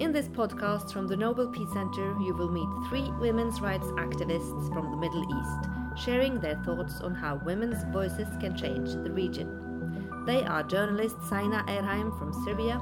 In 0.00 0.12
this 0.12 0.28
podcast 0.28 0.94
from 0.94 1.06
the 1.08 1.16
Nobel 1.16 1.48
Peace 1.48 1.70
Center, 1.74 2.16
you 2.22 2.32
will 2.32 2.48
meet 2.50 2.88
three 2.88 3.10
women's 3.20 3.60
rights 3.60 3.84
activists 3.98 4.72
from 4.72 4.90
the 4.90 4.96
Middle 4.96 5.22
East, 5.22 6.02
sharing 6.02 6.40
their 6.40 6.56
thoughts 6.64 7.02
on 7.02 7.14
how 7.14 7.36
women's 7.44 7.84
voices 7.92 8.26
can 8.40 8.56
change 8.56 8.94
the 8.94 9.10
region. 9.12 10.24
They 10.24 10.42
are 10.42 10.62
journalist 10.62 11.16
Zaina 11.28 11.68
Erhaim 11.68 12.18
from 12.18 12.32
Syria, 12.46 12.80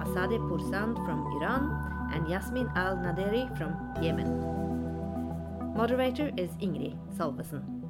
Azadeh 0.00 0.40
Pourzand 0.48 0.96
from 1.04 1.26
Iran, 1.36 2.10
and 2.14 2.26
Yasmin 2.30 2.70
Al 2.74 2.96
Nadheri 2.96 3.44
from 3.58 3.76
Yemen. 4.02 4.30
Moderator 5.76 6.32
is 6.38 6.48
Ingerid 6.62 6.96
Salvesen. 7.14 7.82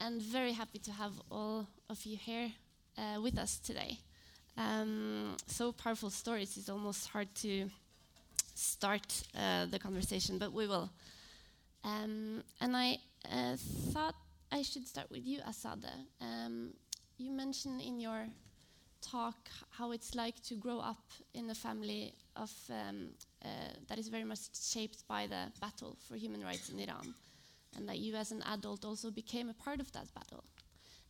and 0.00 0.22
very 0.22 0.52
happy 0.52 0.78
to 0.78 0.92
have 0.92 1.20
all 1.28 1.66
of 1.90 2.06
you 2.06 2.16
here 2.16 2.52
uh, 2.98 3.20
with 3.20 3.38
us 3.38 3.58
today. 3.58 3.98
Um, 4.56 5.36
so 5.46 5.72
powerful 5.72 6.10
stories, 6.10 6.56
it's 6.56 6.68
almost 6.68 7.08
hard 7.08 7.32
to 7.36 7.70
start 8.54 9.22
uh, 9.38 9.66
the 9.66 9.78
conversation, 9.78 10.38
but 10.38 10.52
we 10.52 10.66
will. 10.66 10.90
Um, 11.84 12.42
and 12.60 12.76
I 12.76 12.98
uh, 13.30 13.56
thought 13.92 14.14
I 14.52 14.62
should 14.62 14.86
start 14.86 15.10
with 15.10 15.26
you, 15.26 15.40
Azadeh. 15.48 16.06
Um, 16.20 16.70
you 17.18 17.32
mentioned 17.32 17.82
in 17.82 18.00
your 18.00 18.26
talk 19.00 19.36
how 19.70 19.92
it's 19.92 20.14
like 20.14 20.42
to 20.42 20.54
grow 20.56 20.80
up 20.80 21.04
in 21.34 21.50
a 21.50 21.54
family 21.54 22.14
of 22.36 22.50
um, 22.70 23.08
uh, 23.44 23.48
that 23.88 23.98
is 23.98 24.08
very 24.08 24.24
much 24.24 24.40
shaped 24.54 25.06
by 25.08 25.26
the 25.26 25.52
battle 25.60 25.96
for 26.08 26.16
human 26.16 26.42
rights 26.42 26.68
in 26.70 26.80
Iran 26.80 27.14
and 27.76 27.88
that 27.88 27.98
you 27.98 28.14
as 28.16 28.32
an 28.32 28.42
adult 28.52 28.84
also 28.84 29.10
became 29.10 29.48
a 29.48 29.54
part 29.54 29.80
of 29.80 29.92
that 29.92 30.12
battle. 30.14 30.44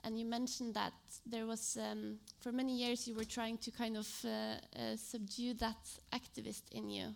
And 0.04 0.18
you 0.18 0.24
mentioned 0.24 0.74
that 0.74 0.92
there 1.26 1.46
was, 1.46 1.76
um, 1.80 2.18
for 2.40 2.52
many 2.52 2.76
years, 2.76 3.08
you 3.08 3.14
were 3.14 3.24
trying 3.24 3.58
to 3.58 3.70
kind 3.70 3.96
of 3.96 4.08
uh, 4.24 4.28
uh, 4.28 4.96
subdue 4.96 5.55
that 5.55 5.77
activist 6.12 6.62
in 6.72 6.88
you. 6.88 7.14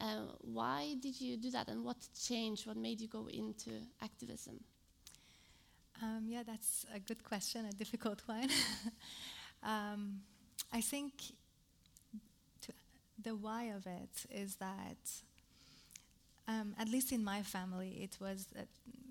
Uh, 0.00 0.22
why 0.40 0.96
did 1.00 1.20
you 1.20 1.36
do 1.36 1.50
that, 1.50 1.68
and 1.68 1.84
what 1.84 1.96
changed? 2.26 2.66
What 2.66 2.76
made 2.76 3.00
you 3.00 3.08
go 3.08 3.28
into 3.28 3.70
activism? 4.02 4.58
Um, 6.02 6.24
yeah, 6.26 6.42
that's 6.42 6.86
a 6.94 6.98
good 6.98 7.22
question, 7.22 7.66
a 7.66 7.72
difficult 7.72 8.22
one. 8.26 8.48
um, 9.62 10.20
I 10.72 10.80
think 10.80 11.12
the 13.22 13.34
why 13.34 13.64
of 13.64 13.86
it 13.86 14.26
is 14.30 14.56
that 14.56 14.96
um, 16.48 16.74
at 16.78 16.88
least 16.88 17.12
in 17.12 17.22
my 17.22 17.42
family, 17.42 18.00
it 18.02 18.16
was, 18.20 18.46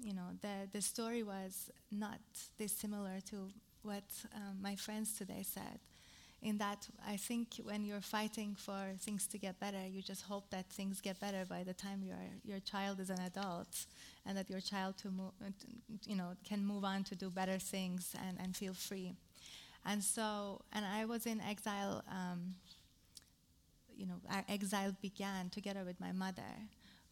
you 0.02 0.14
know, 0.14 0.30
the, 0.42 0.68
the 0.72 0.82
story 0.82 1.24
was 1.24 1.70
not 1.92 2.20
dissimilar 2.58 3.20
to 3.30 3.50
what 3.84 4.04
um, 4.36 4.58
my 4.62 4.76
friends 4.76 5.18
today 5.18 5.44
said. 5.44 5.80
In 6.42 6.58
that, 6.60 6.88
I 7.06 7.18
think 7.18 7.56
when 7.64 7.84
you're 7.84 8.00
fighting 8.00 8.56
for 8.58 8.94
things 9.00 9.28
to 9.28 9.38
get 9.38 9.60
better, 9.60 9.86
you 9.86 10.02
just 10.02 10.24
hope 10.24 10.50
that 10.52 10.70
things 10.72 11.02
get 11.02 11.20
better 11.20 11.44
by 11.46 11.64
the 11.64 11.74
time 11.74 12.02
your 12.02 12.16
your 12.46 12.60
child 12.62 13.02
is 13.02 13.10
an 13.10 13.20
adult, 13.20 13.86
and 14.26 14.38
that 14.38 14.50
your 14.50 14.62
child 14.62 14.96
to 15.00 15.10
uh, 15.10 15.50
you 16.08 16.16
know, 16.16 16.32
can 16.48 16.66
move 16.66 16.86
on 16.86 17.04
to 17.06 17.16
do 17.16 17.30
better 17.30 17.58
things 17.60 18.16
and, 18.26 18.38
and 18.42 18.56
feel 18.56 18.74
free. 18.74 19.16
And 19.86 20.02
so, 20.04 20.62
and 20.72 20.86
I 20.86 21.06
was 21.06 21.26
in 21.26 21.42
exile. 21.42 22.04
Um, 22.10 22.56
you 23.98 24.06
know, 24.06 24.22
our 24.32 24.46
exile 24.48 24.96
began 25.02 25.50
together 25.50 25.84
with 25.86 26.00
my 26.00 26.14
mother 26.14 26.54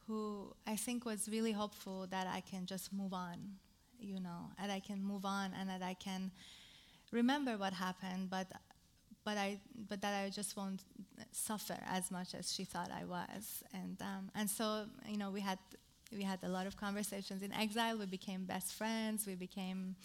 who 0.08 0.54
I 0.66 0.76
think 0.76 1.06
was 1.06 1.28
really 1.30 1.52
hopeful 1.52 2.08
that 2.10 2.28
I 2.28 2.42
can 2.42 2.66
just 2.66 2.94
move 2.94 3.14
on, 3.14 3.38
you 4.00 4.20
know, 4.20 4.52
and 4.62 4.72
I 4.72 4.80
can 4.80 5.04
move 5.04 5.26
on 5.26 5.52
and 5.60 5.70
that 5.70 5.82
I 5.82 5.94
can 5.94 6.32
remember 7.12 7.58
what 7.58 7.74
happened, 7.74 8.30
but 8.30 8.48
but 9.26 9.38
I 9.38 9.60
but 9.90 10.02
that 10.02 10.24
I 10.24 10.30
just 10.30 10.56
won't 10.56 10.84
suffer 11.32 11.78
as 11.86 12.10
much 12.12 12.34
as 12.34 12.54
she 12.54 12.64
thought 12.64 12.90
I 12.92 13.04
was, 13.04 13.64
and 13.74 14.02
um, 14.02 14.32
and 14.36 14.50
so 14.50 14.86
you 15.08 15.18
know 15.18 15.32
we 15.32 15.42
had 15.42 15.60
we 16.16 16.24
had 16.24 16.40
a 16.44 16.50
lot 16.50 16.66
of 16.66 16.78
conversations 16.78 17.44
in 17.44 17.52
exile. 17.52 17.98
We 17.98 18.06
became 18.06 18.46
best 18.46 18.74
friends. 18.74 19.28
We 19.28 19.36
became 19.36 19.96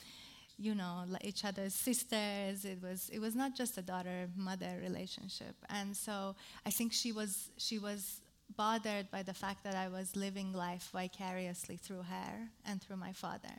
you 0.59 0.75
know 0.75 1.05
each 1.23 1.45
other's 1.45 1.75
sisters 1.75 2.65
it 2.65 2.79
was 2.83 3.09
it 3.11 3.19
was 3.19 3.35
not 3.35 3.57
just 3.57 3.79
a 3.79 3.83
daughter 3.83 4.29
mother 4.37 4.79
relationship 4.83 5.57
and 5.71 5.97
so 5.97 6.37
i 6.67 6.71
think 6.71 6.93
she 6.93 7.11
was 7.11 7.51
she 7.57 7.79
was 7.79 8.21
bothered 8.57 9.11
by 9.11 9.23
the 9.23 9.35
fact 9.35 9.65
that 9.65 9.75
I 9.75 9.89
was 9.89 10.17
living 10.17 10.53
life 10.53 10.91
vicariously 10.93 11.77
through 11.77 12.03
her 12.03 12.49
and 12.67 12.81
through 12.81 12.97
my 12.97 13.13
father. 13.13 13.55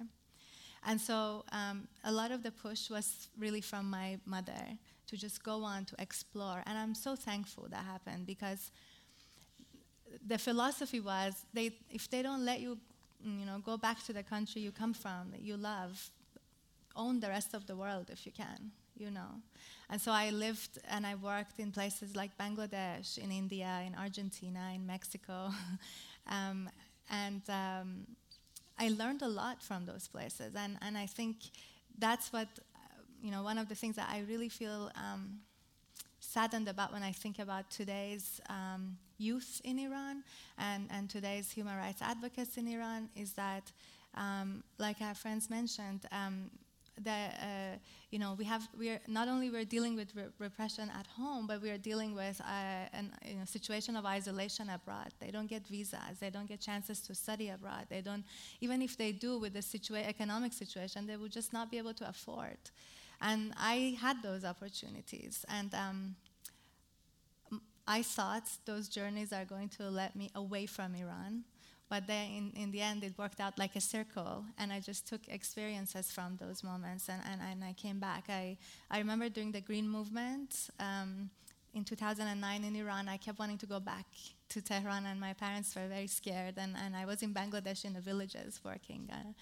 And 0.86 1.00
so 1.00 1.46
um, 1.52 1.88
a 2.04 2.12
lot 2.12 2.32
of 2.32 2.44
the 2.44 2.52
push 2.52 2.90
was 2.90 3.30
really 3.38 3.62
from 3.62 3.90
my 3.90 4.20
mother 4.26 4.78
to 5.08 5.18
just 5.18 5.44
go 5.44 5.64
on 5.64 5.86
to 5.86 5.96
explore. 6.00 6.62
And 6.66 6.78
I'm 6.78 6.96
so 6.96 7.16
thankful 7.16 7.68
that 7.70 7.84
happened 7.86 8.26
because 8.26 8.72
the 10.28 10.38
philosophy 10.38 11.00
was 11.00 11.46
they, 11.54 11.72
if 11.90 12.10
they 12.10 12.22
don't 12.22 12.46
let 12.46 12.60
you, 12.60 12.78
you 13.24 13.46
know, 13.46 13.60
go 13.60 13.78
back 13.78 14.04
to 14.06 14.14
the 14.14 14.24
country 14.24 14.62
you 14.62 14.72
come 14.72 14.94
from, 14.94 15.32
that 15.32 15.42
you 15.42 15.56
love, 15.56 16.10
own 16.96 17.20
the 17.20 17.30
rest 17.30 17.54
of 17.54 17.66
the 17.66 17.76
world 17.76 18.10
if 18.12 18.26
you 18.26 18.32
can 18.32 18.72
you 19.04 19.12
know. 19.12 19.32
And 19.90 20.00
so 20.02 20.12
I 20.12 20.30
lived 20.30 20.80
and 20.90 21.06
I 21.06 21.16
worked 21.16 21.60
in 21.60 21.72
places 21.72 22.16
like 22.16 22.32
Bangladesh, 22.38 23.18
in 23.18 23.32
India, 23.32 23.82
in 23.86 23.94
Argentina, 23.96 24.72
in 24.74 24.86
Mexico. 24.86 25.50
um, 26.28 26.70
and 27.10 27.42
um, 27.50 28.08
I 28.80 28.90
learned 28.90 29.22
a 29.22 29.28
lot 29.28 29.62
from 29.62 29.86
those 29.86 30.08
places. 30.08 30.54
And, 30.56 30.78
and 30.82 30.98
I 30.98 31.06
think 31.06 31.36
that's 32.00 32.32
what, 32.34 32.48
you 33.22 33.32
know, 33.32 33.44
one 33.44 33.58
of 33.58 33.68
the 33.70 33.76
things 33.76 33.96
that 33.98 34.10
I 34.10 34.24
really 34.30 34.50
feel 34.50 34.90
um, 34.96 35.40
saddened 36.20 36.68
about 36.68 36.94
when 36.94 37.04
I 37.04 37.12
think 37.12 37.40
about 37.40 37.70
today's 37.70 38.42
um, 38.50 38.98
youth 39.18 39.62
in 39.64 39.78
Iran 39.80 40.24
and, 40.58 40.88
and 40.92 41.10
today's 41.10 41.52
human 41.52 41.78
rights 41.78 42.02
advocates 42.02 42.58
in 42.58 42.68
Iran 42.68 43.10
is 43.16 43.34
that, 43.34 43.72
um, 44.16 44.64
like 44.78 45.02
our 45.02 45.14
friends 45.14 45.50
mentioned, 45.50 46.06
um, 46.12 46.50
that 47.02 47.40
uh, 47.42 47.78
you 48.12 48.20
know 48.20 48.36
we 48.38 48.46
have 48.46 48.68
we 48.78 48.90
are 48.90 49.00
not 49.08 49.28
only 49.28 49.50
we're 49.50 49.66
dealing 49.66 49.96
with 49.96 50.16
re- 50.16 50.26
repression 50.40 50.92
at 50.98 51.08
home, 51.08 51.48
but 51.48 51.62
we 51.62 51.70
are 51.72 51.78
dealing 51.78 52.16
with 52.16 52.40
uh, 52.42 53.00
a 53.00 53.30
you 53.30 53.36
know, 53.36 53.46
situation 53.46 53.96
of 53.96 54.06
isolation 54.06 54.70
abroad. 54.70 55.12
They 55.20 55.32
don't 55.32 55.48
get 55.48 55.68
visas, 55.68 56.20
they 56.20 56.30
don't 56.30 56.48
get 56.48 56.60
chances 56.60 57.00
to 57.02 57.16
study 57.16 57.50
abroad. 57.50 57.88
They 57.90 58.02
don't 58.02 58.24
even 58.62 58.82
if 58.82 58.98
they 58.98 59.12
do 59.12 59.40
with 59.40 59.54
the 59.54 59.60
situa- 59.60 60.08
economic 60.08 60.54
situation, 60.54 61.08
they 61.08 61.18
would 61.18 61.32
just 61.32 61.54
not 61.54 61.72
be 61.72 61.78
able 61.78 61.94
to 61.96 62.08
afford. 62.08 62.58
And 63.22 63.54
I 63.58 63.98
had 64.00 64.22
those 64.22 64.44
opportunities, 64.46 65.46
and. 65.50 65.74
Um, 65.74 66.16
I 67.86 68.02
thought 68.02 68.44
those 68.66 68.88
journeys 68.88 69.34
are 69.34 69.44
going 69.44 69.68
to 69.70 69.90
let 69.90 70.16
me 70.16 70.32
away 70.36 70.66
from 70.66 70.96
Iran, 70.96 71.44
but 71.90 72.08
then 72.08 72.32
in, 72.32 72.62
in 72.64 72.72
the 72.72 72.82
end, 72.82 73.04
it 73.04 73.14
worked 73.18 73.40
out 73.40 73.58
like 73.60 73.76
a 73.76 73.82
circle, 73.82 74.46
and 74.58 74.72
I 74.72 74.80
just 74.80 75.08
took 75.08 75.22
experiences 75.28 76.12
from 76.12 76.38
those 76.40 76.64
moments, 76.64 77.10
and, 77.10 77.22
and, 77.30 77.42
and 77.42 77.64
I 77.64 77.74
came 77.74 78.00
back. 78.00 78.26
I, 78.30 78.58
I 78.90 78.98
remember 79.00 79.30
during 79.30 79.52
the 79.52 79.62
Green 79.62 79.88
Movement 79.88 80.70
um, 80.80 81.30
in 81.74 81.84
2009 81.84 82.64
in 82.64 82.76
Iran, 82.76 83.10
I 83.10 83.18
kept 83.18 83.40
wanting 83.40 83.58
to 83.58 83.66
go 83.66 83.80
back 83.80 84.06
to 84.50 84.62
Tehran, 84.62 85.06
and 85.06 85.20
my 85.20 85.34
parents 85.34 85.76
were 85.76 85.88
very 85.88 86.08
scared. 86.08 86.56
And, 86.58 86.76
and 86.78 86.96
I 86.96 87.06
was 87.06 87.24
in 87.24 87.34
Bangladesh 87.34 87.86
in 87.86 87.94
the 87.94 88.02
villages 88.02 88.60
working 88.64 89.10
uh, 89.12 89.34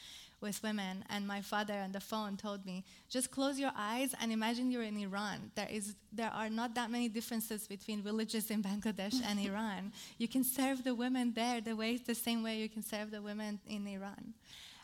with 0.42 0.62
women, 0.64 1.06
and 1.10 1.28
my 1.28 1.42
father 1.42 1.76
on 1.76 1.92
the 1.92 2.00
phone 2.00 2.38
told 2.38 2.66
me, 2.66 2.84
"Just 3.10 3.32
close 3.32 3.60
your 3.60 3.72
eyes 3.76 4.14
and 4.20 4.32
imagine 4.32 4.72
you're 4.72 4.84
in 4.84 4.98
Iran. 4.98 5.52
There 5.56 5.70
is, 5.70 5.96
there 6.12 6.32
are 6.32 6.50
not 6.50 6.76
that 6.76 6.90
many 6.90 7.10
differences 7.10 7.68
between 7.68 8.02
villages 8.02 8.50
in 8.52 8.62
Bangladesh 8.64 9.22
and 9.24 9.40
Iran. 9.50 9.94
You 10.18 10.28
can 10.28 10.44
serve 10.44 10.84
the 10.84 10.96
women 10.96 11.34
there 11.34 11.62
the 11.62 11.76
way, 11.76 11.98
the 11.98 12.16
same 12.16 12.44
way 12.44 12.58
you 12.58 12.70
can 12.70 12.84
serve 12.84 13.12
the 13.12 13.22
women 13.22 13.60
in 13.68 13.88
Iran." 13.88 14.34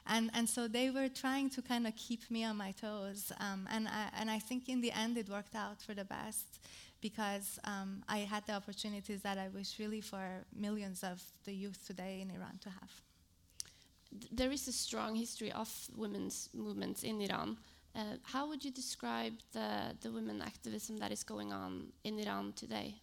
And, 0.10 0.32
and 0.34 0.48
so 0.48 0.68
they 0.68 0.90
were 0.90 1.10
trying 1.10 1.50
to 1.52 1.62
kind 1.62 1.86
of 1.86 1.96
keep 1.96 2.32
me 2.32 2.46
on 2.46 2.56
my 2.56 2.72
toes. 2.72 3.32
Um, 3.40 3.68
and, 3.70 3.88
I, 3.88 4.10
and 4.18 4.32
I 4.32 4.40
think 4.40 4.70
in 4.70 4.80
the 4.80 4.92
end 4.92 5.18
it 5.18 5.30
worked 5.30 5.54
out 5.54 5.82
for 5.82 5.94
the 5.94 6.06
best 6.06 6.60
because 7.02 7.60
um, 7.66 8.04
I 8.08 8.20
had 8.20 8.46
the 8.48 8.54
opportunities 8.54 9.22
that 9.22 9.38
I 9.38 9.50
wish 9.50 9.80
really 9.80 10.02
for 10.02 10.46
millions 10.56 11.04
of 11.04 11.22
the 11.46 11.54
youth 11.54 11.86
today 11.86 12.22
in 12.22 12.32
Iran 12.32 12.58
to 12.62 12.70
have. 12.70 12.92
There 14.32 14.52
is 14.52 14.68
a 14.68 14.72
strong 14.72 15.16
history 15.16 15.52
of 15.52 15.70
women's 15.96 16.50
movements 16.54 17.04
in 17.04 17.22
Iran. 17.22 17.58
Uh, 17.96 18.18
how 18.24 18.48
would 18.48 18.64
you 18.64 18.72
describe 18.72 19.34
the, 19.54 19.96
the 20.02 20.12
women 20.12 20.42
activism 20.42 20.98
that 20.98 21.12
is 21.12 21.24
going 21.24 21.52
on 21.52 21.88
in 22.04 22.20
Iran 22.20 22.54
today? 22.56 22.96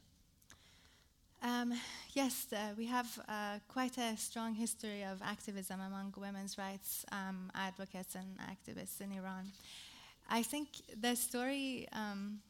Um, 1.42 1.74
yes, 2.14 2.46
uh, 2.52 2.72
we 2.76 2.86
have 2.86 3.06
uh, 3.28 3.58
quite 3.68 3.98
a 3.98 4.16
strong 4.16 4.54
history 4.54 5.02
of 5.04 5.20
activism 5.20 5.80
among 5.80 6.14
women's 6.16 6.56
rights 6.56 7.04
um, 7.12 7.50
advocates 7.54 8.14
and 8.14 8.38
activists 8.38 9.00
in 9.00 9.12
Iran. 9.12 9.52
I 10.30 10.42
think 10.42 10.68
the 11.00 11.14
story 11.14 11.86
um, 11.92 12.40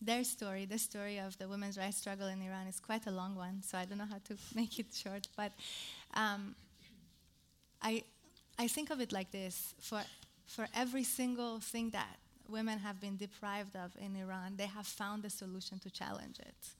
their 0.00 0.24
story, 0.24 0.64
the 0.64 0.78
story 0.78 1.18
of 1.18 1.36
the 1.36 1.46
women's 1.46 1.76
rights 1.76 1.98
struggle 1.98 2.28
in 2.28 2.40
Iran, 2.40 2.66
is 2.66 2.80
quite 2.80 3.06
a 3.06 3.10
long 3.10 3.34
one, 3.34 3.62
so 3.62 3.76
I 3.76 3.84
don't 3.84 3.98
know 3.98 4.08
how 4.10 4.20
to 4.28 4.36
make 4.54 4.78
it 4.78 4.86
short. 4.94 5.28
But 5.36 5.52
um, 6.14 6.54
I, 7.82 8.04
I 8.58 8.68
think 8.68 8.90
of 8.90 9.00
it 9.00 9.12
like 9.12 9.30
this. 9.30 9.74
For, 9.80 10.02
for 10.46 10.68
every 10.74 11.04
single 11.04 11.60
thing 11.60 11.90
that 11.90 12.18
women 12.48 12.78
have 12.78 13.00
been 13.00 13.16
deprived 13.16 13.76
of 13.76 13.96
in 14.00 14.16
Iran, 14.16 14.56
they 14.56 14.66
have 14.66 14.86
found 14.86 15.24
a 15.24 15.30
solution 15.30 15.78
to 15.80 15.90
challenge 15.90 16.38
it 16.40 16.79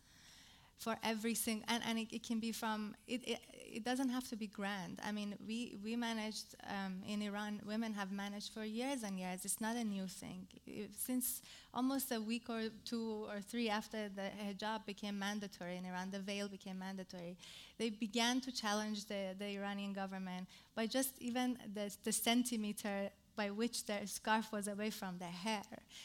for 0.80 0.96
every 1.04 1.34
single 1.34 1.64
and, 1.68 1.82
and 1.86 1.98
it, 1.98 2.08
it, 2.10 2.22
can 2.22 2.40
be 2.40 2.52
from 2.52 2.94
it, 3.06 3.20
it, 3.28 3.38
it 3.52 3.84
doesn't 3.84 4.08
have 4.08 4.26
to 4.26 4.34
be 4.34 4.46
grand 4.46 4.98
i 5.04 5.12
mean 5.12 5.34
we 5.46 5.76
we 5.84 5.94
managed 5.94 6.56
um, 6.68 7.02
in 7.06 7.20
iran 7.20 7.60
women 7.66 7.92
have 7.92 8.10
managed 8.10 8.52
for 8.54 8.64
years 8.64 9.02
and 9.02 9.18
years 9.18 9.44
it's 9.44 9.60
not 9.60 9.76
a 9.76 9.84
new 9.84 10.06
thing 10.06 10.46
it, 10.66 10.90
since 10.96 11.42
almost 11.74 12.10
a 12.12 12.20
week 12.20 12.48
or 12.48 12.62
two 12.84 13.26
or 13.28 13.40
three 13.42 13.68
after 13.68 14.08
the 14.08 14.28
hijab 14.46 14.84
became 14.86 15.18
mandatory 15.18 15.76
in 15.76 15.84
iran 15.84 16.10
the 16.10 16.18
veil 16.18 16.48
became 16.48 16.78
mandatory 16.78 17.36
they 17.78 17.90
began 17.90 18.40
to 18.40 18.50
challenge 18.50 19.04
the, 19.04 19.34
the 19.38 19.48
iranian 19.58 19.92
government 19.92 20.48
by 20.74 20.86
just 20.86 21.12
even 21.20 21.58
the, 21.74 21.94
the 22.04 22.12
centimeter 22.12 23.10
by 23.36 23.50
which 23.50 23.86
their 23.86 24.06
scarf 24.06 24.52
was 24.52 24.68
away 24.68 24.90
from 24.90 25.16
their 25.18 25.28
hair. 25.28 25.62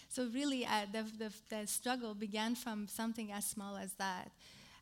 So, 0.08 0.30
really, 0.34 0.66
uh, 0.66 0.86
the, 0.90 1.04
the, 1.18 1.34
the, 1.50 1.68
struggle 1.68 2.14
began 2.14 2.56
from 2.56 2.88
something 2.88 3.34
as 3.34 3.46
small 3.46 3.76
as 3.76 3.92
that. 3.94 4.32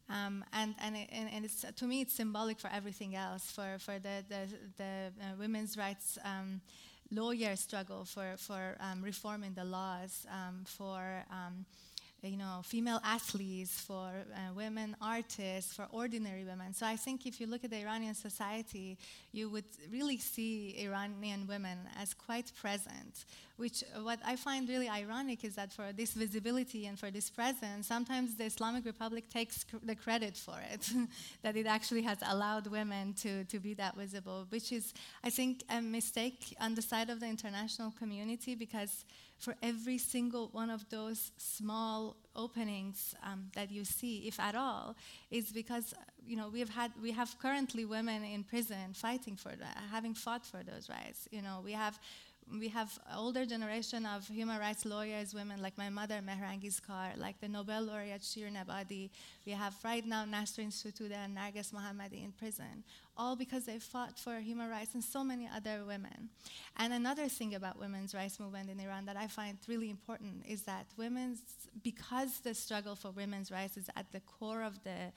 Um, 0.10 0.44
and 0.54 0.76
and, 0.84 0.96
it, 0.96 1.10
and, 1.12 1.46
it's, 1.46 1.66
to 1.76 1.86
me, 1.86 2.02
it's 2.02 2.14
symbolic 2.14 2.60
for 2.60 2.70
everything 2.74 3.16
else, 3.16 3.52
for, 3.52 3.78
for 3.80 4.00
the, 4.00 4.24
the, 4.28 4.48
the 4.78 5.12
uh, 5.22 5.36
women's 5.40 5.78
rights 5.78 6.18
um, 6.26 6.62
lawyer 7.12 7.56
struggle, 7.56 8.06
for, 8.06 8.36
for 8.38 8.76
um, 8.80 9.02
reforming 9.02 9.54
the 9.54 9.64
laws, 9.64 10.26
um, 10.30 10.64
for 10.66 11.24
um, 11.32 11.66
you 12.24 12.38
know, 12.38 12.62
female 12.64 13.02
athletes, 13.04 13.82
for 13.82 14.10
uh, 14.10 14.54
women 14.56 14.96
artists, 15.02 15.74
for 15.74 15.88
ordinary 15.92 16.46
women. 16.46 16.74
So 16.74 16.86
I 16.86 16.96
think 16.96 17.26
if 17.26 17.42
you 17.42 17.48
look 17.48 17.64
at 17.64 17.70
the 17.70 17.82
Iranian 17.82 18.16
society, 18.16 18.98
you 19.32 19.50
would 19.50 19.66
really 19.92 20.18
see 20.18 20.76
Iranian 20.80 21.48
women 21.48 21.78
as 22.00 22.14
quite 22.14 22.52
present. 22.60 23.26
Which 23.58 23.84
uh, 23.84 24.02
what 24.02 24.20
I 24.26 24.36
find 24.36 24.68
really 24.68 24.90
ironic 24.90 25.44
is 25.44 25.56
that 25.56 25.72
for 25.72 25.92
this 25.92 26.14
visibility 26.14 26.86
and 26.86 26.98
for 26.98 27.12
this 27.12 27.30
presence, 27.30 27.88
sometimes 27.88 28.36
the 28.36 28.46
Islamic 28.46 28.86
Republic 28.86 29.30
takes 29.30 29.64
cr- 29.64 29.78
the 29.84 29.96
credit 29.96 30.38
for 30.38 30.58
it, 30.72 30.90
that 31.44 31.56
it 31.58 31.68
actually 31.68 32.04
has 32.04 32.18
allowed 32.28 32.68
women 32.68 33.14
to, 33.16 33.44
to 33.46 33.60
be 33.60 33.74
that 33.76 33.96
visible, 33.96 34.46
which 34.50 34.72
is, 34.72 34.94
I 35.24 35.30
think, 35.30 35.64
a 35.70 35.82
mistake 35.82 36.56
on 36.60 36.74
the 36.74 36.82
side 36.82 37.10
of 37.10 37.20
the 37.20 37.28
international 37.28 37.92
community 38.00 38.56
because 38.56 39.06
for 39.44 39.56
every 39.62 39.98
single 39.98 40.48
one 40.54 40.70
of 40.70 40.90
those 40.90 41.32
small 41.38 42.16
openings 42.36 43.14
um, 43.24 43.52
that 43.56 43.70
you 43.70 43.84
see, 43.84 44.20
if 44.26 44.40
at 44.40 44.56
all, 44.56 44.96
is 45.32 45.52
because 45.52 45.94
you 46.26 46.38
know 46.38 46.48
we've 46.48 46.70
had 46.70 46.92
we 47.02 47.12
have 47.12 47.38
currently 47.40 47.84
women 47.86 48.24
in 48.24 48.44
prison 48.44 48.94
fighting 48.94 49.36
for 49.36 49.54
that, 49.64 49.78
having 49.92 50.14
fought 50.14 50.46
for 50.46 50.64
those 50.64 50.90
rights. 50.90 51.28
You 51.32 51.42
know 51.42 51.62
we 51.64 51.74
have 51.74 52.00
we 52.60 52.68
have 52.70 52.98
older 53.16 53.46
generation 53.46 54.06
of 54.06 54.28
human 54.28 54.60
rights 54.60 54.86
lawyers, 54.86 55.34
women 55.34 55.62
like 55.62 55.78
my 55.78 55.90
mother, 55.90 56.22
Mehrangiz 56.22 56.82
Kar, 56.86 57.12
like 57.18 57.40
the 57.40 57.48
Nobel 57.48 57.84
laureate 57.84 58.22
Shirin 58.22 58.56
Ebadi. 58.56 59.10
We 59.46 59.54
have 59.54 59.76
right 59.84 60.06
now 60.06 60.26
Nasrin 60.26 60.72
Sotoudeh 60.72 61.26
and 61.26 61.38
Narges 61.38 61.72
Mohammadi 61.72 62.24
in 62.24 62.32
prison, 62.32 62.84
all 63.18 63.36
because 63.36 63.66
they 63.66 63.80
fought 63.80 64.18
for 64.20 64.40
human 64.40 64.70
rights 64.70 64.94
and 64.94 65.04
so 65.04 65.24
many 65.24 65.50
other 65.54 65.84
women. 65.86 66.30
And 66.78 66.94
another 66.94 67.28
thing 67.28 67.56
about 67.56 67.80
women's 67.80 68.14
rights 68.14 68.40
movement 68.40 68.70
in 68.70 68.80
Iran 68.80 69.06
that 69.06 69.18
I 69.18 69.28
find 69.28 69.58
really 69.68 69.90
important 69.90 70.46
is 70.48 70.64
that 70.64 70.86
women's, 70.98 71.40
because 71.84 72.40
the 72.40 72.54
struggle 72.54 72.96
for 72.96 73.12
women's 73.12 73.52
rights 73.52 73.78
is 73.78 73.90
at 73.96 74.12
the 74.12 74.22
core 74.22 74.64
of 74.64 74.84
the 74.84 75.12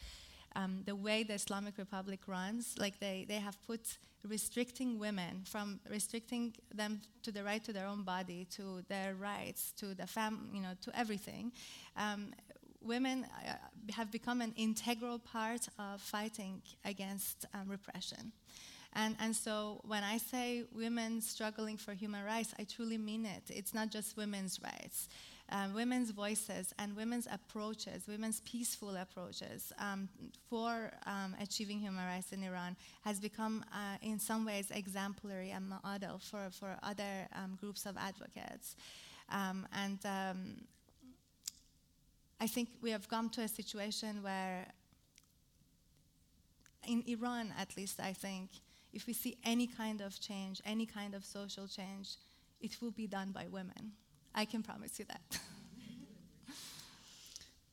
um, 0.56 0.82
the 0.86 0.96
way 0.96 1.22
the 1.22 1.34
Islamic 1.34 1.76
Republic 1.76 2.20
runs, 2.26 2.76
like 2.78 2.98
they, 2.98 3.26
they 3.28 3.34
have 3.34 3.58
put 3.66 3.98
restricting 4.28 4.98
women 4.98 5.42
from 5.44 5.80
restricting 5.90 6.54
them 6.74 7.00
to 7.22 7.32
the 7.32 7.42
right 7.42 7.62
to 7.64 7.72
their 7.72 7.86
own 7.86 8.02
body, 8.02 8.46
to 8.50 8.82
their 8.88 9.14
rights, 9.14 9.72
to 9.78 9.94
the 9.94 10.06
fam, 10.06 10.50
you 10.52 10.60
know, 10.60 10.74
to 10.82 10.98
everything. 10.98 11.52
Um, 11.96 12.32
women 12.80 13.26
uh, 13.46 13.54
have 13.92 14.10
become 14.10 14.40
an 14.40 14.52
integral 14.56 15.18
part 15.18 15.68
of 15.78 16.00
fighting 16.00 16.62
against 16.84 17.46
um, 17.54 17.68
repression. 17.68 18.32
And, 18.92 19.14
and 19.20 19.36
so 19.36 19.80
when 19.84 20.02
I 20.02 20.18
say 20.18 20.64
women 20.72 21.20
struggling 21.20 21.76
for 21.76 21.92
human 21.92 22.24
rights, 22.24 22.54
I 22.58 22.64
truly 22.64 22.96
mean 22.96 23.26
it. 23.26 23.42
It's 23.48 23.74
not 23.74 23.90
just 23.90 24.16
women's 24.16 24.58
rights 24.62 25.08
um, 25.50 25.74
women's 25.74 26.10
voices 26.10 26.74
and 26.78 26.96
women's 26.96 27.28
approaches, 27.30 28.06
women's 28.08 28.40
peaceful 28.40 28.96
approaches 28.96 29.72
um, 29.78 30.08
for 30.50 30.92
um, 31.06 31.36
achieving 31.40 31.78
human 31.78 32.04
rights 32.04 32.32
in 32.32 32.42
Iran 32.42 32.76
has 33.02 33.20
become, 33.20 33.64
uh, 33.72 33.96
in 34.02 34.18
some 34.18 34.44
ways, 34.44 34.70
exemplary 34.70 35.50
and 35.50 35.68
model 35.68 36.18
for, 36.18 36.48
for 36.50 36.76
other 36.82 37.28
um, 37.34 37.56
groups 37.60 37.86
of 37.86 37.96
advocates. 37.96 38.76
Um, 39.30 39.66
and 39.72 39.98
I 42.40 42.46
think 42.46 42.68
we 42.82 42.90
have 42.90 43.08
come 43.08 43.30
to 43.30 43.42
a 43.42 43.48
situation 43.48 44.22
where, 44.22 44.66
in 46.86 47.02
Iran 47.06 47.52
at 47.58 47.76
least, 47.76 47.98
I 47.98 48.12
think, 48.12 48.50
if 48.92 49.06
we 49.06 49.12
see 49.12 49.36
any 49.44 49.66
kind 49.66 50.00
of 50.00 50.20
change, 50.20 50.60
any 50.64 50.86
kind 50.86 51.14
of 51.14 51.24
social 51.24 51.66
change, 51.66 52.16
it 52.60 52.80
will 52.80 52.90
be 52.90 53.06
done 53.06 53.30
by 53.30 53.46
women. 53.50 53.92
I 54.36 54.44
can 54.44 54.62
promise 54.62 54.98
you 54.98 55.06
that. 55.06 55.40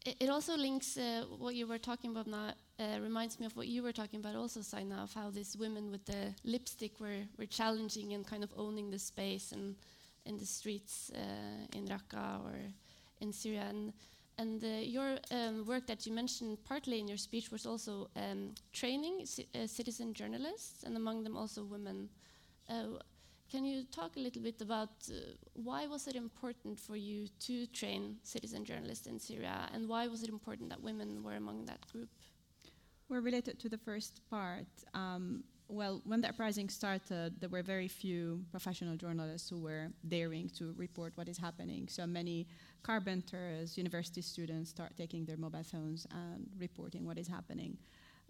it 0.19 0.30
also 0.30 0.56
links 0.56 0.98
uh, 0.98 1.25
what 1.38 1.56
you 1.56 1.68
were 1.68 1.77
talking 1.77 2.12
about 2.12 2.25
now 2.25 2.54
uh, 2.80 3.00
reminds 3.01 3.38
me 3.38 3.45
of 3.45 3.56
what 3.57 3.68
you 3.68 3.83
were 3.83 3.92
talking 3.92 4.21
about 4.21 4.36
also 4.36 4.62
Zaina 4.62 5.04
of 5.04 5.13
how 5.13 5.30
these 5.30 5.57
women 5.57 5.92
with 5.92 6.06
the 6.06 6.33
lipstick 6.45 7.01
were, 7.01 7.27
were 7.38 7.45
challenging 7.45 8.13
and 8.13 8.25
kind 8.25 8.45
of 8.45 8.54
owning 8.57 8.89
the 8.89 8.98
space 8.98 9.51
and 9.51 9.75
in 10.25 10.38
the 10.38 10.45
streets 10.45 11.12
uh, 11.13 11.77
in 11.77 11.86
Raqqa 11.86 12.39
or 12.45 12.56
in 13.19 13.33
Syria 13.33 13.65
and 13.69 13.92
and 14.39 14.63
uh, 14.63 14.68
your 14.81 15.19
um, 15.30 15.63
work 15.68 15.86
that 15.86 16.07
you 16.07 16.12
mentioned 16.12 16.57
partly 16.65 17.00
in 17.00 17.07
your 17.07 17.18
speech 17.18 17.51
was 17.51 17.68
also 17.68 18.10
um, 18.15 18.56
training 18.71 19.27
uh, 19.54 19.68
citizen 19.68 20.12
journalists 20.12 20.83
and 20.83 20.98
among 20.98 21.24
them 21.24 21.38
also 21.38 21.63
women 21.63 22.10
uh, 22.68 22.98
can 23.53 23.63
you 23.63 23.83
talk 23.91 24.15
a 24.17 24.19
little 24.19 24.41
bit 24.41 24.59
about 24.61 24.89
uh, 25.11 25.13
why 25.53 25.85
was 25.85 26.07
it 26.07 26.15
important 26.15 26.79
for 26.79 26.95
you 26.95 27.27
to 27.39 27.67
train 27.67 28.17
citizen 28.23 28.65
journalists 28.65 29.05
in 29.05 29.19
Syria, 29.19 29.69
and 29.73 29.88
why 29.88 30.07
was 30.07 30.23
it 30.23 30.29
important 30.29 30.69
that 30.71 30.81
women 30.81 31.21
were 31.21 31.35
among 31.35 31.65
that 31.65 31.81
group? 31.91 32.09
We're 33.09 33.21
related 33.21 33.59
to 33.59 33.69
the 33.69 33.77
first 33.77 34.21
part, 34.27 34.65
um, 34.95 35.44
well, 35.67 36.01
when 36.03 36.19
the 36.21 36.29
uprising 36.29 36.67
started, 36.67 37.39
there 37.39 37.50
were 37.50 37.61
very 37.61 37.88
few 37.88 38.44
professional 38.50 38.95
journalists 38.95 39.50
who 39.51 39.59
were 39.59 39.89
daring 40.07 40.50
to 40.57 40.73
report 40.75 41.13
what 41.15 41.29
is 41.29 41.38
happening. 41.38 41.88
So 41.88 42.07
many 42.07 42.47
carpenters, 42.81 43.77
university 43.77 44.22
students 44.22 44.72
start 44.72 44.91
taking 44.98 45.25
their 45.25 45.38
mobile 45.38 45.63
phones 45.63 46.07
and 46.12 46.48
reporting 46.57 47.05
what 47.05 47.19
is 47.19 47.27
happening. 47.27 47.77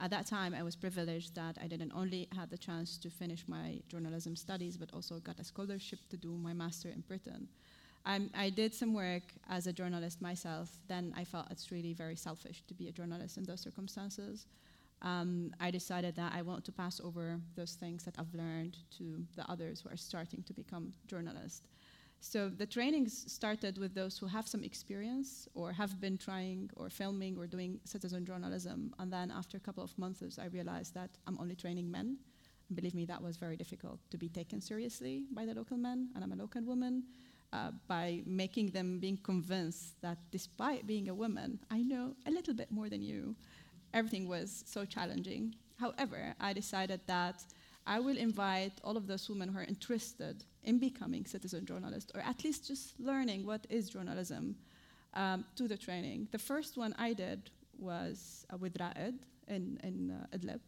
At 0.03 0.11
that 0.11 0.25
time, 0.25 0.53
I 0.53 0.63
was 0.63 0.75
privileged 0.75 1.33
that 1.35 1.57
I 1.63 1.67
didn't 1.67 1.93
only 1.95 2.27
had 2.35 2.49
the 2.49 2.57
chance 2.57 2.97
to 2.97 3.09
finish 3.09 3.45
my 3.47 3.79
journalism 3.87 4.35
studies, 4.35 4.75
but 4.75 4.93
also 4.93 5.19
got 5.19 5.39
a 5.39 5.45
scholarship 5.45 5.99
to 6.09 6.17
do 6.17 6.37
my 6.37 6.51
master 6.51 6.89
in 6.89 6.99
Britain. 7.07 7.47
I'm, 8.05 8.29
i 8.35 8.49
did 8.49 8.75
some 8.75 8.93
work 8.93 9.23
as 9.49 9.65
a 9.65 9.71
journalist 9.71 10.21
myself. 10.21 10.69
Then 10.89 11.13
I 11.15 11.23
felt 11.23 11.49
it's 11.51 11.71
really 11.71 11.93
very 11.93 12.17
selfish 12.17 12.63
to 12.67 12.73
be 12.73 12.89
a 12.89 12.91
journalist 12.91 13.37
in 13.37 13.45
those 13.45 13.61
circumstances. 13.61 14.45
Um, 15.03 15.53
I 15.61 15.71
decided 15.71 16.17
that 16.17 16.33
I 16.35 16.41
want 16.41 16.65
to 16.65 16.73
pass 16.73 16.99
over 16.99 17.39
those 17.55 17.75
things 17.75 18.03
that 18.03 18.15
I've 18.19 18.33
learned 18.33 18.75
to 18.97 19.23
the 19.37 19.49
others 19.49 19.81
who 19.81 19.89
are 19.89 19.97
starting 19.97 20.43
to 20.43 20.53
become 20.53 20.91
journalists. 21.07 21.61
So 22.25 22.47
the 22.47 22.65
trainings 22.65 23.29
started 23.29 23.77
with 23.77 23.93
those 23.93 24.17
who 24.17 24.27
have 24.27 24.47
some 24.47 24.63
experience 24.63 25.49
or 25.55 25.73
have 25.73 25.99
been 25.99 26.17
trying 26.17 26.69
or 26.77 26.89
filming 26.89 27.37
or 27.37 27.47
doing 27.47 27.81
citizen 27.83 28.25
journalism. 28.25 28.95
And 28.97 29.11
then 29.11 29.29
after 29.29 29.57
a 29.57 29.59
couple 29.59 29.83
of 29.83 29.95
months, 29.99 30.39
I 30.39 30.45
realized 30.45 30.93
that 30.93 31.09
I'm 31.27 31.37
only 31.41 31.55
training 31.55 31.91
men. 31.91 32.17
And 32.69 32.75
believe 32.77 32.95
me, 32.95 33.03
that 33.07 33.21
was 33.21 33.35
very 33.35 33.57
difficult 33.57 33.99
to 34.09 34.17
be 34.17 34.29
taken 34.29 34.61
seriously 34.61 35.25
by 35.33 35.45
the 35.45 35.53
local 35.53 35.75
men, 35.75 36.11
and 36.15 36.23
I'm 36.23 36.31
a 36.31 36.37
local 36.37 36.63
woman. 36.63 37.03
Uh, 37.51 37.71
by 37.87 38.23
making 38.25 38.71
them 38.71 38.99
being 38.99 39.17
convinced 39.17 40.01
that 40.01 40.17
despite 40.31 40.87
being 40.87 41.09
a 41.09 41.13
woman, 41.13 41.59
I 41.69 41.83
know 41.83 42.15
a 42.25 42.31
little 42.31 42.55
bit 42.55 42.71
more 42.71 42.89
than 42.89 43.01
you. 43.03 43.35
Everything 43.93 44.27
was 44.27 44.63
so 44.65 44.85
challenging. 44.85 45.53
However, 45.77 46.33
I 46.39 46.53
decided 46.53 47.01
that 47.05 47.43
I 47.85 47.99
will 47.99 48.17
invite 48.17 48.79
all 48.83 48.97
of 48.97 49.05
those 49.07 49.29
women 49.29 49.49
who 49.49 49.59
are 49.59 49.65
interested 49.65 50.45
in 50.63 50.79
becoming 50.79 51.25
citizen 51.25 51.65
journalists, 51.65 52.11
or 52.15 52.21
at 52.21 52.43
least 52.43 52.67
just 52.67 52.99
learning 52.99 53.45
what 53.45 53.65
is 53.69 53.89
journalism, 53.89 54.55
um, 55.13 55.45
to 55.55 55.67
the 55.67 55.77
training. 55.77 56.27
The 56.31 56.39
first 56.39 56.77
one 56.77 56.93
I 56.97 57.13
did 57.13 57.49
was 57.77 58.45
uh, 58.51 58.57
with 58.57 58.77
Raed 58.79 59.19
in, 59.47 59.79
in 59.83 60.11
uh, 60.11 60.37
Idlib, 60.37 60.59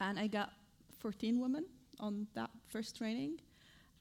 and 0.00 0.18
I 0.18 0.26
got 0.26 0.52
14 1.00 1.40
women 1.40 1.66
on 2.00 2.26
that 2.34 2.50
first 2.68 2.96
training 2.96 3.40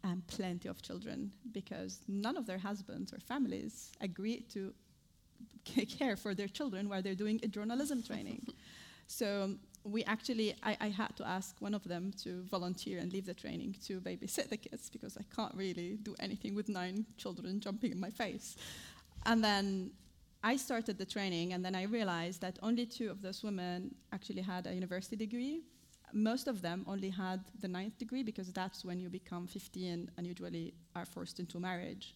and 0.04 0.26
plenty 0.28 0.68
of 0.68 0.82
children 0.82 1.32
because 1.52 2.02
none 2.08 2.36
of 2.36 2.46
their 2.46 2.58
husbands 2.58 3.14
or 3.14 3.20
families 3.20 3.92
agreed 4.02 4.50
to 4.50 4.74
care 5.98 6.16
for 6.16 6.36
their 6.36 6.48
children 6.48 6.90
while 6.90 7.02
they're 7.02 7.16
doing 7.16 7.40
a 7.44 7.48
journalism 7.48 8.04
training. 8.04 8.46
So 9.14 9.56
we 9.84 10.04
actually, 10.06 10.56
I, 10.64 10.76
I, 10.82 10.88
had 10.88 11.16
to 11.18 11.28
ask 11.28 11.56
one 11.60 11.76
of 11.76 11.84
them 11.84 12.12
to 12.24 12.42
volunteer 12.50 12.98
and 12.98 13.14
leave 13.14 13.28
the 13.28 13.34
training 13.34 13.76
to 13.86 14.02
babysit 14.02 14.50
the 14.50 14.58
kids 14.58 14.90
because 14.90 15.18
I 15.18 15.26
can't 15.36 15.54
really 15.54 16.00
do 16.02 16.16
anything 16.20 16.56
with 16.56 16.68
nine 16.68 17.06
children 17.18 17.60
jumping 17.60 17.92
in 17.92 18.00
my 18.00 18.10
face. 18.10 18.56
And 19.28 19.44
then 19.44 19.92
I 20.44 20.56
started 20.56 20.98
the 20.98 21.06
training, 21.06 21.54
and 21.54 21.64
then 21.64 21.76
I 21.76 21.84
realized 21.84 22.42
that 22.42 22.58
only 22.64 22.86
two 22.86 23.12
of 23.12 23.22
those 23.22 23.44
women 23.44 23.94
actually 24.12 24.42
had 24.42 24.66
a 24.66 24.74
university 24.74 25.16
degree. 25.16 25.62
Most 26.12 26.48
of 26.48 26.62
them 26.62 26.84
only 26.88 27.10
had 27.10 27.42
the 27.62 27.68
ninth 27.68 27.98
degree 28.00 28.24
because 28.24 28.52
that's 28.52 28.84
when 28.84 29.00
you 29.00 29.10
become 29.10 29.46
15 29.46 30.10
and 30.18 30.28
usually 30.28 30.74
are 30.96 31.06
forced 31.06 31.40
into 31.40 31.60
marriage. 31.60 32.16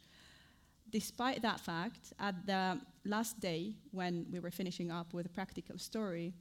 Despite 0.90 1.42
that 1.42 1.60
fact, 1.60 2.14
at 2.20 2.46
the 2.46 2.80
last 3.06 3.40
day 3.40 3.76
when 3.92 4.26
we 4.32 4.40
were 4.40 4.52
finishing 4.52 4.90
up 4.90 5.14
with 5.14 5.26
a 5.26 5.30
practical 5.30 5.78
story, 5.78 6.34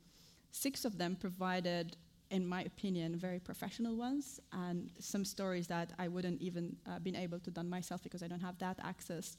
six 0.57 0.85
of 0.85 0.97
them 0.97 1.17
provided, 1.17 1.97
in 2.31 2.47
my 2.47 2.63
opinion, 2.63 3.17
very 3.17 3.39
professional 3.39 3.95
ones 3.95 4.41
and 4.53 4.91
some 4.99 5.25
stories 5.25 5.67
that 5.67 5.93
I 5.99 6.09
wouldn't 6.09 6.41
even 6.41 6.77
uh, 6.89 6.99
been 6.99 7.15
able 7.15 7.39
to 7.41 7.51
done 7.51 7.69
myself 7.69 8.03
because 8.03 8.23
I 8.23 8.29
don't 8.29 8.41
have 8.41 8.59
that 8.59 8.79
access. 8.83 9.37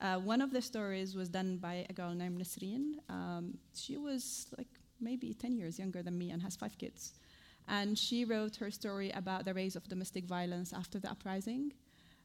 Uh, 0.00 0.18
one 0.18 0.40
of 0.40 0.50
the 0.52 0.62
stories 0.62 1.14
was 1.16 1.28
done 1.28 1.58
by 1.58 1.86
a 1.90 1.92
girl 1.92 2.14
named 2.14 2.40
Nasreen. 2.40 2.84
Um, 3.08 3.58
she 3.74 3.96
was 3.96 4.46
like 4.56 4.68
maybe 5.00 5.34
10 5.34 5.56
years 5.56 5.78
younger 5.78 6.02
than 6.02 6.16
me 6.16 6.30
and 6.30 6.40
has 6.40 6.56
five 6.56 6.78
kids. 6.78 7.14
And 7.68 7.98
she 7.98 8.24
wrote 8.24 8.56
her 8.56 8.70
story 8.70 9.10
about 9.10 9.44
the 9.44 9.52
rise 9.52 9.76
of 9.76 9.88
domestic 9.88 10.24
violence 10.24 10.72
after 10.72 10.98
the 10.98 11.10
uprising. 11.10 11.72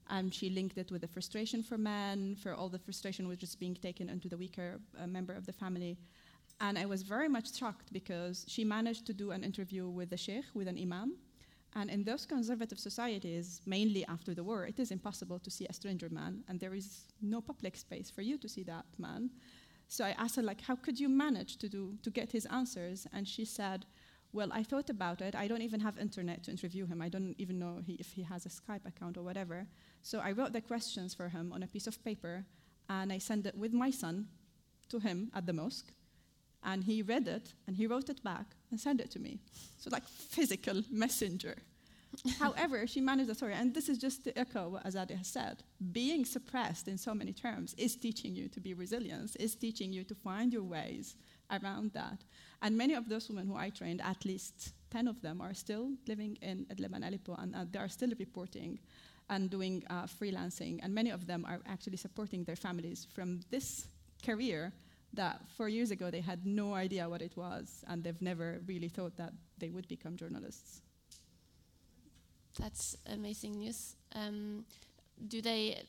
And 0.09 0.33
she 0.33 0.49
linked 0.51 0.77
it 0.77 0.91
with 0.91 1.01
the 1.01 1.07
frustration 1.07 1.63
for 1.63 1.77
men, 1.79 2.35
for 2.35 2.53
all 2.53 2.69
the 2.69 2.79
frustration 2.79 3.27
which 3.27 3.43
is 3.43 3.55
being 3.55 3.75
taken 3.75 4.07
into 4.07 4.29
the 4.29 4.37
weaker 4.37 4.79
uh, 5.01 5.07
member 5.07 5.33
of 5.33 5.45
the 5.47 5.53
family. 5.53 5.97
And 6.61 6.77
I 6.77 6.85
was 6.85 7.03
very 7.03 7.27
much 7.27 7.53
shocked 7.53 7.91
because 7.91 8.45
she 8.47 8.63
managed 8.63 9.05
to 9.07 9.13
do 9.13 9.31
an 9.31 9.43
interview 9.43 9.89
with 9.89 10.09
the 10.09 10.17
sheikh, 10.17 10.45
with 10.53 10.67
an 10.67 10.77
imam, 10.77 11.17
and 11.75 11.89
in 11.89 12.05
those 12.05 12.25
conservative 12.25 12.79
societies, 12.79 13.61
mainly 13.65 14.05
after 14.05 14.33
the 14.33 14.43
war, 14.43 14.65
it 14.65 14.79
is 14.79 14.91
impossible 14.91 15.39
to 15.39 15.51
see 15.51 15.65
a 15.65 15.73
stranger 15.73 16.07
man, 16.09 16.43
and 16.47 16.57
there 16.57 16.73
is 16.73 17.03
no 17.21 17.41
public 17.41 17.75
space 17.75 18.09
for 18.09 18.21
you 18.21 18.37
to 18.37 18.47
see 18.47 18.63
that 18.63 18.85
man. 18.97 19.29
So 19.89 20.05
I 20.05 20.11
asked 20.11 20.37
her, 20.37 20.41
like, 20.41 20.61
how 20.61 20.75
could 20.75 20.97
you 20.97 21.09
manage 21.09 21.57
to 21.57 21.67
do 21.67 21.97
to 22.03 22.09
get 22.09 22.31
his 22.31 22.45
answers? 22.45 23.05
And 23.11 23.27
she 23.27 23.43
said, 23.43 23.85
well, 24.31 24.49
I 24.53 24.63
thought 24.63 24.89
about 24.89 25.21
it. 25.21 25.35
I 25.35 25.47
don't 25.47 25.61
even 25.61 25.81
have 25.81 25.97
internet 25.97 26.43
to 26.43 26.51
interview 26.51 26.85
him. 26.85 27.01
I 27.01 27.09
don't 27.09 27.35
even 27.37 27.59
know 27.59 27.81
he, 27.85 27.93
if 27.95 28.13
he 28.13 28.23
has 28.23 28.45
a 28.45 28.49
Skype 28.49 28.85
account 28.85 29.17
or 29.17 29.23
whatever. 29.23 29.67
So 30.01 30.19
I 30.19 30.31
wrote 30.31 30.53
the 30.53 30.61
questions 30.61 31.13
for 31.13 31.27
him 31.27 31.51
on 31.53 31.61
a 31.63 31.67
piece 31.67 31.87
of 31.87 32.01
paper, 32.03 32.45
and 32.89 33.11
I 33.11 33.17
sent 33.17 33.45
it 33.45 33.57
with 33.57 33.73
my 33.73 33.91
son 33.91 34.27
to 34.89 34.99
him 34.99 35.29
at 35.35 35.45
the 35.45 35.53
mosque 35.53 35.91
and 36.65 36.83
he 36.83 37.01
read 37.01 37.27
it 37.27 37.53
and 37.67 37.75
he 37.75 37.87
wrote 37.87 38.09
it 38.09 38.21
back 38.23 38.47
and 38.71 38.79
sent 38.79 38.99
it 38.99 39.11
to 39.11 39.19
me. 39.19 39.39
So 39.77 39.89
like 39.91 40.07
physical 40.07 40.81
messenger. 40.91 41.55
However, 42.39 42.87
she 42.87 43.01
managed 43.01 43.29
the 43.29 43.35
story, 43.35 43.53
and 43.53 43.73
this 43.73 43.89
is 43.89 43.97
just 43.97 44.23
to 44.23 44.37
echo 44.39 44.69
what 44.69 44.85
Azadeh 44.85 45.17
has 45.17 45.27
said. 45.27 45.63
Being 45.91 46.23
suppressed 46.25 46.87
in 46.87 46.97
so 46.97 47.13
many 47.13 47.33
terms 47.33 47.73
is 47.77 47.95
teaching 47.95 48.35
you 48.35 48.47
to 48.49 48.59
be 48.59 48.73
resilient, 48.73 49.35
is 49.39 49.55
teaching 49.55 49.91
you 49.91 50.03
to 50.05 50.15
find 50.15 50.53
your 50.53 50.63
ways 50.63 51.15
around 51.51 51.91
that. 51.93 52.23
And 52.61 52.77
many 52.77 52.93
of 52.93 53.09
those 53.09 53.27
women 53.29 53.47
who 53.47 53.55
I 53.55 53.69
trained, 53.69 54.01
at 54.01 54.23
least 54.25 54.73
10 54.91 55.07
of 55.07 55.21
them, 55.21 55.41
are 55.41 55.53
still 55.53 55.91
living 56.07 56.37
in 56.41 56.65
Idlib 56.71 56.93
and 56.93 57.03
Aleppo, 57.03 57.35
and 57.35 57.55
uh, 57.55 57.65
they 57.69 57.79
are 57.79 57.89
still 57.89 58.11
reporting 58.17 58.79
and 59.29 59.49
doing 59.49 59.83
uh, 59.89 60.03
freelancing. 60.03 60.79
And 60.83 60.93
many 60.93 61.09
of 61.09 61.27
them 61.27 61.45
are 61.45 61.59
actually 61.67 61.97
supporting 61.97 62.43
their 62.43 62.55
families 62.55 63.05
from 63.13 63.41
this 63.49 63.87
career 64.23 64.71
that 65.15 65.41
four 65.57 65.69
years 65.69 65.91
ago 65.91 66.11
they 66.11 66.21
had 66.21 66.45
no 66.45 66.73
idea 66.73 67.07
what 67.07 67.21
it 67.21 67.35
was 67.35 67.83
and 67.87 68.03
they've 68.03 68.21
never 68.21 68.61
really 68.67 68.89
thought 68.89 69.15
that 69.17 69.33
they 69.57 69.69
would 69.69 69.87
become 69.87 70.15
journalists. 70.15 70.81
That's 72.59 72.95
amazing 73.07 73.59
news. 73.59 73.95
Um, 74.15 74.65
do 75.27 75.41
they? 75.41 75.81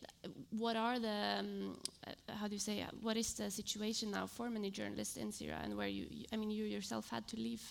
What 0.50 0.76
are 0.76 0.98
the? 0.98 1.36
Um, 1.38 1.78
uh, 2.06 2.12
how 2.34 2.48
do 2.48 2.54
you 2.54 2.60
say? 2.60 2.82
Uh, 2.82 2.86
what 3.00 3.16
is 3.16 3.34
the 3.34 3.50
situation 3.50 4.10
now 4.10 4.26
for 4.26 4.50
many 4.50 4.70
journalists 4.70 5.16
in 5.16 5.32
Syria, 5.32 5.60
and 5.62 5.76
where 5.76 5.88
you? 5.88 6.06
I 6.32 6.36
mean, 6.36 6.50
you 6.50 6.64
yourself 6.64 7.08
had 7.08 7.26
to 7.28 7.36
leave. 7.36 7.62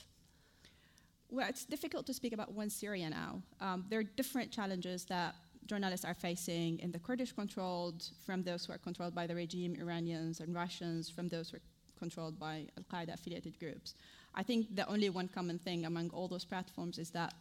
Well, 1.30 1.48
it's 1.50 1.66
difficult 1.66 2.06
to 2.08 2.14
speak 2.14 2.34
about 2.34 2.54
one 2.54 2.70
Syria 2.70 3.10
now. 3.10 3.42
Um, 3.60 3.86
there 3.90 4.00
are 4.00 4.04
different 4.04 4.52
challenges 4.52 5.06
that 5.06 5.36
journalists 5.66 6.06
are 6.06 6.14
facing 6.14 6.80
in 6.80 6.92
the 6.92 7.00
Kurdish 7.00 7.32
controlled, 7.32 8.10
from 8.26 8.44
those 8.44 8.66
who 8.66 8.74
are 8.74 8.78
controlled 8.78 9.16
by 9.16 9.28
the 9.28 9.36
regime, 9.36 9.76
Iranians 9.80 10.40
and 10.40 10.54
Russians, 10.54 11.10
from 11.10 11.28
those 11.28 11.50
who 11.50 11.58
are 11.58 11.62
controlled 11.98 12.40
by 12.40 12.68
Al 12.78 12.84
Qaeda 12.84 13.14
affiliated 13.14 13.60
groups. 13.60 13.96
I 14.34 14.44
think 14.44 14.76
the 14.76 14.88
only 14.88 15.10
one 15.10 15.28
common 15.28 15.58
thing 15.60 15.86
among 15.86 16.10
all 16.12 16.28
those 16.28 16.46
platforms 16.46 16.98
is 16.98 17.10
that 17.12 17.34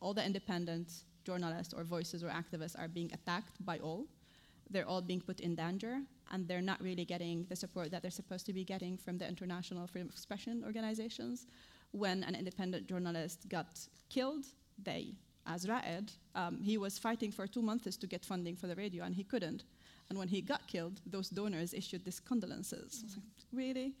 all 0.00 0.14
the 0.14 0.24
independent 0.24 1.04
journalists 1.24 1.74
or 1.74 1.84
voices 1.84 2.24
or 2.24 2.28
activists 2.28 2.78
are 2.78 2.88
being 2.88 3.12
attacked 3.12 3.64
by 3.64 3.78
all. 3.78 4.06
They're 4.70 4.88
all 4.88 5.02
being 5.02 5.20
put 5.20 5.40
in 5.40 5.54
danger, 5.54 6.00
and 6.30 6.46
they're 6.46 6.62
not 6.62 6.80
really 6.82 7.04
getting 7.04 7.46
the 7.48 7.56
support 7.56 7.90
that 7.90 8.02
they're 8.02 8.10
supposed 8.10 8.46
to 8.46 8.52
be 8.52 8.64
getting 8.64 8.96
from 8.96 9.18
the 9.18 9.28
international 9.28 9.86
freedom 9.86 10.08
of 10.08 10.14
expression 10.14 10.62
organizations. 10.64 11.46
When 11.92 12.22
an 12.24 12.34
independent 12.34 12.86
journalist 12.86 13.48
got 13.48 13.78
killed, 14.10 14.44
they 14.82 15.14
as 15.48 15.68
Raed, 15.68 16.12
um, 16.34 16.60
he 16.60 16.76
was 16.78 16.98
fighting 16.98 17.32
for 17.32 17.46
two 17.46 17.62
months 17.62 17.96
to 17.96 18.06
get 18.06 18.24
funding 18.24 18.54
for 18.54 18.66
the 18.66 18.76
radio, 18.76 19.04
and 19.04 19.14
he 19.14 19.24
couldn't. 19.24 19.64
And 20.08 20.18
when 20.18 20.28
he 20.28 20.40
got 20.40 20.66
killed, 20.66 21.00
those 21.06 21.28
donors 21.28 21.74
issued 21.74 22.04
these 22.04 22.20
condolences. 22.20 23.04
Mm. 23.04 23.16
Like, 23.16 23.46
really? 23.52 23.94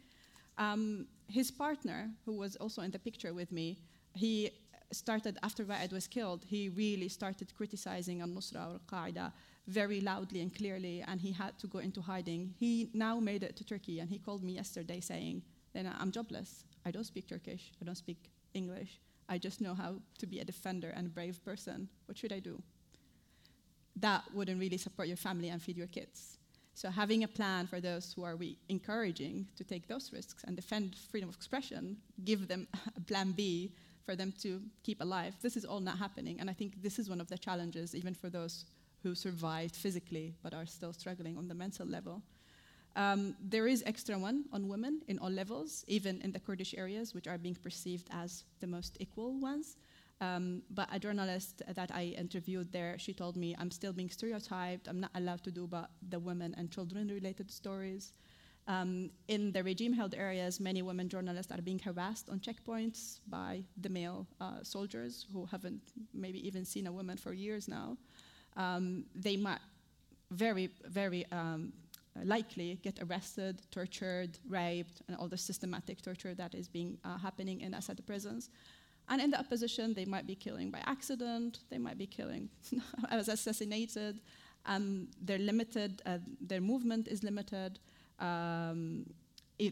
Um, 0.58 1.06
his 1.28 1.50
partner, 1.50 2.10
who 2.24 2.34
was 2.34 2.56
also 2.56 2.82
in 2.82 2.90
the 2.90 2.98
picture 2.98 3.32
with 3.34 3.50
me, 3.50 3.78
he 4.14 4.50
started, 4.92 5.38
after 5.42 5.64
Raed 5.64 5.92
was 5.92 6.06
killed, 6.06 6.44
he 6.46 6.68
really 6.68 7.08
started 7.08 7.54
criticizing 7.54 8.20
al 8.20 8.28
Nusra 8.28 8.74
or 8.74 8.80
Qaeda 8.86 9.32
very 9.66 10.00
loudly 10.00 10.40
and 10.40 10.54
clearly, 10.54 11.04
and 11.06 11.20
he 11.20 11.32
had 11.32 11.58
to 11.58 11.66
go 11.66 11.78
into 11.78 12.00
hiding. 12.00 12.54
He 12.58 12.90
now 12.94 13.20
made 13.20 13.42
it 13.42 13.56
to 13.56 13.64
Turkey, 13.64 14.00
and 14.00 14.08
he 14.08 14.18
called 14.18 14.42
me 14.42 14.52
yesterday 14.52 15.00
saying, 15.00 15.42
"Then 15.74 15.92
I'm 16.00 16.10
jobless. 16.10 16.64
I 16.86 16.90
don't 16.90 17.04
speak 17.04 17.26
Turkish, 17.28 17.72
I 17.80 17.84
don't 17.84 17.96
speak 17.96 18.30
English. 18.54 19.00
I 19.28 19.38
just 19.38 19.60
know 19.60 19.74
how 19.74 19.96
to 20.18 20.26
be 20.26 20.40
a 20.40 20.44
defender 20.44 20.90
and 20.96 21.06
a 21.06 21.10
brave 21.10 21.44
person. 21.44 21.88
What 22.06 22.16
should 22.16 22.32
I 22.32 22.40
do? 22.40 22.62
That 23.96 24.22
wouldn't 24.32 24.60
really 24.60 24.78
support 24.78 25.08
your 25.08 25.16
family 25.16 25.48
and 25.48 25.60
feed 25.60 25.76
your 25.76 25.86
kids. 25.88 26.38
So 26.74 26.90
having 26.90 27.24
a 27.24 27.28
plan 27.28 27.66
for 27.66 27.80
those 27.80 28.12
who 28.12 28.22
are 28.22 28.36
we 28.36 28.56
encouraging 28.68 29.48
to 29.56 29.64
take 29.64 29.88
those 29.88 30.12
risks 30.12 30.44
and 30.44 30.54
defend 30.54 30.94
freedom 31.10 31.28
of 31.28 31.34
expression, 31.34 31.96
give 32.24 32.46
them 32.46 32.68
a 32.96 33.00
plan 33.00 33.32
B 33.32 33.72
for 34.06 34.14
them 34.14 34.32
to 34.42 34.62
keep 34.84 35.00
alive. 35.00 35.34
This 35.42 35.56
is 35.56 35.64
all 35.64 35.80
not 35.80 35.98
happening, 35.98 36.38
and 36.40 36.48
I 36.48 36.52
think 36.52 36.80
this 36.80 36.98
is 36.98 37.10
one 37.10 37.20
of 37.20 37.28
the 37.28 37.36
challenges, 37.36 37.94
even 37.94 38.14
for 38.14 38.30
those 38.30 38.64
who 39.02 39.14
survived 39.14 39.76
physically 39.76 40.34
but 40.42 40.54
are 40.54 40.66
still 40.66 40.92
struggling 40.92 41.36
on 41.36 41.48
the 41.48 41.54
mental 41.54 41.86
level. 41.86 42.22
Um, 42.98 43.36
there 43.40 43.68
is 43.68 43.84
extra 43.86 44.18
one 44.18 44.46
on 44.52 44.66
women 44.66 45.02
in 45.06 45.20
all 45.20 45.30
levels, 45.30 45.84
even 45.86 46.20
in 46.20 46.32
the 46.32 46.40
Kurdish 46.40 46.74
areas, 46.76 47.14
which 47.14 47.28
are 47.28 47.38
being 47.38 47.54
perceived 47.54 48.08
as 48.10 48.42
the 48.58 48.66
most 48.66 48.96
equal 48.98 49.38
ones. 49.38 49.76
Um, 50.20 50.62
but 50.70 50.88
a 50.90 50.98
journalist 50.98 51.62
that 51.72 51.92
I 51.94 52.16
interviewed 52.18 52.72
there, 52.72 52.98
she 52.98 53.12
told 53.12 53.36
me, 53.36 53.54
I'm 53.56 53.70
still 53.70 53.92
being 53.92 54.10
stereotyped. 54.10 54.88
I'm 54.88 54.98
not 54.98 55.12
allowed 55.14 55.44
to 55.44 55.52
do 55.52 55.62
about 55.62 55.90
the 56.08 56.18
women 56.18 56.56
and 56.58 56.72
children 56.72 57.06
related 57.06 57.52
stories. 57.52 58.14
Um, 58.66 59.10
in 59.28 59.52
the 59.52 59.62
regime 59.62 59.92
held 59.92 60.12
areas, 60.12 60.58
many 60.58 60.82
women 60.82 61.08
journalists 61.08 61.52
are 61.52 61.62
being 61.62 61.78
harassed 61.78 62.28
on 62.28 62.40
checkpoints 62.40 63.20
by 63.28 63.62
the 63.80 63.88
male 63.88 64.26
uh, 64.40 64.64
soldiers 64.64 65.24
who 65.32 65.46
haven't 65.46 65.80
maybe 66.12 66.44
even 66.44 66.64
seen 66.64 66.88
a 66.88 66.92
woman 66.92 67.16
for 67.16 67.32
years 67.32 67.68
now. 67.68 67.96
Um, 68.56 69.04
they 69.14 69.36
might 69.36 69.60
very, 70.32 70.70
very 70.84 71.24
um, 71.30 71.72
likely 72.24 72.78
get 72.82 72.98
arrested, 73.02 73.62
tortured, 73.70 74.38
raped, 74.48 75.02
and 75.08 75.16
all 75.16 75.28
the 75.28 75.36
systematic 75.36 76.02
torture 76.02 76.34
that 76.34 76.54
is 76.54 76.68
being 76.68 76.98
uh, 77.04 77.18
happening 77.18 77.60
in 77.60 77.74
Assad 77.74 78.00
prisons. 78.06 78.50
And 79.08 79.20
in 79.22 79.30
the 79.30 79.38
opposition, 79.38 79.94
they 79.94 80.04
might 80.04 80.26
be 80.26 80.34
killing 80.34 80.70
by 80.70 80.80
accident, 80.84 81.60
they 81.70 81.78
might 81.78 81.96
be 81.96 82.06
killing 82.06 82.50
as 83.10 83.28
assassinated. 83.28 84.20
Um, 84.66 85.08
they're 85.22 85.38
limited, 85.38 86.02
uh, 86.04 86.18
their 86.40 86.60
movement 86.60 87.08
is 87.08 87.22
limited. 87.22 87.78
Um, 88.18 89.06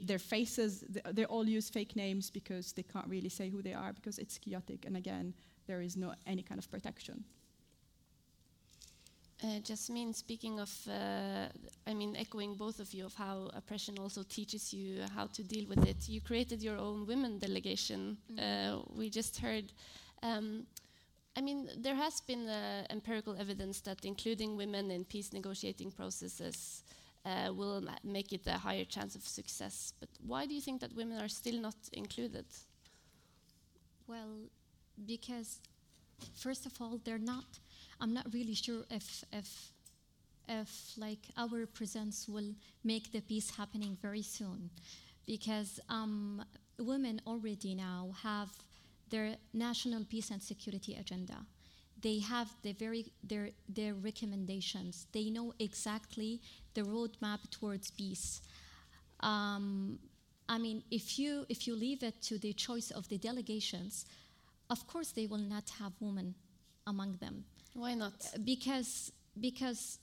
their 0.02 0.18
faces, 0.18 0.84
they 1.12 1.24
all 1.26 1.48
use 1.48 1.70
fake 1.70 1.94
names 1.94 2.30
because 2.30 2.72
they 2.72 2.82
can't 2.82 3.06
really 3.06 3.28
say 3.28 3.48
who 3.48 3.62
they 3.62 3.72
are 3.72 3.92
because 3.92 4.18
it's 4.18 4.36
chaotic. 4.38 4.84
And 4.84 4.96
again, 4.96 5.32
there 5.66 5.80
is 5.80 5.96
no 5.96 6.14
any 6.26 6.42
kind 6.42 6.58
of 6.58 6.68
protection. 6.70 7.24
Uh, 9.44 9.60
Yasmin, 9.66 10.14
speaking 10.14 10.58
of, 10.60 10.70
uh, 10.88 11.46
I 11.86 11.92
mean, 11.92 12.16
echoing 12.16 12.54
both 12.54 12.80
of 12.80 12.94
you 12.94 13.04
of 13.04 13.14
how 13.14 13.50
oppression 13.52 13.98
also 13.98 14.22
teaches 14.22 14.72
you 14.72 15.02
how 15.14 15.26
to 15.26 15.42
deal 15.42 15.66
with 15.68 15.86
it. 15.86 16.08
You 16.08 16.22
created 16.22 16.62
your 16.62 16.78
own 16.78 17.06
women 17.06 17.38
delegation. 17.38 18.16
Mm. 18.32 18.38
Uh, 18.38 18.82
we 18.94 19.10
just 19.10 19.38
heard. 19.38 19.72
Um, 20.22 20.66
I 21.36 21.42
mean, 21.42 21.68
there 21.76 21.94
has 21.94 22.22
been 22.22 22.48
uh, 22.48 22.86
empirical 22.88 23.36
evidence 23.38 23.82
that 23.82 24.06
including 24.06 24.56
women 24.56 24.90
in 24.90 25.04
peace 25.04 25.34
negotiating 25.34 25.90
processes 25.90 26.82
uh, 27.26 27.52
will 27.52 27.82
make 28.02 28.32
it 28.32 28.46
a 28.46 28.56
higher 28.56 28.86
chance 28.86 29.14
of 29.16 29.22
success. 29.26 29.92
But 30.00 30.08
why 30.26 30.46
do 30.46 30.54
you 30.54 30.62
think 30.62 30.80
that 30.80 30.94
women 30.96 31.20
are 31.20 31.28
still 31.28 31.60
not 31.60 31.76
included? 31.92 32.46
Well, 34.06 34.48
because 35.06 35.60
first 36.34 36.64
of 36.64 36.72
all, 36.80 36.98
they're 37.04 37.18
not. 37.18 37.44
I'm 38.00 38.12
not 38.12 38.26
really 38.32 38.54
sure 38.54 38.84
if 38.90 39.24
if 39.32 39.72
if 40.48 40.92
like 40.96 41.28
our 41.36 41.66
presence 41.66 42.28
will 42.28 42.54
make 42.84 43.12
the 43.12 43.20
peace 43.20 43.50
happening 43.56 43.96
very 44.00 44.22
soon, 44.22 44.70
because 45.26 45.80
um, 45.88 46.44
women 46.78 47.20
already 47.26 47.74
now 47.74 48.10
have 48.22 48.50
their 49.10 49.36
national 49.52 50.04
peace 50.04 50.30
and 50.30 50.42
security 50.42 50.94
agenda. 50.94 51.46
They 52.02 52.18
have 52.20 52.50
the 52.62 52.72
very 52.72 53.06
their 53.24 53.50
their 53.68 53.94
recommendations. 53.94 55.06
They 55.12 55.30
know 55.30 55.54
exactly 55.58 56.40
the 56.74 56.82
roadmap 56.82 57.50
towards 57.50 57.90
peace. 57.90 58.42
Um, 59.20 59.98
I 60.48 60.58
mean, 60.58 60.82
if 60.90 61.18
you 61.18 61.46
if 61.48 61.66
you 61.66 61.74
leave 61.74 62.02
it 62.02 62.20
to 62.22 62.38
the 62.38 62.52
choice 62.52 62.90
of 62.90 63.08
the 63.08 63.18
delegations, 63.18 64.04
of 64.68 64.86
course 64.86 65.12
they 65.12 65.26
will 65.26 65.38
not 65.38 65.70
have 65.80 65.92
women 66.00 66.34
among 66.86 67.16
them. 67.16 67.44
Why 67.76 67.94
not? 67.94 68.14
Because 68.44 69.12
because 69.38 69.98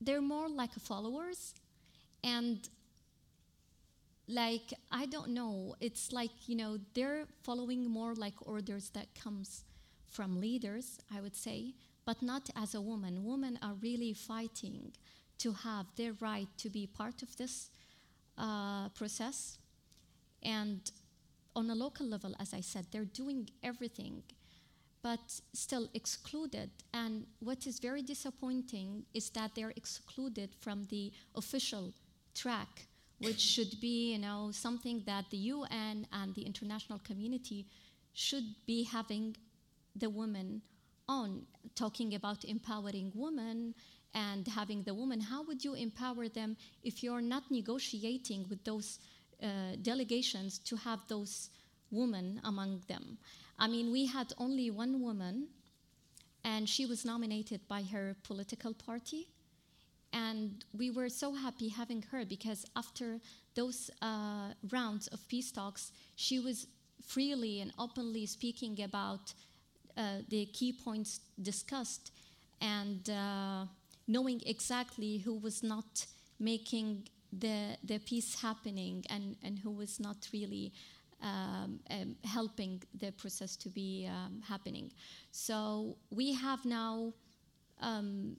they're 0.00 0.20
more 0.22 0.48
like 0.48 0.72
followers, 0.74 1.54
and 2.24 2.68
like 4.28 4.72
I 4.90 5.06
don't 5.06 5.30
know, 5.30 5.76
it's 5.80 6.12
like 6.12 6.32
you 6.46 6.56
know 6.56 6.78
they're 6.94 7.26
following 7.42 7.88
more 7.88 8.14
like 8.14 8.34
orders 8.46 8.90
that 8.90 9.08
comes 9.14 9.64
from 10.08 10.40
leaders, 10.40 10.98
I 11.14 11.20
would 11.20 11.36
say, 11.36 11.74
but 12.04 12.22
not 12.22 12.50
as 12.56 12.74
a 12.74 12.80
woman. 12.80 13.24
Women 13.24 13.58
are 13.62 13.74
really 13.82 14.12
fighting 14.12 14.92
to 15.38 15.52
have 15.52 15.86
their 15.96 16.12
right 16.20 16.48
to 16.58 16.70
be 16.70 16.86
part 16.86 17.22
of 17.22 17.36
this 17.36 17.70
uh, 18.38 18.88
process 18.90 19.58
and 20.42 20.90
on 21.56 21.70
a 21.70 21.74
local 21.74 22.06
level, 22.06 22.34
as 22.40 22.52
I 22.54 22.60
said, 22.60 22.86
they're 22.90 23.04
doing 23.04 23.48
everything, 23.62 24.22
but 25.04 25.20
still 25.52 25.86
excluded. 25.92 26.70
And 26.94 27.26
what 27.40 27.66
is 27.66 27.78
very 27.78 28.00
disappointing 28.00 29.04
is 29.12 29.28
that 29.30 29.50
they're 29.54 29.74
excluded 29.76 30.48
from 30.60 30.84
the 30.84 31.12
official 31.36 31.92
track, 32.34 32.88
which 33.18 33.38
should 33.38 33.78
be, 33.82 34.12
you 34.12 34.18
know, 34.18 34.48
something 34.50 35.02
that 35.04 35.26
the 35.30 35.36
UN 35.54 36.06
and 36.10 36.34
the 36.34 36.40
international 36.42 37.00
community 37.00 37.66
should 38.14 38.46
be 38.66 38.84
having 38.84 39.36
the 39.94 40.08
women 40.08 40.62
on, 41.06 41.42
talking 41.74 42.14
about 42.14 42.42
empowering 42.46 43.12
women 43.14 43.74
and 44.14 44.48
having 44.48 44.84
the 44.84 44.94
women. 44.94 45.20
How 45.20 45.42
would 45.42 45.62
you 45.62 45.74
empower 45.74 46.28
them 46.28 46.56
if 46.82 47.02
you're 47.02 47.20
not 47.34 47.44
negotiating 47.50 48.46
with 48.48 48.64
those? 48.64 48.98
Uh, 49.42 49.76
delegations 49.82 50.58
to 50.60 50.76
have 50.76 51.00
those 51.08 51.50
women 51.90 52.40
among 52.44 52.80
them. 52.88 53.18
I 53.58 53.68
mean, 53.68 53.92
we 53.92 54.06
had 54.06 54.32
only 54.38 54.70
one 54.70 55.00
woman, 55.02 55.48
and 56.44 56.68
she 56.68 56.86
was 56.86 57.04
nominated 57.04 57.60
by 57.68 57.82
her 57.82 58.16
political 58.22 58.74
party. 58.74 59.28
And 60.12 60.64
we 60.76 60.90
were 60.90 61.08
so 61.08 61.34
happy 61.34 61.68
having 61.68 62.02
her 62.12 62.24
because 62.24 62.64
after 62.76 63.18
those 63.56 63.90
uh, 64.00 64.52
rounds 64.70 65.08
of 65.08 65.26
peace 65.28 65.50
talks, 65.50 65.90
she 66.14 66.38
was 66.38 66.66
freely 67.04 67.60
and 67.60 67.72
openly 67.78 68.26
speaking 68.26 68.80
about 68.82 69.34
uh, 69.96 70.18
the 70.28 70.46
key 70.46 70.72
points 70.72 71.20
discussed 71.40 72.12
and 72.60 73.10
uh, 73.10 73.64
knowing 74.06 74.40
exactly 74.46 75.18
who 75.18 75.34
was 75.34 75.62
not 75.62 76.06
making 76.38 77.08
the, 77.32 77.76
the 77.82 77.98
peace 77.98 78.40
happening 78.40 79.04
and, 79.10 79.36
and 79.42 79.58
who 79.58 79.70
was 79.70 79.98
not 79.98 80.28
really 80.32 80.72
um, 81.22 81.80
um, 81.90 82.16
helping 82.24 82.82
the 82.98 83.12
process 83.12 83.56
to 83.56 83.68
be 83.68 84.08
um, 84.10 84.40
happening. 84.46 84.92
So 85.30 85.96
we 86.10 86.32
have 86.34 86.64
now 86.64 87.12
um, 87.80 88.36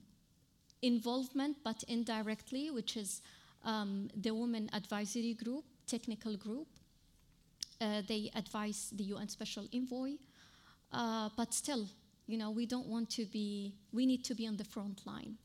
involvement, 0.82 1.56
but 1.64 1.82
indirectly, 1.88 2.70
which 2.70 2.96
is 2.96 3.22
um, 3.64 4.08
the 4.16 4.32
Women 4.34 4.70
Advisory 4.72 5.34
Group, 5.34 5.64
technical 5.86 6.36
group. 6.36 6.68
Uh, 7.80 8.02
they 8.08 8.30
advise 8.34 8.90
the 8.94 9.04
UN 9.04 9.28
Special 9.28 9.66
Envoy, 9.74 10.12
uh, 10.92 11.28
but 11.36 11.52
still, 11.52 11.86
you 12.26 12.38
know, 12.38 12.50
we 12.50 12.64
don't 12.64 12.86
want 12.86 13.10
to 13.10 13.26
be, 13.26 13.74
we 13.92 14.06
need 14.06 14.24
to 14.24 14.34
be 14.34 14.46
on 14.46 14.56
the 14.56 14.64
front 14.64 15.06
line. 15.06 15.36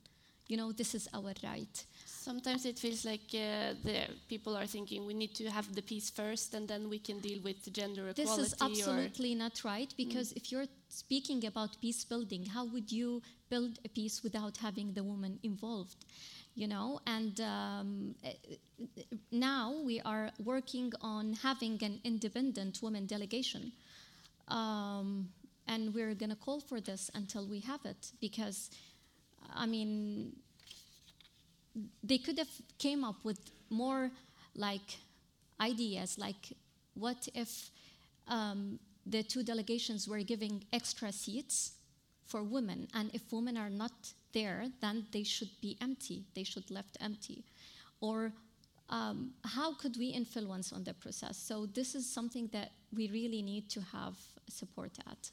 You 0.52 0.58
know, 0.58 0.74
this 0.74 0.94
is 0.96 1.08
our 1.14 1.34
right. 1.46 1.76
Sometimes 2.06 2.66
it 2.66 2.78
feels 2.78 3.06
like 3.06 3.28
uh, 3.34 3.74
the 3.86 4.00
people 4.28 4.58
are 4.58 4.66
thinking 4.66 5.06
we 5.06 5.14
need 5.14 5.34
to 5.36 5.50
have 5.50 5.74
the 5.74 5.82
peace 5.82 6.10
first 6.10 6.54
and 6.54 6.68
then 6.68 6.90
we 6.90 7.00
can 7.00 7.20
deal 7.20 7.40
with 7.42 7.72
gender 7.72 8.10
equality. 8.10 8.24
This 8.24 8.38
is 8.38 8.56
absolutely 8.60 9.34
not 9.34 9.64
right 9.64 9.94
because 9.96 10.34
mm. 10.34 10.38
if 10.40 10.52
you're 10.52 10.68
speaking 10.90 11.46
about 11.46 11.80
peace 11.80 12.04
building, 12.04 12.46
how 12.46 12.66
would 12.66 12.92
you 12.92 13.22
build 13.50 13.80
a 13.86 13.88
peace 13.88 14.24
without 14.24 14.58
having 14.58 14.92
the 14.92 15.04
woman 15.04 15.40
involved? 15.42 16.04
You 16.54 16.68
know, 16.68 17.00
and 17.08 17.40
um, 17.40 18.16
eh, 18.26 18.34
now 19.32 19.74
we 19.86 20.02
are 20.02 20.32
working 20.44 20.92
on 21.00 21.36
having 21.36 21.80
an 21.82 22.02
independent 22.04 22.80
women 22.84 23.06
delegation. 23.06 23.72
Um, 24.50 25.30
and 25.66 25.94
we're 25.94 26.14
going 26.14 26.30
to 26.30 26.36
call 26.36 26.60
for 26.60 26.82
this 26.82 27.10
until 27.14 27.48
we 27.48 27.62
have 27.62 27.86
it 27.86 28.12
because, 28.20 28.70
I 29.54 29.66
mean, 29.66 30.34
they 32.04 32.18
could 32.18 32.38
have 32.38 32.50
came 32.78 33.04
up 33.04 33.24
with 33.24 33.40
more 33.70 34.12
like 34.56 34.98
ideas 35.60 36.18
like 36.18 36.54
what 36.96 37.28
if 37.34 37.72
um, 38.28 38.80
the 39.06 39.24
two 39.24 39.44
delegations 39.44 40.08
were 40.08 40.20
giving 40.20 40.64
extra 40.74 41.12
seats 41.12 41.74
for 42.26 42.44
women? 42.44 42.88
And 42.94 43.10
if 43.14 43.32
women 43.32 43.58
are 43.58 43.70
not 43.70 44.14
there 44.34 44.66
then 44.82 45.06
they 45.12 45.24
should 45.24 45.50
be 45.62 45.78
empty. 45.82 46.26
They 46.36 46.44
should 46.44 46.70
left 46.72 46.98
empty. 47.00 47.44
Or 48.00 48.34
um, 48.90 49.32
how 49.46 49.74
could 49.74 49.98
we 49.98 50.08
influence 50.08 50.74
on 50.74 50.84
the 50.84 50.94
process? 50.94 51.38
So 51.38 51.66
this 51.66 51.96
is 51.96 52.12
something 52.12 52.50
that 52.52 52.72
we 52.94 53.10
really 53.10 53.42
need 53.42 53.70
to 53.70 53.82
have 53.82 54.16
support 54.50 54.98
at 55.10 55.30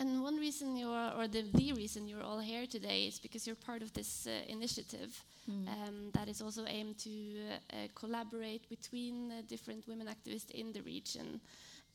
and 0.00 0.22
one 0.22 0.36
reason 0.36 0.76
you 0.76 0.88
are, 0.88 1.12
or 1.16 1.28
the, 1.28 1.42
the 1.54 1.72
reason 1.72 2.08
you're 2.08 2.22
all 2.22 2.38
here 2.38 2.66
today 2.66 3.06
is 3.06 3.18
because 3.18 3.46
you're 3.46 3.56
part 3.56 3.82
of 3.82 3.92
this 3.92 4.26
uh, 4.26 4.30
initiative 4.48 5.22
mm. 5.50 5.66
um, 5.68 6.10
that 6.12 6.28
is 6.28 6.40
also 6.40 6.64
aimed 6.66 6.98
to 6.98 7.10
uh, 7.72 7.76
collaborate 7.94 8.68
between 8.68 9.32
uh, 9.32 9.42
different 9.46 9.86
women 9.88 10.06
activists 10.06 10.50
in 10.52 10.72
the 10.72 10.82
region. 10.82 11.40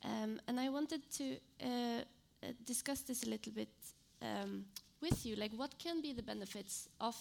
Um, 0.03 0.39
and 0.47 0.59
I 0.59 0.69
wanted 0.69 1.01
to 1.11 1.37
uh, 1.63 1.67
uh, 1.67 2.47
discuss 2.65 3.01
this 3.01 3.23
a 3.23 3.29
little 3.29 3.53
bit 3.53 3.69
um, 4.21 4.65
with 5.01 5.25
you. 5.25 5.35
Like, 5.35 5.51
what 5.55 5.77
can 5.79 6.01
be 6.01 6.13
the 6.13 6.23
benefits 6.23 6.89
of 6.99 7.15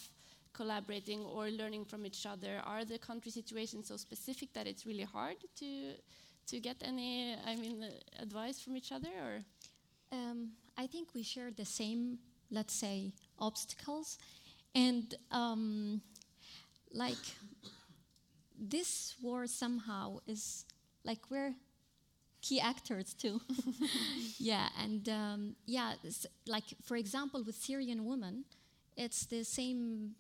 collaborating 0.53 1.21
or 1.21 1.49
learning 1.49 1.85
from 1.85 2.05
each 2.07 2.27
other? 2.27 2.61
Are 2.65 2.85
the 2.85 2.99
country 2.99 3.31
situations 3.31 3.89
so 3.89 3.97
specific 3.97 4.53
that 4.55 4.67
it's 4.67 4.85
really 4.87 5.05
hard 5.05 5.37
to 5.61 5.95
to 6.45 6.59
get 6.59 6.77
any, 6.83 7.37
I 7.47 7.55
mean, 7.55 7.85
uh, 7.85 8.23
advice 8.23 8.61
from 8.61 8.77
each 8.77 8.91
other, 8.91 9.09
or? 9.09 9.45
Um, 10.13 10.51
I 10.77 10.87
think 10.87 11.09
we 11.15 11.23
share 11.23 11.51
the 11.51 11.65
same, 11.65 12.19
let's 12.51 12.75
say, 12.75 13.13
obstacles. 13.39 14.19
And 14.75 15.15
um, 15.31 16.03
like 16.93 17.17
this 18.59 19.17
war 19.23 19.47
somehow 19.47 20.19
is 20.27 20.65
like 21.05 21.31
we're 21.31 21.55
key 22.41 22.61
actors 22.61 23.15
too. 23.15 23.41
yeah, 24.39 24.69
and 24.81 25.09
um, 25.09 25.57
yeah, 25.67 25.95
like 26.47 26.65
for 26.83 26.97
example, 26.97 27.43
with 27.45 27.57
Syrian 27.57 28.05
women, 28.05 28.45
it's 28.97 29.27
the 29.27 29.45
same 29.45 30.13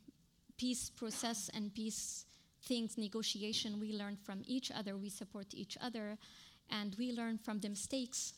peace 0.59 0.91
process 0.91 1.51
and 1.55 1.75
peace 1.75 2.25
things, 2.65 2.97
negotiation. 2.97 3.81
We 3.81 3.93
learn 3.93 4.17
from 4.17 4.43
each 4.47 4.71
other, 4.71 4.97
we 4.97 5.09
support 5.09 5.47
each 5.53 5.77
other, 5.81 6.19
and 6.71 6.95
we 6.99 7.13
learn 7.13 7.39
from 7.39 7.61
the 7.61 7.69
mistakes 7.69 8.35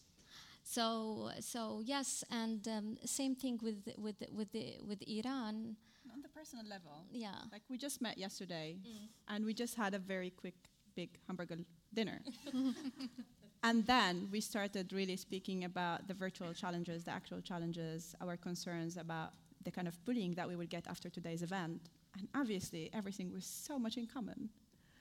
so, 0.64 1.30
so 1.40 1.82
yes, 1.84 2.24
and 2.30 2.66
um, 2.68 2.96
same 3.04 3.36
thing 3.36 3.60
with 3.62 3.86
with 3.98 4.16
with 4.32 4.50
the, 4.52 4.78
with 4.84 5.02
Iran. 5.06 5.76
On 6.12 6.22
the 6.22 6.28
personal 6.28 6.64
level, 6.66 7.04
yeah. 7.12 7.34
Like 7.52 7.62
we 7.68 7.76
just 7.76 8.00
met 8.00 8.16
yesterday, 8.16 8.78
mm. 8.80 9.08
and 9.28 9.44
we 9.44 9.52
just 9.52 9.74
had 9.74 9.94
a 9.94 9.98
very 9.98 10.30
quick, 10.30 10.54
big 10.96 11.10
hamburger 11.26 11.58
dinner. 11.92 12.22
and 13.62 13.86
then 13.86 14.28
we 14.32 14.40
started 14.40 14.92
really 14.92 15.16
speaking 15.16 15.64
about 15.64 16.08
the 16.08 16.14
virtual 16.14 16.54
challenges, 16.54 17.04
the 17.04 17.10
actual 17.12 17.42
challenges, 17.42 18.14
our 18.22 18.36
concerns 18.36 18.96
about 18.96 19.34
the 19.64 19.70
kind 19.70 19.86
of 19.86 20.02
bullying 20.06 20.34
that 20.34 20.48
we 20.48 20.56
would 20.56 20.70
get 20.70 20.86
after 20.88 21.10
today's 21.10 21.42
event. 21.42 21.90
And 22.18 22.26
obviously, 22.34 22.90
everything 22.94 23.32
was 23.32 23.44
so 23.44 23.78
much 23.78 23.98
in 23.98 24.06
common. 24.06 24.48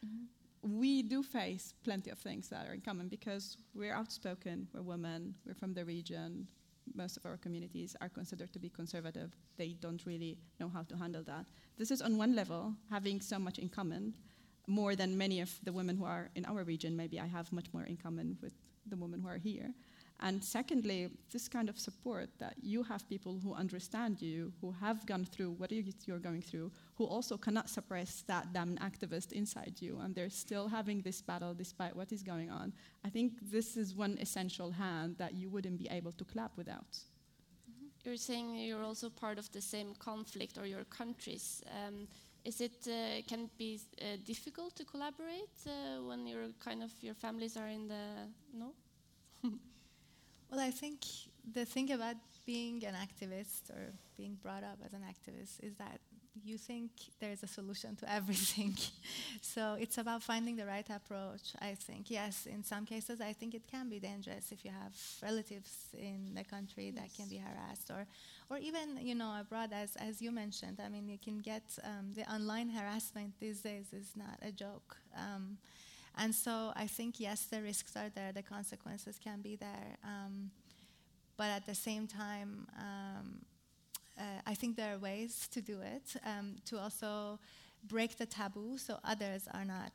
Mm-hmm 0.06 0.43
we 0.64 1.04
do 1.04 1.22
face 1.22 1.74
plenty 1.84 2.10
of 2.10 2.18
things 2.18 2.48
that 2.50 2.68
are 2.68 2.74
in 2.74 2.82
common 2.82 3.10
because 3.10 3.58
we're 3.76 3.94
outspoken, 3.94 4.68
we're 4.74 4.82
women, 4.82 5.36
we're 5.46 5.54
from 5.54 5.74
the 5.74 5.84
region. 5.84 6.48
Most 6.96 7.18
of 7.18 7.26
our 7.26 7.38
communities 7.38 7.96
are 8.02 8.10
considered 8.10 8.52
to 8.54 8.60
be 8.60 8.70
conservative. 8.70 9.36
They 9.58 9.76
don't 9.80 10.06
really 10.06 10.38
know 10.60 10.70
how 10.70 10.84
to 10.84 10.98
handle 10.98 11.24
that. 11.24 11.46
This 11.78 11.92
is 11.92 12.02
on 12.02 12.18
one 12.18 12.36
level, 12.36 12.74
having 12.90 13.20
so 13.20 13.40
much 13.40 13.60
in 13.60 13.70
common, 13.70 14.14
more 14.68 14.96
than 14.96 15.18
many 15.18 15.42
of 15.42 15.52
the 15.64 15.74
women 15.74 15.98
who 15.98 16.06
are 16.06 16.30
in 16.36 16.46
our 16.46 16.64
region. 16.64 16.96
Maybe 16.96 17.20
I 17.20 17.28
have 17.28 17.52
much 17.52 17.68
more 17.74 17.84
in 17.84 17.98
common 17.98 18.38
with 18.42 18.54
the 18.88 18.96
women 18.96 19.20
who 19.22 19.28
are 19.28 19.38
here. 19.38 19.74
And 20.20 20.44
secondly, 20.44 21.10
this 21.32 21.48
kind 21.50 21.68
of 21.68 21.78
support 21.78 22.30
that 22.40 22.56
you 22.62 22.84
have 22.84 23.08
people 23.10 23.40
who 23.44 23.54
understand 23.54 24.22
you, 24.22 24.54
who 24.62 24.72
have 24.72 25.06
gone 25.06 25.26
through 25.26 25.52
what 25.52 25.72
you're 25.72 26.20
going 26.20 26.42
through, 26.42 26.72
who 26.96 27.06
also 27.06 27.38
cannot 27.38 27.70
suppress 27.70 28.24
that 28.28 28.54
damn 28.54 28.78
activist 28.78 29.34
inside 29.34 29.76
you, 29.80 30.00
and 30.02 30.16
they're 30.16 30.30
still 30.30 30.68
having 30.68 31.02
this 31.02 31.22
battle 31.22 31.54
despite 31.54 31.96
what 31.96 32.12
is 32.12 32.24
going 32.24 32.50
on. 32.50 32.72
I 33.04 33.10
think 33.10 33.34
this 33.52 33.76
is 33.76 33.96
one 33.96 34.18
essential 34.22 34.72
hand 34.72 35.18
that 35.18 35.34
you 35.34 35.50
wouldn't 35.50 35.78
be 35.78 35.90
able 35.90 36.14
to 36.14 36.24
clap 36.24 36.56
without. 36.56 36.92
Mm-hmm. 36.92 37.88
You're 38.06 38.18
saying 38.18 38.56
you're 38.56 38.84
also 38.84 39.10
part 39.10 39.38
of 39.38 39.52
the 39.52 39.62
same 39.62 39.94
conflict 40.00 40.58
or 40.58 40.66
your 40.66 40.86
countries. 40.86 41.62
Um, 41.86 42.08
is 42.46 42.62
it 42.62 42.88
uh, 42.88 43.22
can 43.28 43.46
it 43.46 43.58
be 43.58 43.80
uh, 44.02 44.18
difficult 44.26 44.76
to 44.76 44.86
collaborate 44.86 45.56
uh, 45.66 46.02
when 46.04 46.28
your 46.28 46.48
kind 46.60 46.84
of 46.84 46.92
your 47.02 47.14
families 47.14 47.58
are 47.58 47.68
in 47.68 47.88
the 47.88 48.28
no? 48.54 48.74
well, 50.54 50.62
I 50.62 50.72
think 50.72 51.00
the 51.52 51.66
thing 51.66 51.92
about 51.92 52.16
being 52.46 52.84
an 52.86 52.94
activist 52.94 53.72
or 53.72 53.94
being 54.18 54.38
brought 54.42 54.64
up 54.64 54.78
as 54.86 54.94
an 54.94 55.02
activist 55.02 55.64
is 55.64 55.74
that 55.80 56.00
you 56.44 56.58
think 56.58 56.92
there's 57.20 57.42
a 57.42 57.48
solution 57.48 57.96
to 57.96 58.12
everything. 58.20 58.76
so 59.42 59.76
it's 59.80 59.98
about 59.98 60.22
finding 60.22 60.56
the 60.56 60.66
right 60.66 60.88
approach, 60.90 61.54
I 61.60 61.74
think. 61.74 62.12
Yes, 62.12 62.46
in 62.46 62.64
some 62.64 62.86
cases, 62.86 63.20
I 63.20 63.34
think 63.34 63.56
it 63.56 63.64
can 63.68 63.90
be 63.90 64.00
dangerous 64.00 64.52
if 64.52 64.64
you 64.64 64.72
have 64.72 64.94
relatives 65.24 65.88
in 65.98 66.34
the 66.36 66.44
country 66.44 66.92
yes. 66.94 66.96
that 66.96 67.16
can 67.16 67.30
be 67.30 67.38
harassed, 67.38 67.90
or, 67.90 68.06
or 68.52 68.58
even, 68.58 69.00
you 69.02 69.16
know, 69.16 69.36
abroad, 69.40 69.72
as, 69.74 69.96
as 69.96 70.22
you 70.22 70.32
mentioned. 70.32 70.80
I 70.84 70.90
mean, 70.90 71.08
you 71.10 71.18
can 71.18 71.40
get 71.40 71.64
um, 71.84 72.14
the 72.14 72.32
online 72.32 72.70
harassment 72.70 73.34
these 73.40 73.62
days 73.62 73.88
is 73.92 74.12
not 74.16 74.38
a 74.44 74.52
joke. 74.52 74.98
Um, 75.18 75.58
and 76.18 76.34
so 76.34 76.72
I 76.76 76.88
think, 76.88 77.20
yes, 77.20 77.46
the 77.46 77.62
risks 77.62 77.96
are 77.96 78.10
there, 78.10 78.32
the 78.32 78.44
consequences 78.44 79.20
can 79.24 79.42
be 79.42 79.56
there. 79.56 79.98
Um, 80.04 80.52
but 81.38 81.50
at 81.50 81.66
the 81.66 81.76
same 81.76 82.08
time, 82.08 82.68
um, 82.78 83.40
uh, 84.18 84.42
I 84.46 84.54
think 84.54 84.76
there 84.76 84.94
are 84.94 85.00
ways 85.00 85.48
to 85.52 85.62
do 85.62 85.80
it 85.82 86.16
um, 86.26 86.58
to 86.66 86.80
also 86.80 87.40
break 87.88 88.18
the 88.18 88.26
taboo 88.26 88.78
so 88.78 89.00
others 89.04 89.48
are 89.54 89.66
not, 89.66 89.92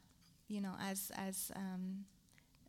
you 0.49 0.61
know, 0.61 0.75
as 0.83 1.13
as 1.15 1.53
um, 1.55 2.05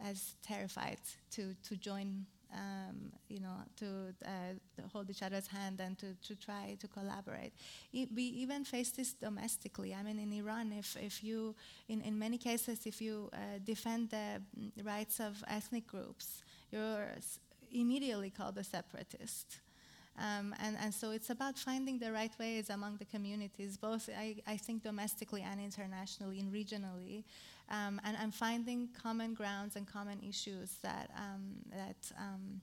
as 0.03 0.35
terrified 0.43 0.99
to 1.31 1.55
to 1.67 1.75
join. 1.75 2.25
Um, 2.51 3.11
you 3.27 3.39
know, 3.39 3.57
to, 3.77 3.85
uh, 4.25 4.55
to, 4.75 4.87
hold 4.91 5.07
each 5.11 5.21
other's 5.21 5.45
hand 5.45 5.79
and 5.79 5.95
to, 5.99 6.15
to 6.23 6.35
try 6.35 6.75
to 6.79 6.87
collaborate. 6.87 7.53
I, 7.93 8.07
we 8.15 8.23
even 8.23 8.65
face 8.65 8.89
this 8.89 9.13
domestically. 9.13 9.93
I 9.93 10.01
mean, 10.01 10.17
in 10.17 10.33
Iran, 10.33 10.73
if, 10.73 10.97
if 10.99 11.23
you, 11.23 11.53
in, 11.87 12.01
in 12.01 12.17
many 12.17 12.39
cases, 12.39 12.87
if 12.87 13.01
you 13.01 13.29
uh, 13.33 13.59
defend 13.63 14.09
the 14.09 14.41
rights 14.83 15.19
of 15.19 15.43
ethnic 15.47 15.85
groups, 15.85 16.41
you're 16.71 17.05
immediately 17.71 18.31
called 18.31 18.57
a 18.57 18.63
separatist. 18.63 19.59
Um, 20.19 20.53
and, 20.61 20.77
and 20.83 20.93
so 20.93 21.11
it's 21.11 21.29
about 21.29 21.57
finding 21.57 21.97
the 21.97 22.11
right 22.11 22.31
ways 22.39 22.69
among 22.69 22.97
the 22.97 23.05
communities, 23.05 23.77
both 23.77 24.09
I, 24.17 24.35
I 24.45 24.57
think 24.57 24.83
domestically 24.83 25.45
and 25.49 25.61
internationally 25.61 26.39
and 26.39 26.51
regionally, 26.51 27.23
um, 27.69 28.01
and, 28.03 28.17
and 28.21 28.33
finding 28.33 28.89
common 29.01 29.33
grounds 29.33 29.75
and 29.77 29.87
common 29.87 30.19
issues 30.27 30.75
that, 30.81 31.09
um, 31.15 31.55
that 31.71 32.11
um, 32.17 32.61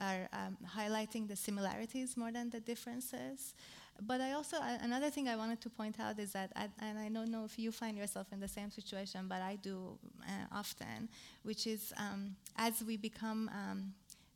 are 0.00 0.28
um, 0.32 0.56
highlighting 0.76 1.26
the 1.26 1.36
similarities 1.36 2.16
more 2.16 2.30
than 2.30 2.50
the 2.50 2.60
differences. 2.60 3.54
But 4.02 4.20
I 4.20 4.32
also, 4.32 4.56
another 4.82 5.08
thing 5.08 5.28
I 5.28 5.36
wanted 5.36 5.60
to 5.62 5.70
point 5.70 6.00
out 6.00 6.18
is 6.18 6.32
that, 6.32 6.50
I, 6.56 6.68
and 6.80 6.98
I 6.98 7.08
don't 7.08 7.30
know 7.30 7.44
if 7.44 7.58
you 7.58 7.70
find 7.70 7.96
yourself 7.96 8.26
in 8.32 8.40
the 8.40 8.48
same 8.48 8.70
situation, 8.70 9.26
but 9.28 9.40
I 9.40 9.56
do 9.56 9.98
uh, 10.22 10.46
often, 10.52 11.08
which 11.44 11.66
is 11.66 11.92
um, 11.96 12.34
as 12.56 12.82
we 12.82 12.96
become 12.96 13.48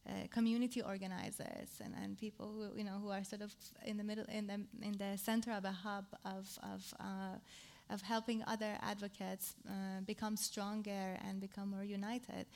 uh, 0.09 0.27
community 0.31 0.81
organizers 0.83 1.71
and, 1.85 1.95
and 2.03 2.17
people 2.19 2.47
who 2.47 2.79
you 2.79 2.85
know 2.85 2.99
who 3.03 3.11
are 3.11 3.25
sort 3.25 3.43
of 3.43 3.55
in 3.85 3.97
the 3.97 4.05
middle 4.05 4.25
in 4.33 4.47
the 4.47 4.61
in 4.83 4.97
the 4.99 5.17
center 5.17 5.53
of 5.53 5.65
a 5.65 5.73
hub 5.73 6.07
of 6.25 6.47
of 6.63 6.95
uh, 7.01 7.37
of 7.91 8.03
helping 8.03 8.43
other 8.47 8.77
advocates 8.83 9.55
uh, 9.67 10.01
become 10.07 10.37
stronger 10.37 11.19
and 11.27 11.41
become 11.41 11.71
more 11.71 11.85
united. 11.85 12.47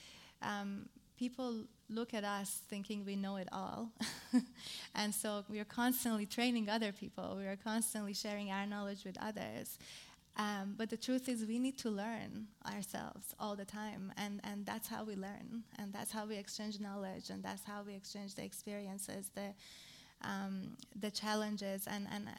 Um, 0.42 0.88
people 1.16 1.64
look 1.88 2.14
at 2.14 2.24
us 2.24 2.62
thinking 2.68 3.04
we 3.04 3.16
know 3.16 3.36
it 3.36 3.48
all. 3.52 3.90
and 4.94 5.14
so 5.14 5.44
we 5.48 5.60
are 5.60 5.64
constantly 5.64 6.26
training 6.26 6.68
other 6.68 6.92
people, 6.92 7.36
we 7.38 7.46
are 7.46 7.56
constantly 7.56 8.14
sharing 8.14 8.50
our 8.50 8.66
knowledge 8.66 9.04
with 9.04 9.16
others. 9.20 9.78
Um, 10.36 10.74
but 10.78 10.88
the 10.88 10.96
truth 10.96 11.28
is, 11.28 11.44
we 11.44 11.58
need 11.58 11.76
to 11.78 11.90
learn 11.90 12.46
ourselves 12.66 13.34
all 13.38 13.54
the 13.54 13.66
time, 13.66 14.12
and, 14.16 14.40
and 14.44 14.64
that's 14.64 14.88
how 14.88 15.04
we 15.04 15.14
learn, 15.14 15.62
and 15.78 15.92
that's 15.92 16.10
how 16.10 16.24
we 16.24 16.36
exchange 16.36 16.80
knowledge, 16.80 17.28
and 17.28 17.42
that's 17.42 17.64
how 17.64 17.82
we 17.82 17.94
exchange 17.94 18.34
the 18.34 18.42
experiences, 18.42 19.30
the, 19.34 19.52
um, 20.22 20.76
the 20.98 21.10
challenges, 21.10 21.86
and, 21.86 22.06
and 22.10 22.28
uh, 22.28 22.30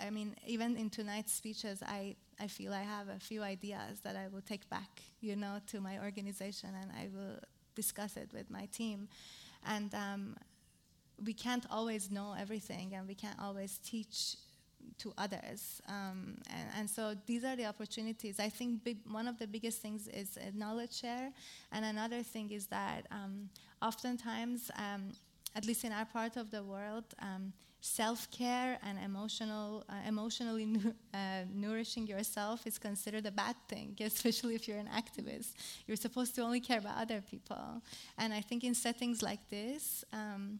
I 0.00 0.08
mean, 0.08 0.36
even 0.46 0.76
in 0.76 0.88
tonight's 0.88 1.34
speeches, 1.34 1.82
I, 1.82 2.16
I 2.40 2.46
feel 2.46 2.72
I 2.72 2.82
have 2.82 3.08
a 3.08 3.18
few 3.20 3.42
ideas 3.42 4.00
that 4.04 4.16
I 4.16 4.28
will 4.28 4.40
take 4.40 4.68
back, 4.70 5.02
you 5.20 5.36
know, 5.36 5.60
to 5.66 5.80
my 5.80 5.98
organization, 5.98 6.70
and 6.80 6.90
I 6.92 7.10
will 7.14 7.40
discuss 7.74 8.16
it 8.16 8.30
with 8.32 8.50
my 8.50 8.66
team, 8.72 9.06
and 9.66 9.94
um, 9.94 10.36
we 11.22 11.34
can't 11.34 11.66
always 11.70 12.10
know 12.10 12.34
everything, 12.38 12.94
and 12.94 13.06
we 13.06 13.14
can't 13.14 13.38
always 13.38 13.78
teach 13.84 14.36
to 14.98 15.12
others. 15.16 15.80
Um, 15.88 16.38
and, 16.50 16.68
and, 16.76 16.90
so 16.90 17.14
these 17.26 17.44
are 17.44 17.56
the 17.56 17.66
opportunities. 17.66 18.40
I 18.40 18.48
think 18.48 18.84
big, 18.84 18.98
one 19.08 19.28
of 19.28 19.38
the 19.38 19.46
biggest 19.46 19.80
things 19.80 20.08
is 20.08 20.36
a 20.36 20.56
knowledge 20.56 21.00
share, 21.00 21.30
and 21.72 21.84
another 21.84 22.22
thing 22.22 22.50
is 22.50 22.66
that 22.66 23.06
um, 23.10 23.48
oftentimes, 23.80 24.70
um, 24.76 25.12
at 25.54 25.64
least 25.64 25.84
in 25.84 25.92
our 25.92 26.04
part 26.04 26.36
of 26.36 26.50
the 26.50 26.62
world, 26.62 27.04
um, 27.20 27.52
self-care 27.80 28.78
and 28.82 28.98
emotional, 29.04 29.84
uh, 29.88 29.94
emotionally 30.06 30.66
uh, 31.14 31.18
nourishing 31.52 32.06
yourself 32.06 32.66
is 32.66 32.78
considered 32.78 33.24
a 33.26 33.30
bad 33.30 33.56
thing, 33.68 33.96
especially 34.00 34.54
if 34.54 34.66
you're 34.66 34.78
an 34.78 34.90
activist. 34.94 35.52
You're 35.86 35.96
supposed 35.96 36.34
to 36.36 36.42
only 36.42 36.60
care 36.60 36.78
about 36.78 36.96
other 36.98 37.20
people. 37.20 37.82
And 38.18 38.32
I 38.32 38.40
think 38.40 38.64
in 38.64 38.74
settings 38.74 39.22
like 39.22 39.48
this, 39.48 40.04
um, 40.12 40.58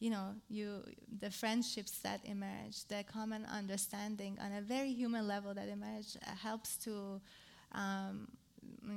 you 0.00 0.10
know, 0.10 0.34
you, 0.48 0.84
the 1.20 1.30
friendships 1.30 1.98
that 1.98 2.20
emerge, 2.24 2.84
the 2.88 3.04
common 3.12 3.44
understanding 3.46 4.38
on 4.40 4.52
a 4.52 4.60
very 4.60 4.92
human 4.92 5.26
level 5.26 5.52
that 5.54 5.68
emerge 5.68 6.16
uh, 6.16 6.30
helps 6.40 6.76
to, 6.76 7.20
um, 7.72 8.28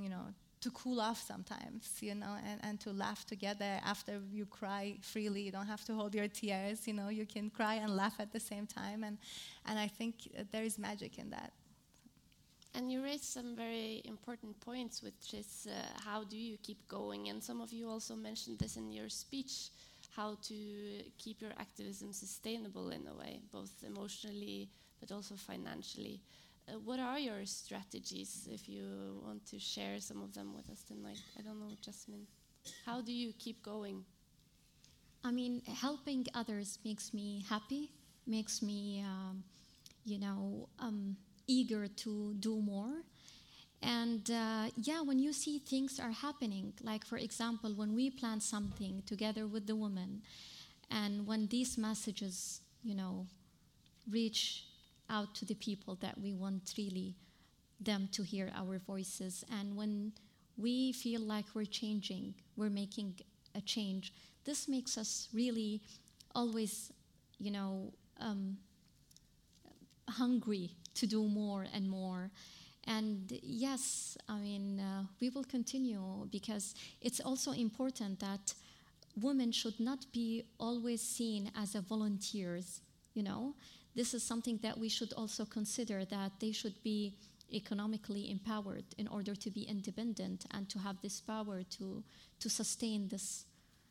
you 0.02 0.10
know, 0.10 0.26
to 0.60 0.70
cool 0.72 1.02
off 1.02 1.20
sometimes, 1.20 1.98
you 2.02 2.14
know, 2.14 2.38
and, 2.48 2.60
and 2.64 2.80
to 2.80 2.92
laugh 2.92 3.26
together 3.26 3.80
after 3.84 4.22
you 4.32 4.46
cry 4.46 4.96
freely. 5.02 5.42
You 5.42 5.52
don't 5.52 5.66
have 5.66 5.84
to 5.86 5.96
hold 5.96 6.14
your 6.14 6.28
tears, 6.28 6.88
you 6.88 6.94
know, 6.94 7.10
you 7.10 7.26
can 7.26 7.50
cry 7.50 7.76
and 7.76 7.96
laugh 7.96 8.16
at 8.20 8.32
the 8.32 8.40
same 8.40 8.68
time. 8.68 9.04
And, 9.04 9.18
and 9.66 9.80
I 9.80 9.88
think 9.88 10.30
there 10.52 10.64
is 10.64 10.78
magic 10.78 11.18
in 11.18 11.32
that. 11.32 11.52
And 12.76 12.92
you 12.92 13.04
raised 13.04 13.26
some 13.26 13.56
very 13.56 14.02
important 14.06 14.58
points, 14.62 15.02
which 15.02 15.34
is 15.34 15.68
uh, 15.70 15.82
how 16.06 16.24
do 16.24 16.38
you 16.38 16.58
keep 16.62 16.88
going? 16.88 17.28
And 17.28 17.44
some 17.44 17.60
of 17.60 17.74
you 17.74 17.90
also 17.90 18.16
mentioned 18.16 18.60
this 18.60 18.78
in 18.78 18.92
your 18.92 19.10
speech 19.10 19.72
how 20.16 20.38
to 20.44 20.56
keep 21.18 21.42
your 21.42 21.52
activism 21.60 22.14
sustainable 22.14 22.90
in 22.90 23.08
a 23.08 23.16
way, 23.16 23.42
both 23.52 23.72
emotionally 23.86 24.70
but 25.00 25.12
also 25.12 25.36
financially. 25.36 26.22
Uh, 26.70 26.74
what 26.86 27.00
are 27.00 27.18
your 27.20 27.46
strategies 27.46 28.48
if 28.52 28.70
you 28.70 29.22
want 29.26 29.46
to 29.48 29.60
share 29.60 30.00
some 30.00 30.22
of 30.22 30.34
them 30.34 30.54
with 30.56 30.70
us 30.70 30.84
tonight? 30.84 31.20
I 31.38 31.42
don't 31.42 31.60
know, 31.60 31.72
Yasmin. 31.86 32.28
How 32.86 33.02
do 33.02 33.12
you 33.12 33.34
keep 33.40 33.64
going? 33.64 34.06
I 35.24 35.32
mean, 35.32 35.62
helping 35.66 36.26
others 36.34 36.80
makes 36.84 37.14
me 37.14 37.44
happy, 37.48 37.92
makes 38.26 38.62
me, 38.62 39.04
um, 39.06 39.44
you 40.06 40.20
know, 40.20 40.70
um, 40.80 41.18
eager 41.48 41.88
to 41.88 42.34
do 42.40 42.62
more. 42.62 43.04
And 43.82 44.30
uh, 44.30 44.68
yeah, 44.78 45.02
when 45.02 45.20
you 45.20 45.34
see 45.34 45.60
things 45.60 46.00
are 46.00 46.12
happening, 46.12 46.74
like 46.84 47.06
for 47.06 47.18
example, 47.18 47.72
when 47.76 47.96
we 47.96 48.10
plan 48.12 48.40
something 48.40 49.02
together 49.06 49.48
with 49.48 49.66
the 49.68 49.76
women, 49.76 50.22
and 50.92 51.26
when 51.26 51.48
these 51.48 51.78
messages, 51.78 52.62
you 52.84 52.96
know, 52.96 53.26
reach 54.10 54.66
out 55.10 55.34
to 55.36 55.46
the 55.46 55.56
people 55.56 55.96
that 56.02 56.20
we 56.20 56.34
want 56.34 56.74
really 56.78 57.16
them 57.80 58.08
to 58.12 58.24
hear 58.24 58.52
our 58.56 58.78
voices, 58.80 59.44
and 59.52 59.76
when 59.76 60.12
we 60.58 60.92
feel 60.94 61.22
like 61.22 61.46
we're 61.56 61.66
changing, 61.66 62.36
we're 62.56 62.70
making 62.70 63.16
a 63.56 63.62
change, 63.62 64.14
this 64.46 64.68
makes 64.68 64.98
us 64.98 65.28
really 65.34 65.82
always, 66.36 66.92
you 67.40 67.52
know, 67.52 67.92
um, 68.20 68.58
hungry 70.10 70.72
to 70.96 71.08
do 71.08 71.24
more 71.28 71.66
and 71.74 71.90
more. 71.90 72.30
And 72.86 73.40
yes, 73.44 74.18
I 74.28 74.38
mean, 74.38 74.80
uh, 74.80 75.04
we 75.20 75.30
will 75.30 75.44
continue 75.44 76.28
because 76.32 76.76
it's 77.02 77.20
also 77.20 77.52
important 77.52 78.20
that 78.20 78.54
women 79.22 79.52
should 79.52 79.80
not 79.80 80.06
be 80.12 80.46
always 80.60 81.02
seen 81.02 81.52
as 81.56 81.76
a 81.76 81.82
volunteers, 81.82 82.82
you 83.14 83.24
know. 83.24 83.54
This 83.96 84.14
is 84.14 84.24
something 84.24 84.58
that 84.64 84.78
we 84.78 84.90
should 84.90 85.14
also 85.14 85.46
consider 85.46 86.06
that 86.06 86.32
they 86.40 86.52
should 86.52 86.82
be 86.82 87.14
economically 87.54 88.32
empowered 88.32 88.86
in 88.98 89.08
order 89.08 89.36
to 89.36 89.50
be 89.52 89.64
independent 89.64 90.46
and 90.52 90.70
to 90.70 90.80
have 90.80 91.02
this 91.02 91.20
power 91.20 91.64
to, 91.64 92.04
to 92.40 92.50
sustain 92.50 93.10
this, 93.10 93.46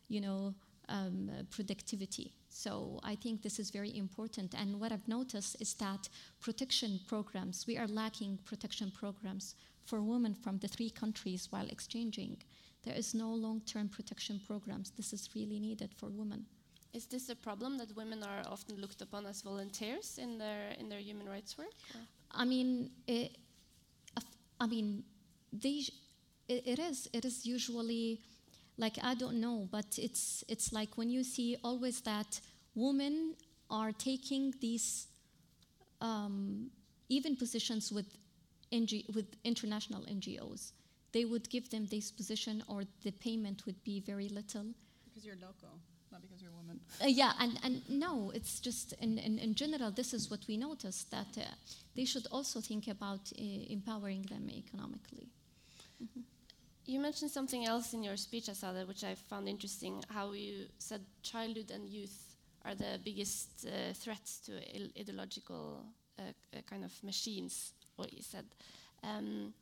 you 0.09 0.20
know, 0.20 0.55
um, 0.88 1.31
productivity. 1.50 2.33
So 2.51 3.01
I 3.03 3.15
think 3.15 3.43
this 3.43 3.59
is 3.59 3.71
very 3.71 3.97
important. 3.97 4.55
And 4.55 4.81
what 4.81 4.93
I've 4.93 5.09
noticed 5.09 5.57
is 5.61 5.73
that 5.75 6.09
protection 6.41 7.01
programs, 7.07 7.67
we 7.67 7.79
are 7.79 7.87
lacking 7.87 8.39
protection 8.45 8.91
programs 8.91 9.55
for 9.85 10.03
women 10.03 10.35
from 10.35 10.59
the 10.59 10.69
three 10.69 10.91
countries 10.91 11.49
while 11.51 11.67
exchanging. 11.69 12.37
There 12.83 12.95
is 12.95 13.15
no 13.15 13.29
long-term 13.33 13.89
protection 13.89 14.41
programs. 14.47 14.91
This 14.91 15.13
is 15.13 15.29
really 15.35 15.61
needed 15.61 15.91
for 15.97 16.07
women. 16.07 16.45
Is 16.93 17.07
this 17.07 17.29
a 17.29 17.37
problem 17.37 17.79
that 17.79 17.95
women 17.97 18.23
are 18.25 18.43
often 18.47 18.77
looked 18.81 19.01
upon 19.01 19.25
as 19.27 19.43
volunteers 19.43 20.19
in 20.19 20.39
their 20.39 20.75
in 20.79 20.89
their 20.89 20.99
human 20.99 21.29
rights 21.29 21.57
work? 21.57 21.75
or? 21.95 22.01
I 22.33 22.45
mean, 22.45 22.91
it, 23.07 23.37
I 24.61 24.67
mean, 24.67 25.05
they, 25.53 25.85
it, 26.49 26.67
it 26.67 26.79
is. 26.79 27.09
It 27.13 27.25
is 27.25 27.47
usually 27.47 28.21
like 28.81 28.99
I 29.03 29.14
don't 29.14 29.40
know, 29.40 29.69
but 29.71 29.99
it's 29.99 30.43
it's 30.49 30.73
like 30.73 30.97
when 30.97 31.11
you 31.11 31.23
see 31.23 31.57
always 31.62 32.01
that 32.03 32.40
women 32.75 33.35
are 33.71 33.93
taking 33.93 34.55
these 34.61 35.07
um, 36.01 36.71
even 37.09 37.37
positions 37.37 37.93
with 37.93 38.07
NG, 38.73 39.05
with 39.14 39.27
international 39.45 40.03
NGOs. 40.03 40.73
They 41.12 41.25
would 41.25 41.51
give 41.51 41.71
them 41.71 41.87
this 41.87 42.11
position, 42.11 42.62
or 42.69 42.85
the 43.03 43.11
payment 43.11 43.66
would 43.66 43.83
be 43.85 44.01
very 44.01 44.29
little. 44.29 44.66
Because 45.05 45.25
you're 45.25 45.40
local, 45.43 45.81
not 46.12 46.23
because 46.23 46.40
you're 46.40 46.53
a 46.53 46.55
woman. 46.55 46.81
Uh, 47.03 47.07
yeah, 47.07 47.33
and, 47.40 47.59
and 47.64 47.83
no, 47.88 48.31
it's 48.33 48.61
just 48.61 48.93
in, 49.01 49.19
in, 49.19 49.38
in 49.38 49.55
general, 49.55 49.90
this 49.90 50.14
is 50.14 50.31
what 50.31 50.40
we 50.47 50.57
noticed 50.57 51.11
that 51.11 51.37
uh, 51.37 51.43
they 51.97 52.05
should 52.05 52.27
also 52.31 52.61
think 52.61 52.87
about 52.87 53.33
uh, 53.37 53.43
empowering 53.69 54.23
them 54.23 54.49
economically. 54.51 55.29
You 56.90 56.98
mentioned 56.98 57.31
something 57.31 57.64
else 57.66 57.94
in 57.94 58.03
your 58.03 58.16
speech, 58.16 58.46
Azadeh, 58.46 58.85
which 58.88 59.05
I 59.05 59.14
found 59.14 59.48
interesting. 59.48 60.03
How 60.09 60.33
you 60.33 60.66
said 60.81 61.00
childhood 61.22 61.70
and 61.70 61.88
youth 61.88 62.35
are 62.64 62.74
the 62.74 62.98
biggest 63.05 63.64
uh, 63.64 63.94
threats 63.94 64.40
to 64.46 64.53
ideological 64.98 65.85
uh, 66.18 66.22
uh, 66.22 66.62
kind 66.68 66.85
of 66.85 66.92
machines. 67.05 67.74
What 67.94 68.12
you 68.12 68.22
said. 68.22 68.44
Um, 69.05 69.55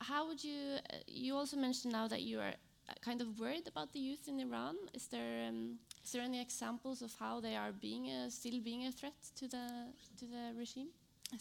how 0.00 0.26
would 0.26 0.42
you? 0.42 0.78
Uh, 0.90 0.96
you 1.06 1.36
also 1.36 1.58
mentioned 1.58 1.92
now 1.92 2.08
that 2.08 2.22
you 2.22 2.40
are 2.40 2.54
uh, 2.88 2.94
kind 3.02 3.20
of 3.20 3.38
worried 3.38 3.68
about 3.68 3.92
the 3.92 4.00
youth 4.00 4.26
in 4.26 4.40
Iran. 4.40 4.76
Is 4.94 5.06
there 5.08 5.46
um, 5.46 5.78
is 6.02 6.12
there 6.12 6.22
any 6.22 6.40
examples 6.40 7.02
of 7.02 7.12
how 7.20 7.40
they 7.40 7.56
are 7.56 7.72
being 7.72 8.08
a, 8.08 8.30
still 8.30 8.58
being 8.62 8.86
a 8.86 8.90
threat 8.90 9.20
to 9.36 9.48
the 9.48 9.66
to 10.18 10.24
the 10.24 10.58
regime? 10.58 10.88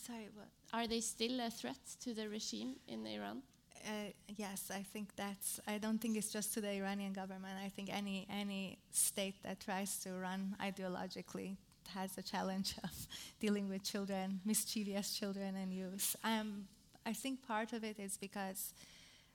Sorry, 0.06 0.28
what? 0.36 0.50
Are 0.74 0.86
they 0.86 1.00
still 1.00 1.40
a 1.40 1.50
threat 1.50 1.84
to 2.02 2.14
the 2.14 2.28
regime 2.28 2.76
in 2.90 3.08
Iran? 3.08 3.42
Uh, 3.86 4.12
yes, 4.38 4.72
I 4.74 4.82
think 4.82 5.10
that's. 5.16 5.60
I 5.68 5.78
don't 5.78 6.00
think 6.00 6.16
it's 6.16 6.32
just 6.32 6.54
to 6.54 6.62
the 6.62 6.70
Iranian 6.70 7.12
government. 7.12 7.58
I 7.64 7.70
think 7.70 7.90
any 7.94 8.26
any 8.30 8.78
state 8.92 9.36
that 9.44 9.60
tries 9.60 9.98
to 10.04 10.14
run 10.14 10.56
ideologically 10.62 11.58
has 11.94 12.18
a 12.18 12.22
challenge 12.22 12.76
of 12.84 12.92
dealing 13.40 13.68
with 13.68 13.84
children, 13.84 14.40
mischievous 14.46 15.14
children 15.14 15.56
and 15.56 15.74
youth. 15.74 16.16
Um, 16.24 16.68
I 17.06 17.14
think 17.14 17.46
part 17.46 17.74
of 17.74 17.84
it 17.84 18.00
is 18.00 18.18
because, 18.18 18.74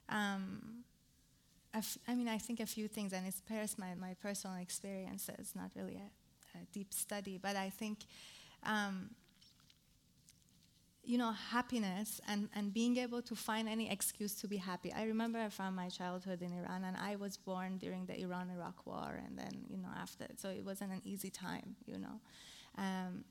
um, 0.08 0.84
I, 1.74 2.14
mean, 2.14 2.28
I 2.28 2.38
think 2.38 2.60
a 2.60 2.66
few 2.66 2.88
things, 2.88 3.12
and 3.12 3.26
it's 3.26 3.42
pairs 3.42 3.76
my, 3.76 3.94
my 4.00 4.14
personal 4.22 4.56
experiences, 4.56 5.52
not 5.54 5.70
really 5.76 5.96
a, 5.96 6.58
a 6.58 6.64
deep 6.72 6.94
study, 6.94 7.38
but 7.40 7.56
I 7.56 7.68
think. 7.70 7.98
Um, 8.64 9.10
you 11.08 11.16
know, 11.16 11.32
happiness 11.32 12.20
and, 12.28 12.50
and 12.54 12.74
being 12.74 12.98
able 12.98 13.22
to 13.22 13.34
find 13.34 13.66
any 13.66 13.90
excuse 13.90 14.34
to 14.34 14.46
be 14.46 14.58
happy. 14.58 14.92
I 14.92 15.04
remember 15.04 15.48
from 15.48 15.74
my 15.74 15.88
childhood 15.88 16.42
in 16.42 16.52
Iran, 16.52 16.84
and 16.84 16.98
I 16.98 17.16
was 17.16 17.38
born 17.38 17.78
during 17.78 18.04
the 18.04 18.20
Iran 18.20 18.50
Iraq 18.54 18.86
War, 18.86 19.18
and 19.26 19.38
then, 19.38 19.64
you 19.70 19.78
know, 19.78 19.88
after, 19.98 20.26
so 20.36 20.50
it 20.50 20.62
wasn't 20.62 20.92
an 20.92 21.00
easy 21.06 21.30
time, 21.30 21.76
you 21.86 21.98
know. 21.98 22.20
Um, 22.76 23.24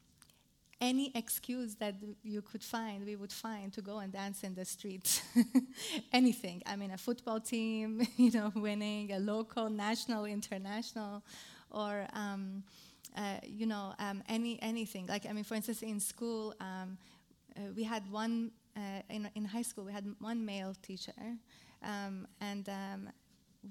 any 0.82 1.12
excuse 1.14 1.76
that 1.76 1.94
you 2.24 2.42
could 2.42 2.64
find, 2.64 3.06
we 3.06 3.16
would 3.16 3.32
find 3.32 3.72
to 3.74 3.82
go 3.84 4.00
and 4.00 4.12
dance 4.12 4.44
in 4.44 4.56
the 4.56 4.66
streets. 4.66 5.22
Anything. 6.12 6.64
I 6.66 6.76
mean, 6.78 6.90
a 6.90 6.98
football 6.98 7.40
team, 7.40 8.08
you 8.18 8.32
know, 8.32 8.52
winning, 8.56 9.12
a 9.12 9.20
local, 9.20 9.70
national, 9.70 10.26
international, 10.26 11.24
or, 11.70 12.08
um, 12.14 12.64
uh, 13.16 13.38
you 13.44 13.68
know, 13.68 13.94
um, 14.00 14.24
any 14.28 14.60
anything. 14.62 15.06
Like, 15.08 15.26
I 15.28 15.34
mean, 15.34 15.44
for 15.44 15.56
instance, 15.56 15.82
in 15.82 16.00
school, 16.00 16.54
um, 16.60 16.98
uh, 17.58 17.62
we 17.76 17.84
had 17.84 18.10
one 18.12 18.52
uh, 18.76 19.02
in, 19.10 19.30
in 19.36 19.46
high 19.46 19.62
school 19.62 19.84
we 19.84 19.92
had 19.92 20.06
one 20.20 20.46
male 20.46 20.76
teacher 20.82 21.38
um, 21.84 22.28
and 22.42 22.70
um, 22.70 23.10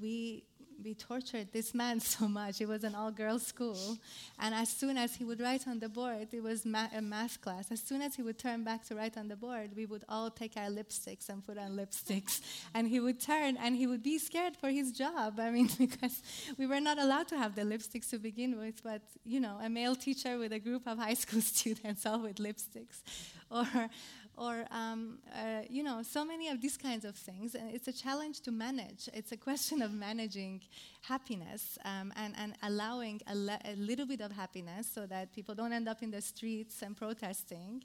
we 0.00 0.44
we 0.82 0.94
tortured 0.94 1.48
this 1.52 1.74
man 1.74 2.00
so 2.14 2.28
much. 2.28 2.60
It 2.60 2.68
was 2.68 2.84
an 2.84 2.94
all-girls 2.94 3.46
school. 3.46 3.98
And 4.38 4.54
as 4.54 4.68
soon 4.68 4.96
as 4.96 5.14
he 5.14 5.24
would 5.24 5.40
write 5.40 5.66
on 5.66 5.78
the 5.78 5.88
board 5.88 6.28
it 6.32 6.42
was 6.42 6.64
ma- 6.64 6.88
a 6.94 7.02
math 7.02 7.40
class. 7.40 7.70
As 7.70 7.80
soon 7.80 8.02
as 8.02 8.16
he 8.16 8.22
would 8.22 8.38
turn 8.38 8.64
back 8.64 8.84
to 8.86 8.94
write 8.94 9.16
on 9.16 9.28
the 9.28 9.36
board 9.36 9.70
we 9.76 9.86
would 9.86 10.04
all 10.08 10.30
take 10.30 10.56
our 10.56 10.68
lipsticks 10.68 11.28
and 11.28 11.44
put 11.44 11.58
on 11.58 11.76
lipsticks. 11.76 12.40
And 12.74 12.88
he 12.88 13.00
would 13.00 13.20
turn 13.20 13.56
and 13.56 13.76
he 13.76 13.86
would 13.86 14.02
be 14.02 14.18
scared 14.18 14.56
for 14.56 14.68
his 14.68 14.92
job. 14.92 15.40
I 15.40 15.50
mean 15.50 15.70
because 15.78 16.22
we 16.58 16.66
were 16.66 16.80
not 16.80 16.98
allowed 16.98 17.28
to 17.28 17.38
have 17.38 17.54
the 17.54 17.62
lipsticks 17.62 18.10
to 18.10 18.18
begin 18.18 18.58
with 18.58 18.82
but 18.82 19.02
you 19.24 19.40
know 19.40 19.58
a 19.62 19.68
male 19.68 19.96
teacher 19.96 20.38
with 20.38 20.52
a 20.52 20.58
group 20.58 20.86
of 20.86 20.98
high 20.98 21.14
school 21.14 21.40
students 21.40 22.04
all 22.06 22.20
with 22.20 22.36
lipsticks. 22.36 23.02
Or, 23.50 23.88
or 24.36 24.66
um, 24.70 25.18
uh, 25.34 25.62
you 25.68 25.82
know, 25.82 26.02
so 26.02 26.24
many 26.24 26.48
of 26.48 26.60
these 26.60 26.76
kinds 26.76 27.04
of 27.04 27.14
things. 27.14 27.54
And 27.54 27.74
it's 27.74 27.88
a 27.88 27.92
challenge 27.92 28.40
to 28.42 28.50
manage. 28.50 29.08
It's 29.14 29.32
a 29.32 29.36
question 29.36 29.80
of 29.80 29.92
managing 29.92 30.60
happiness 31.02 31.78
um, 31.84 32.12
and, 32.16 32.34
and 32.38 32.54
allowing 32.62 33.22
a, 33.26 33.34
le- 33.34 33.58
a, 33.64 33.74
little 33.76 34.06
bit 34.06 34.20
of 34.20 34.32
happiness 34.32 34.86
so 34.92 35.06
that 35.06 35.32
people 35.32 35.54
don't 35.54 35.72
end 35.72 35.88
up 35.88 36.02
in 36.02 36.10
the 36.10 36.20
streets 36.20 36.82
and 36.82 36.96
protesting 36.96 37.82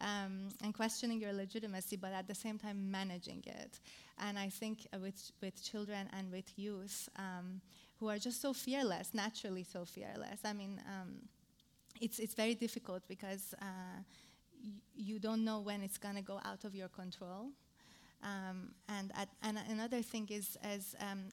um, 0.00 0.48
and 0.64 0.74
questioning 0.74 1.20
your 1.20 1.32
legitimacy, 1.32 1.96
but 1.96 2.12
at 2.12 2.26
the 2.26 2.34
same 2.34 2.58
time 2.58 2.90
managing 2.90 3.42
it. 3.46 3.78
And 4.18 4.38
I 4.38 4.48
think 4.48 4.86
with, 5.00 5.30
with 5.40 5.62
children 5.62 6.08
and 6.12 6.30
with 6.32 6.52
youth 6.56 7.08
um, 7.16 7.60
who 8.00 8.08
are 8.08 8.18
just 8.18 8.42
so 8.42 8.52
fearless, 8.52 9.14
naturally 9.14 9.62
so 9.62 9.84
fearless. 9.84 10.40
I 10.44 10.52
mean, 10.52 10.80
um, 10.88 11.28
it's, 12.00 12.18
it's 12.18 12.34
very 12.34 12.54
difficult 12.54 13.06
because 13.06 13.54
uh, 13.62 14.00
you 14.94 15.18
don't 15.18 15.44
know 15.44 15.60
when 15.60 15.82
it's 15.82 15.98
going 15.98 16.16
to 16.16 16.22
go 16.22 16.40
out 16.44 16.64
of 16.64 16.74
your 16.74 16.88
control. 16.88 17.50
Um, 18.22 18.74
and, 18.88 19.10
at, 19.16 19.28
and 19.42 19.58
another 19.68 20.02
thing 20.02 20.28
is, 20.30 20.56
as 20.62 20.94
um, 21.00 21.24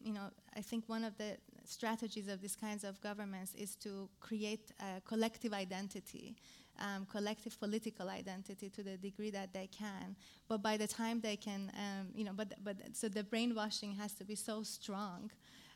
you 0.00 0.12
know, 0.12 0.30
I 0.56 0.60
think 0.60 0.84
one 0.88 1.04
of 1.04 1.16
the 1.16 1.36
strategies 1.64 2.28
of 2.28 2.40
these 2.40 2.56
kinds 2.56 2.84
of 2.84 3.00
governments 3.00 3.54
is 3.54 3.76
to 3.76 4.08
create 4.20 4.72
a 4.80 5.00
collective 5.02 5.52
identity, 5.52 6.36
um, 6.80 7.06
collective 7.10 7.58
political 7.58 8.08
identity 8.08 8.68
to 8.70 8.82
the 8.82 8.96
degree 8.96 9.30
that 9.30 9.52
they 9.52 9.68
can. 9.68 10.16
But 10.48 10.62
by 10.62 10.76
the 10.76 10.86
time 10.86 11.20
they 11.20 11.36
can, 11.36 11.70
um, 11.76 12.08
you 12.14 12.24
know, 12.24 12.32
but, 12.34 12.54
but 12.62 12.76
so 12.92 13.08
the 13.08 13.24
brainwashing 13.24 13.94
has 13.94 14.12
to 14.14 14.24
be 14.24 14.34
so 14.34 14.62
strong 14.62 15.30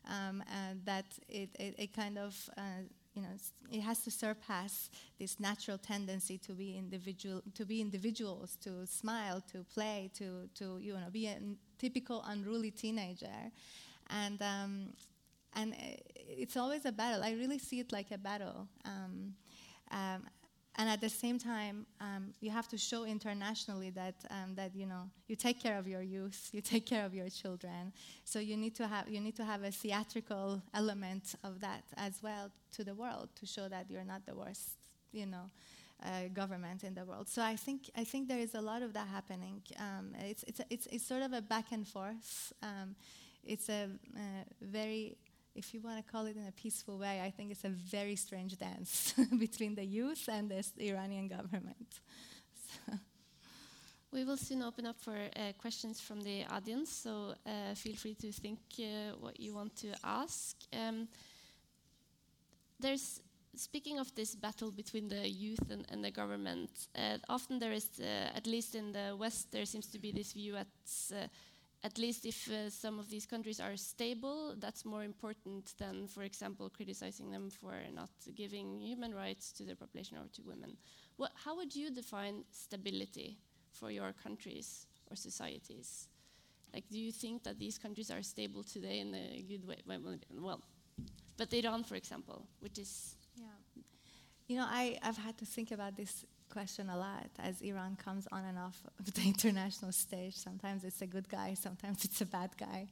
um, 0.08 0.42
that 0.84 1.06
it, 1.28 1.50
it, 1.58 1.74
it, 1.78 1.94
kind 1.94 2.18
of 2.18 2.50
uh, 2.56 2.82
you 3.14 3.22
know, 3.22 3.28
it 3.70 3.80
has 3.80 4.02
to 4.04 4.10
surpass 4.10 4.88
this 5.18 5.38
natural 5.38 5.78
tendency 5.78 6.38
to 6.38 6.52
be 6.52 6.76
individual, 6.76 7.42
to 7.54 7.64
be 7.66 7.80
individuals, 7.80 8.56
to 8.62 8.86
smile, 8.86 9.42
to 9.52 9.64
play, 9.74 10.10
to, 10.14 10.48
to 10.54 10.78
you 10.80 10.94
know, 10.94 11.10
be 11.10 11.26
a 11.26 11.36
typical 11.78 12.24
unruly 12.26 12.70
teenager, 12.70 13.50
and 14.08 14.40
um, 14.42 14.92
and 15.54 15.74
it's 16.16 16.56
always 16.56 16.86
a 16.86 16.92
battle. 16.92 17.22
I 17.22 17.32
really 17.32 17.58
see 17.58 17.80
it 17.80 17.92
like 17.92 18.10
a 18.10 18.18
battle. 18.18 18.68
Um, 18.84 19.34
um, 19.90 20.24
and 20.76 20.88
at 20.88 21.00
the 21.00 21.08
same 21.08 21.38
time, 21.38 21.86
um, 22.00 22.32
you 22.40 22.50
have 22.50 22.66
to 22.68 22.78
show 22.78 23.04
internationally 23.04 23.90
that 23.90 24.14
um, 24.30 24.54
that 24.54 24.74
you 24.74 24.86
know 24.86 25.10
you 25.26 25.36
take 25.36 25.60
care 25.62 25.78
of 25.78 25.86
your 25.86 26.00
youth, 26.02 26.48
you 26.52 26.62
take 26.62 26.86
care 26.86 27.04
of 27.04 27.14
your 27.14 27.28
children. 27.28 27.92
So 28.24 28.38
you 28.38 28.56
need 28.56 28.74
to 28.76 28.86
have 28.86 29.08
you 29.08 29.20
need 29.20 29.36
to 29.36 29.44
have 29.44 29.62
a 29.64 29.70
theatrical 29.70 30.62
element 30.72 31.34
of 31.44 31.60
that 31.60 31.84
as 31.96 32.22
well 32.22 32.50
to 32.72 32.84
the 32.84 32.94
world 32.94 33.28
to 33.36 33.46
show 33.46 33.68
that 33.68 33.90
you're 33.90 34.04
not 34.04 34.24
the 34.24 34.34
worst, 34.34 34.78
you 35.12 35.26
know, 35.26 35.50
uh, 36.04 36.28
government 36.32 36.84
in 36.84 36.94
the 36.94 37.04
world. 37.04 37.28
So 37.28 37.42
I 37.42 37.56
think 37.56 37.90
I 37.94 38.04
think 38.04 38.28
there 38.28 38.40
is 38.40 38.54
a 38.54 38.60
lot 38.60 38.80
of 38.82 38.94
that 38.94 39.08
happening. 39.08 39.60
Um, 39.78 40.14
it's, 40.20 40.42
it's 40.44 40.60
it's 40.70 40.86
it's 40.86 41.06
sort 41.06 41.22
of 41.22 41.34
a 41.34 41.42
back 41.42 41.66
and 41.72 41.86
forth. 41.86 42.52
Um, 42.62 42.96
it's 43.44 43.68
a 43.68 43.90
uh, 44.16 44.44
very 44.62 45.18
if 45.54 45.74
you 45.74 45.80
want 45.80 46.04
to 46.04 46.12
call 46.12 46.26
it 46.26 46.36
in 46.36 46.46
a 46.46 46.52
peaceful 46.52 46.98
way, 46.98 47.20
I 47.20 47.30
think 47.30 47.50
it's 47.50 47.64
a 47.64 47.68
very 47.68 48.16
strange 48.16 48.58
dance 48.58 49.14
between 49.38 49.74
the 49.74 49.84
youth 49.84 50.28
and 50.28 50.50
the 50.50 50.88
Iranian 50.88 51.28
government. 51.28 52.00
So. 52.86 52.98
We 54.12 54.24
will 54.24 54.36
soon 54.36 54.62
open 54.62 54.84
up 54.84 55.00
for 55.00 55.16
uh, 55.16 55.52
questions 55.56 55.98
from 55.98 56.20
the 56.20 56.44
audience, 56.50 56.92
so 56.92 57.32
uh, 57.46 57.74
feel 57.74 57.96
free 57.96 58.14
to 58.16 58.30
think 58.30 58.58
uh, 58.78 59.16
what 59.18 59.40
you 59.40 59.54
want 59.54 59.74
to 59.76 59.94
ask. 60.04 60.54
Um, 60.70 61.08
there's 62.78 63.22
speaking 63.56 63.98
of 63.98 64.14
this 64.14 64.34
battle 64.34 64.70
between 64.70 65.08
the 65.08 65.28
youth 65.28 65.70
and, 65.70 65.86
and 65.90 66.04
the 66.04 66.10
government. 66.10 66.70
Uh, 66.94 67.16
often 67.28 67.58
there 67.58 67.72
is, 67.72 67.88
uh, 68.00 68.36
at 68.36 68.46
least 68.46 68.74
in 68.74 68.92
the 68.92 69.16
West, 69.18 69.50
there 69.50 69.64
seems 69.64 69.86
to 69.86 69.98
be 69.98 70.12
this 70.12 70.32
view 70.32 70.56
as 70.56 71.12
uh, 71.14 71.26
at 71.84 71.98
least 71.98 72.24
if 72.26 72.48
uh, 72.50 72.70
some 72.70 72.98
of 72.98 73.10
these 73.10 73.26
countries 73.26 73.60
are 73.60 73.76
stable, 73.76 74.54
that's 74.58 74.84
more 74.84 75.02
important 75.02 75.74
than, 75.78 76.06
for 76.06 76.22
example, 76.22 76.70
criticizing 76.70 77.30
them 77.30 77.50
for 77.50 77.72
not 77.94 78.10
giving 78.36 78.80
human 78.80 79.14
rights 79.14 79.52
to 79.52 79.64
their 79.64 79.74
population 79.76 80.16
or 80.18 80.26
to 80.32 80.42
women. 80.42 80.76
What, 81.16 81.32
how 81.44 81.56
would 81.56 81.74
you 81.74 81.90
define 81.90 82.44
stability 82.50 83.38
for 83.72 83.90
your 83.90 84.12
countries 84.12 84.86
or 85.10 85.16
societies? 85.16 86.08
Like, 86.72 86.84
do 86.90 86.98
you 86.98 87.12
think 87.12 87.42
that 87.44 87.58
these 87.58 87.78
countries 87.78 88.10
are 88.10 88.22
stable 88.22 88.62
today 88.62 89.00
in 89.00 89.14
a 89.14 89.42
good 89.48 89.66
way? 89.66 89.78
Well, 90.32 90.60
but 91.36 91.52
Iran, 91.52 91.84
for 91.84 91.96
example, 91.96 92.46
which 92.60 92.78
is 92.78 93.16
yeah. 93.36 93.46
You 94.48 94.56
know, 94.58 94.66
I, 94.68 94.98
I've 95.02 95.16
had 95.16 95.38
to 95.38 95.46
think 95.46 95.70
about 95.70 95.96
this 95.96 96.24
question 96.52 96.90
a 96.90 96.96
lot 96.96 97.30
as 97.38 97.62
Iran 97.62 97.96
comes 97.96 98.28
on 98.30 98.44
and 98.44 98.58
off 98.58 98.78
of 98.98 99.12
the 99.14 99.22
international 99.26 99.92
stage. 99.92 100.36
Sometimes 100.36 100.84
it's 100.84 101.00
a 101.00 101.06
good 101.06 101.28
guy, 101.28 101.54
sometimes 101.54 102.04
it's 102.04 102.20
a 102.20 102.26
bad 102.26 102.50
guy. 102.58 102.88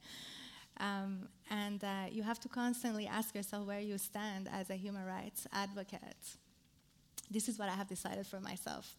Um, 0.79 1.27
and 1.49 1.83
uh, 1.83 2.05
you 2.09 2.23
have 2.23 2.39
to 2.39 2.49
constantly 2.49 3.05
ask 3.05 3.35
yourself 3.35 3.67
where 3.67 3.79
you 3.79 3.97
stand 3.97 4.49
as 4.51 4.69
a 4.69 4.75
human 4.75 5.05
rights 5.05 5.45
advocate. 5.53 6.25
This 7.29 7.47
is 7.47 7.59
what 7.59 7.69
I 7.69 7.73
have 7.73 7.87
decided 7.87 8.25
for 8.25 8.39
myself. 8.39 8.95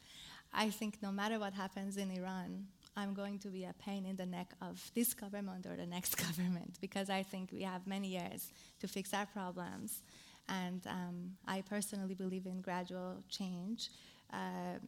I 0.55 0.71
think 0.71 1.03
no 1.03 1.11
matter 1.11 1.39
what 1.39 1.55
happens 1.55 1.97
in 1.97 2.11
Iran, 2.11 2.67
I'm 2.97 3.15
going 3.15 3.39
to 3.41 3.49
be 3.49 3.65
a 3.65 3.75
pain 3.85 4.05
in 4.05 4.17
the 4.17 4.27
neck 4.27 4.53
of 4.61 4.91
this 4.95 5.15
government 5.15 5.67
or 5.67 5.77
the 5.77 5.87
next 5.87 6.15
government 6.27 6.77
because 6.81 7.11
I 7.11 7.23
think 7.23 7.51
we 7.53 7.63
have 7.63 7.87
many 7.87 8.09
years 8.09 8.53
to 8.81 8.87
fix 8.87 9.13
our 9.15 9.27
problems. 9.27 10.03
And 10.49 10.87
um, 10.87 11.33
I 11.47 11.63
personally 11.63 12.15
believe 12.15 12.47
in 12.47 12.61
gradual 12.61 13.23
change. 13.29 13.89
Uh, 14.33 14.79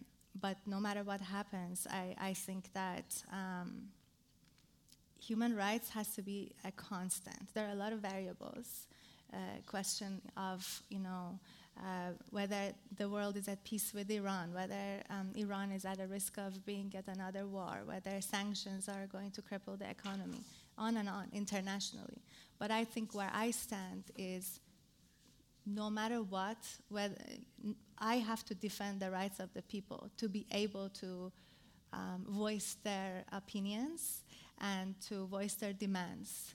but 0.41 0.57
no 0.67 0.81
matter 0.81 1.03
what 1.03 1.21
happens, 1.21 1.87
I, 1.91 2.15
I 2.19 2.33
think 2.35 2.73
that 2.73 3.23
um, 3.33 3.89
human 5.21 5.55
rights 5.55 5.91
has 5.91 6.15
to 6.17 6.23
be 6.23 6.53
a 6.65 6.73
constant. 6.73 7.55
There 7.55 7.67
are 7.67 7.73
a 7.73 7.77
lot 7.77 7.93
of 7.93 8.01
variables. 8.01 8.87
Uh, 9.33 9.37
question 9.67 10.21
of, 10.37 10.83
you 10.91 11.01
know, 11.01 11.39
uh, 11.79 12.11
whether 12.31 12.73
the 12.97 13.09
world 13.09 13.37
is 13.37 13.49
at 13.49 13.65
peace 13.65 13.93
with 13.93 14.09
Iran, 14.09 14.55
whether 14.55 15.03
um, 15.11 15.33
Iran 15.35 15.73
is 15.73 15.85
at 15.85 15.99
a 15.99 16.07
risk 16.07 16.39
of 16.39 16.65
being 16.65 16.93
at 16.97 17.09
another 17.09 17.47
war, 17.47 17.83
whether 17.85 18.21
sanctions 18.21 18.89
are 18.89 19.07
going 19.11 19.33
to 19.33 19.43
cripple 19.43 19.77
the 19.77 19.91
economy, 19.91 20.41
on 20.79 20.97
and 20.99 21.09
on 21.09 21.27
internationally. 21.33 22.23
But 22.61 22.71
I 22.71 22.85
think 22.85 23.13
where 23.13 23.31
I 23.33 23.51
stand 23.51 24.05
is 24.17 24.61
no 25.67 25.91
matter 25.91 26.23
what, 26.23 26.59
whether, 26.91 27.17
I 27.99 28.17
have 28.17 28.45
to 28.47 28.55
defend 28.55 29.01
the 29.01 29.11
rights 29.11 29.41
of 29.41 29.53
the 29.55 29.63
people 29.63 30.11
to 30.17 30.29
be 30.29 30.47
able 30.51 30.89
to 30.91 31.33
um, 31.93 32.27
voice 32.29 32.77
their 32.83 33.25
opinions 33.33 34.23
and 34.61 34.95
to 35.09 35.27
voice 35.27 35.55
their 35.55 35.73
demands. 35.73 36.55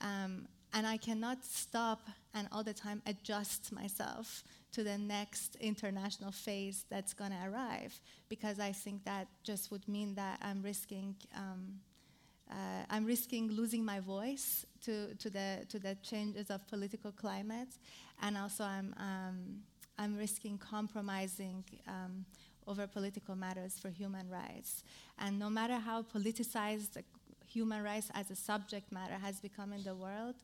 Um, 0.00 0.48
and 0.72 0.86
I 0.86 0.96
cannot 0.96 1.44
stop 1.44 2.08
and 2.34 2.48
all 2.52 2.62
the 2.62 2.72
time 2.72 3.02
adjust 3.06 3.72
myself 3.72 4.44
to 4.72 4.84
the 4.84 4.96
next 4.96 5.56
international 5.56 6.30
phase 6.30 6.84
that's 6.88 7.12
going 7.12 7.32
to 7.32 7.48
arrive 7.48 7.98
because 8.28 8.60
I 8.60 8.72
think 8.72 9.04
that 9.04 9.26
just 9.42 9.70
would 9.72 9.86
mean 9.88 10.14
that 10.14 10.38
I'm 10.42 10.62
risking 10.62 11.16
um, 11.36 11.80
uh, 12.50 12.84
I'm 12.90 13.04
risking 13.04 13.48
losing 13.52 13.84
my 13.84 14.00
voice 14.00 14.66
to, 14.82 15.14
to 15.14 15.30
the 15.30 15.64
to 15.68 15.78
the 15.78 15.96
changes 16.02 16.50
of 16.50 16.66
political 16.66 17.12
climate, 17.12 17.68
and 18.22 18.36
also 18.36 18.64
I'm 18.64 18.92
um, 18.98 19.62
I'm 20.00 20.16
risking 20.16 20.56
compromising 20.56 21.62
um, 21.86 22.24
over 22.66 22.86
political 22.86 23.36
matters 23.36 23.78
for 23.78 23.90
human 23.90 24.30
rights. 24.30 24.82
And 25.18 25.38
no 25.38 25.50
matter 25.50 25.74
how 25.74 26.02
politicized 26.02 26.96
human 27.46 27.82
rights 27.84 28.10
as 28.14 28.30
a 28.30 28.36
subject 28.36 28.90
matter 28.90 29.18
has 29.26 29.40
become 29.40 29.74
in 29.74 29.82
the 29.84 29.94
world, 29.94 30.36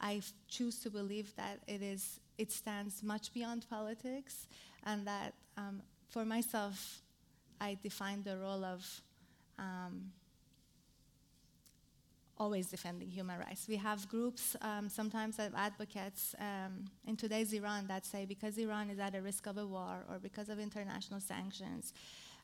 I 0.00 0.20
choose 0.48 0.80
to 0.80 0.90
believe 0.90 1.32
that 1.36 1.60
it 1.68 1.80
is 1.80 2.18
it 2.36 2.50
stands 2.50 3.04
much 3.04 3.32
beyond 3.32 3.64
politics, 3.70 4.48
and 4.84 5.06
that 5.06 5.34
um, 5.56 5.80
for 6.08 6.24
myself, 6.24 7.00
I 7.60 7.78
define 7.80 8.24
the 8.24 8.36
role 8.36 8.64
of 8.64 9.00
um, 9.56 10.10
always 12.38 12.66
defending 12.66 13.08
human 13.08 13.38
rights. 13.38 13.66
We 13.68 13.76
have 13.76 14.08
groups, 14.08 14.56
um, 14.60 14.88
sometimes 14.88 15.38
of 15.38 15.54
advocates 15.54 16.34
um, 16.38 16.84
in 17.06 17.16
today's 17.16 17.52
Iran 17.52 17.86
that 17.86 18.04
say 18.04 18.24
because 18.24 18.58
Iran 18.58 18.90
is 18.90 18.98
at 18.98 19.14
a 19.14 19.22
risk 19.22 19.46
of 19.46 19.58
a 19.58 19.66
war 19.66 20.04
or 20.10 20.18
because 20.18 20.48
of 20.48 20.58
international 20.58 21.20
sanctions, 21.20 21.92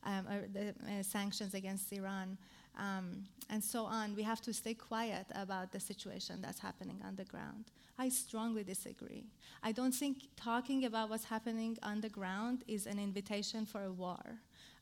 um, 0.05 0.27
or 0.29 0.47
the 0.53 0.69
uh, 0.69 1.03
sanctions 1.03 1.55
against 1.55 1.93
Iran, 1.93 2.39
um, 2.79 3.25
and 3.51 3.63
so 3.63 3.85
on, 3.85 4.15
we 4.15 4.23
have 4.23 4.41
to 4.43 4.53
stay 4.53 4.75
quiet 4.75 5.27
about 5.35 5.73
the 5.73 5.81
situation 5.81 6.41
that's 6.41 6.61
happening 6.61 7.01
on 7.05 7.17
the 7.17 7.25
ground. 7.25 7.65
I 7.99 8.09
strongly 8.09 8.65
disagree. 8.65 9.27
I 9.63 9.73
don't 9.73 9.93
think 9.93 10.29
talking 10.37 10.85
about 10.85 11.11
what's 11.11 11.25
happening 11.25 11.77
on 11.83 12.01
the 12.01 12.09
ground 12.09 12.65
is 12.67 12.87
an 12.87 12.99
invitation 12.99 13.67
for 13.67 13.85
a 13.85 13.93
war. 13.93 14.23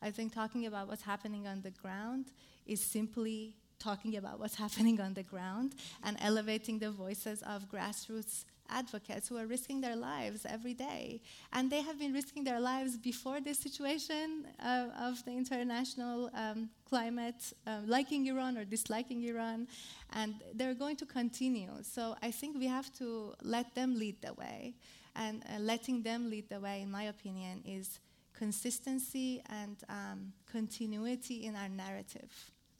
I 0.01 0.11
think 0.11 0.33
talking 0.33 0.67
about 0.67 0.87
what's 0.87 1.01
happening 1.01 1.47
on 1.47 1.61
the 1.61 1.71
ground 1.71 2.27
is 2.65 2.79
simply 2.79 3.55
talking 3.79 4.17
about 4.17 4.39
what's 4.39 4.55
happening 4.65 4.99
on 5.01 5.13
the 5.13 5.23
ground 5.23 5.75
and 6.03 6.17
elevating 6.21 6.79
the 6.79 6.91
voices 6.91 7.41
of 7.43 7.69
grassroots 7.69 8.45
advocates 8.69 9.27
who 9.27 9.37
are 9.37 9.45
risking 9.45 9.81
their 9.81 9.95
lives 9.95 10.45
every 10.47 10.73
day. 10.73 11.21
And 11.53 11.71
they 11.71 11.81
have 11.81 11.99
been 11.99 12.13
risking 12.13 12.43
their 12.43 12.59
lives 12.59 12.97
before 12.97 13.41
this 13.41 13.59
situation 13.59 14.45
uh, 14.63 14.87
of 15.01 15.23
the 15.25 15.31
international 15.31 16.29
um, 16.33 16.69
climate, 16.87 17.53
uh, 17.65 17.79
liking 17.85 18.27
Iran 18.27 18.57
or 18.57 18.65
disliking 18.65 19.23
Iran, 19.23 19.67
and 20.13 20.35
they're 20.53 20.73
going 20.73 20.95
to 20.97 21.05
continue. 21.05 21.71
So 21.81 22.15
I 22.21 22.31
think 22.31 22.57
we 22.57 22.67
have 22.67 22.93
to 22.95 23.33
let 23.41 23.73
them 23.75 23.97
lead 23.97 24.21
the 24.21 24.33
way. 24.33 24.75
And 25.15 25.43
uh, 25.43 25.59
letting 25.59 26.03
them 26.03 26.29
lead 26.29 26.49
the 26.49 26.59
way, 26.59 26.81
in 26.81 26.91
my 26.91 27.03
opinion, 27.03 27.63
is 27.65 27.99
consistency 28.37 29.41
and 29.49 29.77
um, 29.89 30.31
continuity 30.49 31.45
in 31.45 31.55
our 31.55 31.67
narrative. 31.67 32.31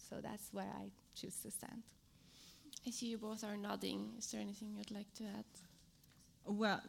So 0.09 0.17
that's 0.21 0.49
where 0.51 0.71
I 0.77 0.89
choose 1.15 1.35
to 1.43 1.51
stand. 1.51 1.83
I 2.87 2.91
see 2.91 3.07
you 3.07 3.17
both 3.17 3.43
are 3.43 3.57
nodding. 3.57 4.13
Is 4.17 4.31
there 4.31 4.41
anything 4.41 4.73
you'd 4.75 4.91
like 4.91 5.13
to 5.15 5.23
add? 5.25 5.45
Well, 6.45 6.81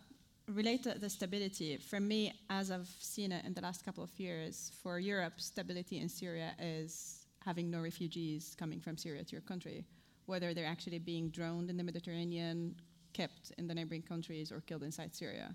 related 0.48 0.94
to 0.94 0.98
the 0.98 1.10
stability, 1.10 1.76
for 1.76 2.00
me, 2.00 2.32
as 2.48 2.70
I've 2.70 2.88
seen 2.98 3.32
it 3.32 3.44
in 3.44 3.54
the 3.54 3.60
last 3.60 3.84
couple 3.84 4.02
of 4.02 4.18
years, 4.18 4.72
for 4.82 4.98
Europe, 4.98 5.34
stability 5.36 5.98
in 5.98 6.08
Syria 6.08 6.52
is 6.58 7.26
having 7.44 7.70
no 7.70 7.80
refugees 7.80 8.56
coming 8.58 8.80
from 8.80 8.96
Syria 8.96 9.24
to 9.24 9.32
your 9.32 9.42
country, 9.42 9.84
whether 10.26 10.54
they're 10.54 10.66
actually 10.66 10.98
being 10.98 11.28
droned 11.30 11.70
in 11.70 11.76
the 11.76 11.84
Mediterranean, 11.84 12.74
kept 13.12 13.52
in 13.58 13.66
the 13.66 13.74
neighboring 13.74 14.02
countries, 14.02 14.52
or 14.52 14.60
killed 14.60 14.82
inside 14.82 15.14
Syria. 15.14 15.54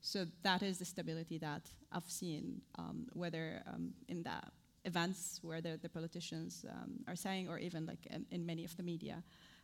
So 0.00 0.26
that 0.42 0.62
is 0.62 0.78
the 0.78 0.84
stability 0.84 1.38
that 1.38 1.70
I've 1.92 2.08
seen, 2.08 2.60
um, 2.78 3.06
whether 3.12 3.62
um, 3.66 3.92
in 4.08 4.22
the 4.22 4.38
events 4.86 5.40
where 5.42 5.60
the, 5.60 5.78
the 5.82 5.88
politicians 5.88 6.64
um, 6.70 7.00
are 7.06 7.16
saying, 7.16 7.48
or 7.48 7.58
even 7.58 7.84
like 7.84 8.06
in, 8.06 8.24
in, 8.30 8.46
many 8.46 8.64
of 8.64 8.76
the 8.76 8.82
media 8.82 9.22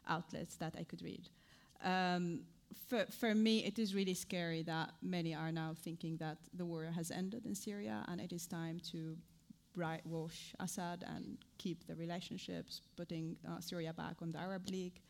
outlets 0.08 0.56
that 0.56 0.74
I 0.78 0.84
could 0.84 1.02
read. 1.02 1.28
Um, 1.82 2.40
for, 2.88 3.06
for 3.06 3.34
me, 3.34 3.64
it 3.64 3.78
is 3.78 3.94
really 3.94 4.14
scary 4.14 4.62
that 4.64 4.90
many 5.02 5.34
are 5.34 5.52
now 5.52 5.74
thinking 5.74 6.16
that 6.18 6.38
the 6.54 6.64
war 6.64 6.84
has 6.94 7.10
ended 7.10 7.46
in 7.46 7.54
Syria 7.54 8.04
and 8.08 8.20
it 8.20 8.32
is 8.32 8.46
time 8.46 8.80
to 8.90 9.16
wash 10.04 10.54
Assad 10.60 11.04
and 11.06 11.38
keep 11.58 11.86
the 11.86 11.94
relationships, 11.94 12.82
putting 12.96 13.36
uh, 13.48 13.60
Syria 13.60 13.92
back 13.92 14.16
on 14.20 14.30
the 14.32 14.38
Arab 14.38 14.68
League. 14.68 15.00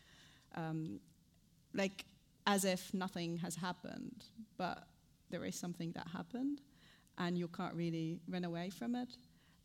Um, 0.54 1.00
like, 1.74 2.04
as 2.46 2.64
if 2.64 2.92
nothing 2.92 3.36
has 3.38 3.56
happened, 3.56 4.24
but 4.56 4.86
there 5.30 5.44
is 5.44 5.56
something 5.56 5.92
that 5.92 6.06
happened, 6.08 6.60
and 7.18 7.38
you 7.38 7.48
can't 7.48 7.74
really 7.74 8.20
run 8.28 8.44
away 8.44 8.70
from 8.70 8.94
it. 8.94 9.08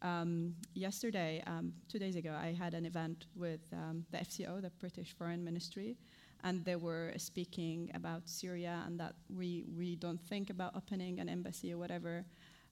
Um, 0.02 0.54
yesterday, 0.74 1.44
um, 1.48 1.74
two 1.88 2.00
days 2.00 2.16
ago, 2.16 2.36
I 2.40 2.54
had 2.54 2.74
an 2.74 2.86
event 2.86 3.26
with 3.36 3.62
um, 3.74 4.06
the 4.12 4.20
FCO, 4.20 4.62
the 4.62 4.70
British 4.80 5.16
Foreign 5.18 5.44
Ministry, 5.44 5.98
and 6.44 6.64
they 6.64 6.76
were 6.76 7.14
speaking 7.18 7.90
about 7.94 8.30
Syria 8.30 8.84
and 8.86 9.00
that 9.00 9.16
we 9.36 9.66
we 9.76 9.96
don't 9.96 10.22
think 10.22 10.50
about 10.50 10.76
opening 10.76 11.20
an 11.20 11.30
embassy 11.30 11.74
or 11.74 11.78
whatever. 11.78 12.26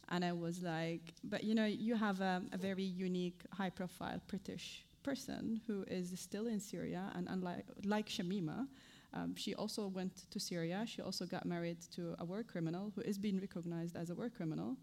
And 0.10 0.24
I 0.24 0.34
was 0.34 0.62
like, 0.62 1.14
but 1.24 1.43
you 1.43 1.56
know, 1.56 1.66
you 1.66 1.95
have 1.95 2.22
a, 2.22 2.43
a 2.52 2.58
very 2.58 2.84
unique, 2.84 3.41
high-profile 3.52 4.22
British 4.28 4.86
person 5.02 5.62
who 5.66 5.84
is 5.88 6.14
still 6.20 6.45
in 6.47 6.60
Syria, 6.60 7.12
and 7.16 7.28
unlike 7.28 7.66
like 7.84 8.08
Shamima, 8.08 8.68
um, 9.16 9.36
she 9.36 9.56
also 9.56 9.88
went 9.88 10.30
to 10.30 10.39
Syria. 10.39 10.86
She 10.86 11.02
also 11.02 11.26
got 11.26 11.45
married 11.45 11.78
to 11.95 12.16
a 12.20 12.26
war 12.26 12.43
criminal 12.43 12.91
who 12.95 13.02
is 13.02 13.18
being 13.18 13.39
recognized 13.39 13.95
as 13.95 14.10
a 14.10 14.16
war 14.16 14.30
criminal. 14.30 14.78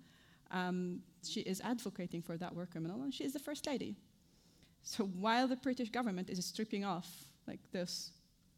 Um, 0.52 1.00
she 1.26 1.40
is 1.40 1.60
advocating 1.60 2.22
for 2.22 2.36
that 2.36 2.54
war 2.54 2.66
criminal, 2.66 3.02
and 3.02 3.12
she 3.12 3.24
is 3.24 3.32
the 3.32 3.38
first 3.38 3.66
lady. 3.66 3.96
So 4.82 5.04
while 5.04 5.48
the 5.48 5.56
British 5.56 5.90
government 5.90 6.28
is 6.30 6.44
stripping 6.44 6.84
off 6.84 7.26
like 7.46 7.60
this 7.72 8.12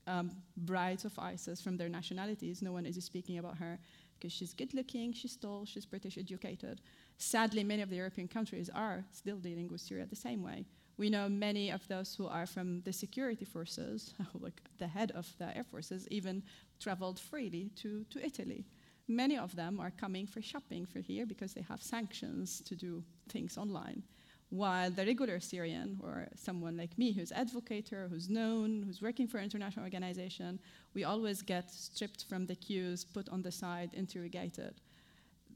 um, 0.06 0.30
brides 0.56 1.04
of 1.04 1.18
ISIS 1.18 1.60
from 1.60 1.76
their 1.76 1.88
nationalities. 1.88 2.62
No 2.62 2.72
one 2.72 2.86
is 2.86 3.02
speaking 3.04 3.38
about 3.38 3.58
her 3.58 3.78
because 4.18 4.32
she's 4.32 4.52
good 4.52 4.74
looking, 4.74 5.12
she's 5.12 5.36
tall, 5.36 5.64
she's 5.64 5.86
British 5.86 6.18
educated. 6.18 6.80
Sadly, 7.18 7.64
many 7.64 7.82
of 7.82 7.90
the 7.90 7.96
European 7.96 8.28
countries 8.28 8.70
are 8.74 9.04
still 9.12 9.38
dealing 9.38 9.68
with 9.68 9.80
Syria 9.80 10.06
the 10.06 10.16
same 10.16 10.42
way, 10.42 10.66
We 10.96 11.10
know 11.10 11.28
many 11.28 11.70
of 11.70 11.86
those 11.88 12.14
who 12.14 12.28
are 12.28 12.46
from 12.46 12.82
the 12.82 12.92
security 12.92 13.44
forces, 13.44 14.14
like 14.40 14.60
the 14.78 14.86
head 14.86 15.10
of 15.12 15.26
the 15.38 15.56
air 15.56 15.64
forces, 15.64 16.06
even 16.08 16.42
traveled 16.78 17.18
freely 17.18 17.70
to, 17.76 18.04
to 18.10 18.24
Italy. 18.24 18.64
Many 19.06 19.36
of 19.36 19.54
them 19.54 19.80
are 19.80 19.90
coming 19.90 20.26
for 20.26 20.40
shopping 20.40 20.86
for 20.86 21.00
here 21.00 21.26
because 21.26 21.52
they 21.52 21.62
have 21.62 21.82
sanctions 21.82 22.62
to 22.62 22.74
do 22.74 23.04
things 23.28 23.58
online. 23.58 24.02
While 24.50 24.90
the 24.90 25.04
regular 25.04 25.40
Syrian, 25.40 25.98
or 26.02 26.28
someone 26.36 26.76
like 26.76 26.96
me 26.96 27.12
who's 27.12 27.32
advocator, 27.32 28.08
who's 28.08 28.30
known, 28.30 28.84
who's 28.86 29.02
working 29.02 29.26
for 29.26 29.38
an 29.38 29.44
international 29.44 29.84
organization, 29.84 30.60
we 30.94 31.04
always 31.04 31.42
get 31.42 31.70
stripped 31.70 32.24
from 32.28 32.46
the 32.46 32.54
queues, 32.54 33.04
put 33.04 33.28
on 33.30 33.42
the 33.42 33.50
side, 33.50 33.90
interrogated. 33.94 34.74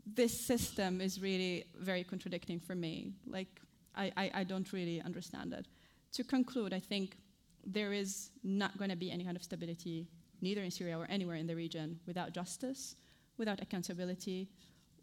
This 0.05 0.39
system 0.39 1.01
is 1.01 1.21
really 1.21 1.67
very 1.79 2.03
contradicting 2.03 2.59
for 2.59 2.75
me. 2.75 3.13
Like, 3.27 3.61
I, 3.95 4.13
I, 4.17 4.31
I 4.35 4.45
don't 4.45 4.71
really 4.73 5.01
understand 5.01 5.53
it. 5.53 5.67
To 6.13 6.25
conclude, 6.25 6.73
I 6.73 6.81
think 6.81 7.17
there 7.65 7.93
is 7.93 8.31
not 8.43 8.77
going 8.79 8.91
to 8.91 8.97
be 8.97 9.11
any 9.11 9.25
kind 9.25 9.37
of 9.37 9.43
stability, 9.43 10.09
neither 10.41 10.63
in 10.63 10.71
Syria 10.71 10.99
or 10.99 11.07
anywhere 11.09 11.37
in 11.37 11.47
the 11.47 11.55
region, 11.55 12.01
without 12.07 12.33
justice, 12.33 12.97
without 13.39 13.61
accountability, 13.61 14.49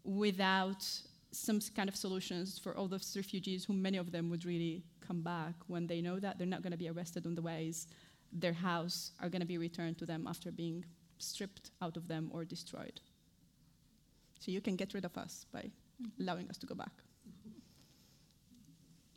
without 0.04 0.84
some 1.32 1.60
kind 1.74 1.88
of 1.88 1.96
solutions 1.96 2.58
for 2.58 2.76
all 2.76 2.88
those 2.88 3.14
refugees 3.16 3.64
who 3.64 3.72
many 3.72 3.98
of 3.98 4.12
them 4.12 4.30
would 4.30 4.44
really 4.44 4.84
come 5.06 5.22
back 5.22 5.54
when 5.66 5.86
they 5.86 6.00
know 6.00 6.18
that 6.18 6.38
they're 6.38 6.46
not 6.46 6.62
going 6.62 6.70
to 6.70 6.78
be 6.78 6.88
arrested 6.88 7.26
on 7.26 7.34
the 7.34 7.42
ways 7.42 7.88
their 8.32 8.52
house 8.52 9.12
are 9.20 9.28
going 9.28 9.40
to 9.40 9.46
be 9.46 9.58
returned 9.58 9.98
to 9.98 10.06
them 10.06 10.26
after 10.26 10.50
being 10.50 10.84
stripped 11.18 11.70
out 11.80 11.96
of 11.96 12.08
them 12.08 12.30
or 12.32 12.44
destroyed. 12.44 13.00
So 14.40 14.50
you 14.50 14.60
can 14.60 14.76
get 14.76 14.94
rid 14.94 15.04
of 15.04 15.16
us 15.16 15.46
by 15.52 15.60
mm-hmm. 15.60 16.22
allowing 16.22 16.48
us 16.50 16.58
to 16.58 16.66
go 16.66 16.74
back. 16.74 16.92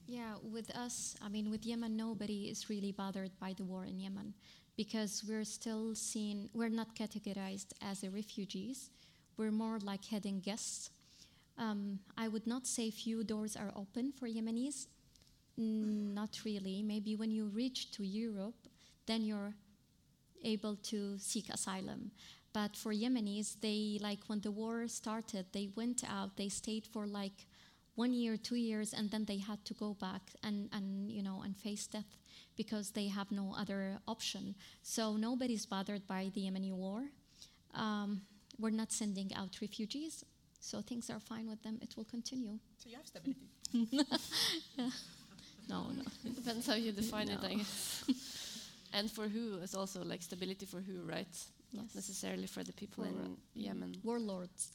Yeah, 0.07 0.35
with 0.41 0.75
us, 0.75 1.15
I 1.23 1.29
mean, 1.29 1.51
with 1.51 1.65
Yemen, 1.65 1.95
nobody 1.95 2.49
is 2.49 2.69
really 2.69 2.91
bothered 2.91 3.31
by 3.39 3.53
the 3.53 3.63
war 3.63 3.85
in 3.85 3.99
Yemen 3.99 4.33
because 4.75 5.23
we're 5.27 5.43
still 5.43 5.93
seen, 5.93 6.49
we're 6.53 6.69
not 6.69 6.95
categorized 6.95 7.73
as 7.81 8.03
a 8.03 8.09
refugees. 8.09 8.89
We're 9.39 9.51
more 9.51 9.79
like 9.79 10.03
hidden 10.03 10.41
guests. 10.41 10.91
Um, 11.57 11.99
I 12.17 12.27
would 12.27 12.45
not 12.45 12.67
say 12.67 12.91
few 12.91 13.23
doors 13.23 13.55
are 13.55 13.71
open 13.73 14.11
for 14.11 14.27
Yemenis. 14.27 14.87
Mm, 15.57 16.13
not 16.13 16.41
really. 16.43 16.83
Maybe 16.83 17.15
when 17.15 17.31
you 17.31 17.45
reach 17.45 17.89
to 17.91 18.05
Europe, 18.05 18.67
then 19.05 19.21
you're 19.23 19.53
able 20.43 20.75
to 20.91 21.17
seek 21.19 21.47
asylum. 21.47 22.11
But 22.51 22.75
for 22.75 22.91
Yemenis, 22.93 23.55
they 23.61 23.97
like 24.01 24.19
when 24.27 24.41
the 24.41 24.51
war 24.51 24.85
started, 24.89 25.45
they 25.53 25.69
went 25.73 26.03
out, 26.03 26.35
they 26.35 26.49
stayed 26.49 26.85
for 26.85 27.07
like 27.07 27.47
one 27.95 28.11
year, 28.11 28.35
two 28.35 28.55
years, 28.55 28.91
and 28.91 29.09
then 29.09 29.23
they 29.23 29.37
had 29.37 29.63
to 29.65 29.73
go 29.73 29.93
back 29.93 30.33
and, 30.43 30.67
and 30.73 31.09
you 31.09 31.23
know 31.23 31.43
and 31.45 31.55
face 31.55 31.87
death 31.87 32.17
because 32.57 32.91
they 32.91 33.07
have 33.07 33.31
no 33.31 33.55
other 33.57 33.99
option. 34.05 34.55
So 34.81 35.15
nobody's 35.15 35.65
bothered 35.65 36.05
by 36.07 36.29
the 36.33 36.41
Yemeni 36.41 36.73
war. 36.73 37.03
Um, 37.73 38.23
we're 38.59 38.69
not 38.71 38.91
sending 38.91 39.33
out 39.35 39.57
refugees, 39.61 40.23
so 40.59 40.81
things 40.81 41.09
are 41.09 41.19
fine 41.19 41.49
with 41.49 41.61
them. 41.63 41.79
It 41.81 41.95
will 41.97 42.05
continue. 42.05 42.59
So 42.77 42.89
you 42.89 42.97
have 42.97 43.07
stability. 43.07 43.47
yeah. 44.77 44.89
No, 45.69 45.85
no. 45.95 46.03
Depends 46.33 46.65
how 46.67 46.73
you 46.75 46.91
define 46.91 47.27
No. 47.27 47.33
it, 47.33 47.39
I 47.43 47.53
guess. 47.55 48.03
and 48.93 49.09
for 49.11 49.27
who 49.27 49.57
is 49.59 49.75
also 49.75 50.03
like 50.03 50.21
stability 50.23 50.65
for 50.65 50.81
who, 50.81 51.01
right? 51.03 51.27
Not 51.73 51.93
necessarily 51.93 52.47
for 52.47 52.63
the 52.63 52.73
people 52.73 53.03
For, 53.03 53.09
in 53.09 53.37
Yemen. 53.53 53.95
Warlords. 54.03 54.69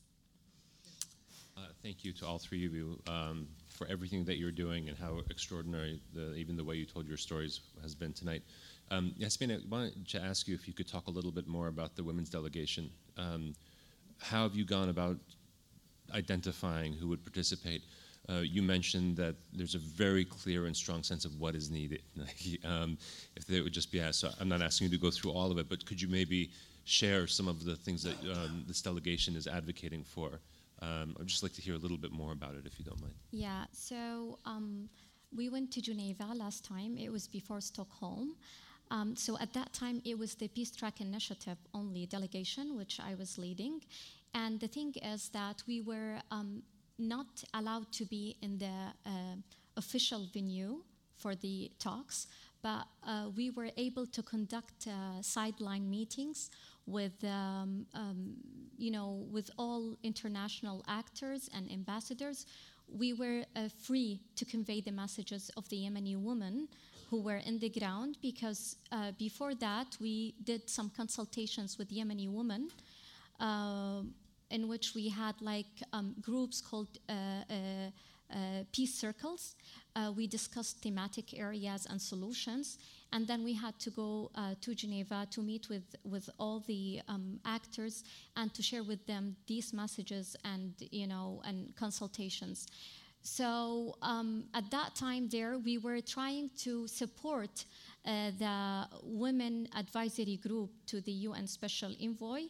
Uh, 1.57 1.61
thank 1.83 2.05
you 2.05 2.13
to 2.13 2.27
all 2.27 2.39
three 2.39 2.67
of 2.67 2.75
you 2.75 2.99
um, 3.09 3.47
for 3.69 3.87
everything 3.89 4.25
that 4.25 4.39
you're 4.39 4.51
doing 4.53 4.89
and 4.89 4.97
how 4.99 5.21
extraordinary 5.31 6.01
the, 6.13 6.35
even 6.35 6.57
the 6.57 6.65
way 6.65 6.75
you 6.77 6.85
told 6.87 7.07
your 7.07 7.17
stories 7.17 7.61
has 7.83 7.95
been 7.95 8.13
tonight. 8.13 8.43
Um, 8.91 9.13
Yasmin, 9.17 9.51
I 9.51 9.59
wanted 9.69 10.07
to 10.09 10.21
ask 10.23 10.47
you 10.49 10.55
if 10.55 10.67
you 10.67 10.75
could 10.75 10.89
talk 10.89 11.07
a 11.07 11.11
little 11.11 11.31
bit 11.33 11.47
more 11.47 11.69
about 11.69 11.97
the 11.97 12.03
women's 12.05 12.29
delegation. 12.31 12.91
Um, 13.17 13.55
how 14.25 14.43
have 14.43 14.55
you 14.55 14.65
gone 14.65 14.89
about 14.89 15.17
identifying 16.15 16.93
who 16.95 17.09
would 17.09 17.23
participate? 17.23 17.83
Uh, 18.29 18.41
you 18.41 18.63
mentioned 18.63 19.17
that 19.19 19.35
there's 19.53 19.75
a 19.75 19.79
very 19.79 20.25
clear 20.25 20.65
and 20.65 20.75
strong 20.75 21.03
sense 21.03 21.27
of 21.27 21.39
what 21.39 21.55
is 21.55 21.71
needed. 21.71 22.01
um, 22.65 22.97
if 23.37 23.51
it 23.51 23.61
would 23.61 23.73
just 23.73 23.93
be 23.93 24.01
asked, 24.01 24.21
so 24.21 24.31
I'm 24.41 24.49
not 24.49 24.63
asking 24.63 24.87
you 24.87 24.97
to 24.97 25.03
go 25.03 25.11
through 25.11 25.33
all 25.33 25.51
of 25.51 25.59
it, 25.59 25.69
but 25.69 25.85
could 25.85 26.01
you 26.01 26.09
maybe 26.09 26.51
share 26.85 27.27
some 27.27 27.49
of 27.49 27.65
the 27.65 27.77
things 27.77 28.03
that 28.03 28.17
um, 28.35 28.65
this 28.67 28.81
delegation 28.81 29.37
is 29.37 29.47
advocating 29.47 30.03
for? 30.05 30.41
Um, 30.81 31.17
I'd 31.21 31.27
just 31.27 31.43
like 31.43 31.53
to 31.55 31.63
hear 31.63 31.75
a 31.75 31.79
little 31.79 31.99
bit 31.99 32.13
more 32.13 32.33
about 32.33 32.55
it, 32.55 32.65
if 32.65 32.79
you 32.79 32.85
don't 32.85 33.01
mind. 33.01 33.15
Yeah, 33.31 33.65
so 33.73 34.39
um, 34.47 34.89
we 35.35 35.51
went 35.51 35.71
to 35.73 35.83
Geneva 35.83 36.27
last 36.35 36.65
time. 36.65 36.97
It 36.97 37.11
was 37.13 37.29
before 37.29 37.61
Stockholm. 37.61 38.37
Um, 38.95 39.17
so 39.17 39.37
at 39.41 39.53
that 39.55 39.73
time, 39.73 40.01
it 40.05 40.17
was 40.17 40.37
the 40.37 40.47
Peace 40.47 40.71
Track 40.71 41.01
Initiative 41.01 41.59
only 41.75 42.07
delegation, 42.07 42.77
which 42.77 43.01
I 43.01 43.17
was 43.17 43.37
leading. 43.39 43.81
And 44.35 44.61
the 44.61 44.69
thing 44.69 44.95
is 45.03 45.31
that 45.31 45.65
we 45.67 45.81
were 45.81 46.21
um, 46.31 46.63
not 46.97 47.43
allowed 47.55 47.91
to 47.91 48.05
be 48.05 48.37
in 48.41 48.57
the 48.59 48.77
uh, 49.05 49.11
official 49.77 50.29
venue 50.33 50.77
for 51.17 51.35
the 51.35 51.73
talks, 51.81 52.29
but 52.63 52.87
uh, 53.05 53.31
we 53.37 53.51
were 53.51 53.71
able 53.77 54.07
to 54.07 54.23
conduct 54.23 54.87
uh, 54.87 55.21
sideline 55.21 55.91
meetings 55.91 56.51
with, 56.87 57.25
um, 57.25 57.87
um, 57.95 58.35
you 58.79 58.93
know, 58.93 59.27
with 59.33 59.51
all 59.59 59.99
international 60.05 60.85
actors 60.87 61.51
and 61.53 61.69
ambassadors. 61.69 62.47
We 62.87 63.13
were 63.13 63.45
uh, 63.57 63.69
free 63.83 64.21
to 64.37 64.45
convey 64.45 64.83
the 64.83 64.93
messages 64.93 65.51
of 65.57 65.69
the 65.69 65.79
Yemeni 65.79 66.17
women 66.17 66.69
who 67.11 67.21
were 67.21 67.37
in 67.37 67.59
the 67.59 67.69
ground 67.69 68.19
because 68.23 68.77
uh, 68.93 69.13
before 69.19 69.55
that 69.55 69.97
we 70.01 70.35
did 70.43 70.69
some 70.69 70.91
consultations 70.91 71.79
with 71.79 71.91
Yemeni 71.91 72.29
women. 72.31 72.71
Uh, 73.41 74.03
in 74.51 74.69
which 74.69 74.95
we 74.95 75.09
had 75.09 75.35
like 75.41 75.83
um, 75.93 76.15
groups 76.21 76.61
called 76.61 76.99
uh, 77.09 77.13
uh, 77.13 77.55
uh, 78.33 78.37
peace 78.73 78.95
circles. 78.95 79.57
We 80.17 80.27
discussed 80.27 80.83
thematic 80.83 81.39
areas 81.39 81.87
and 81.89 82.01
solutions, 82.01 82.79
and 83.13 83.27
then 83.27 83.45
we 83.45 83.55
had 83.55 83.79
to 83.81 83.91
go 83.91 84.31
to 84.61 84.75
Geneva 84.75 85.27
to 85.31 85.41
meet 85.41 85.69
with, 85.69 85.95
with 86.05 86.29
all 86.39 86.61
the 86.67 87.01
um, 87.09 87.39
actors 87.45 88.03
and 88.37 88.53
to 88.55 88.63
share 88.63 88.83
with 88.83 89.07
them 89.07 89.37
these 89.47 89.73
messages 89.73 90.37
and 90.45 90.73
you 90.91 91.07
know 91.07 91.43
and 91.45 91.75
consultations. 91.77 92.67
So 93.25 93.97
um, 94.03 94.45
at 94.53 94.71
that 94.71 94.95
time, 94.95 95.29
there 95.31 95.57
we 95.59 95.79
were 95.79 96.03
trying 96.03 96.51
to 96.59 96.87
support 96.87 97.65
uh, 98.05 98.31
the 98.39 98.87
women 99.03 99.67
advisory 99.75 100.37
group 100.37 100.71
to 100.89 101.01
the 101.01 101.13
UN 101.13 101.47
Special 101.47 101.95
Envoy 102.03 102.43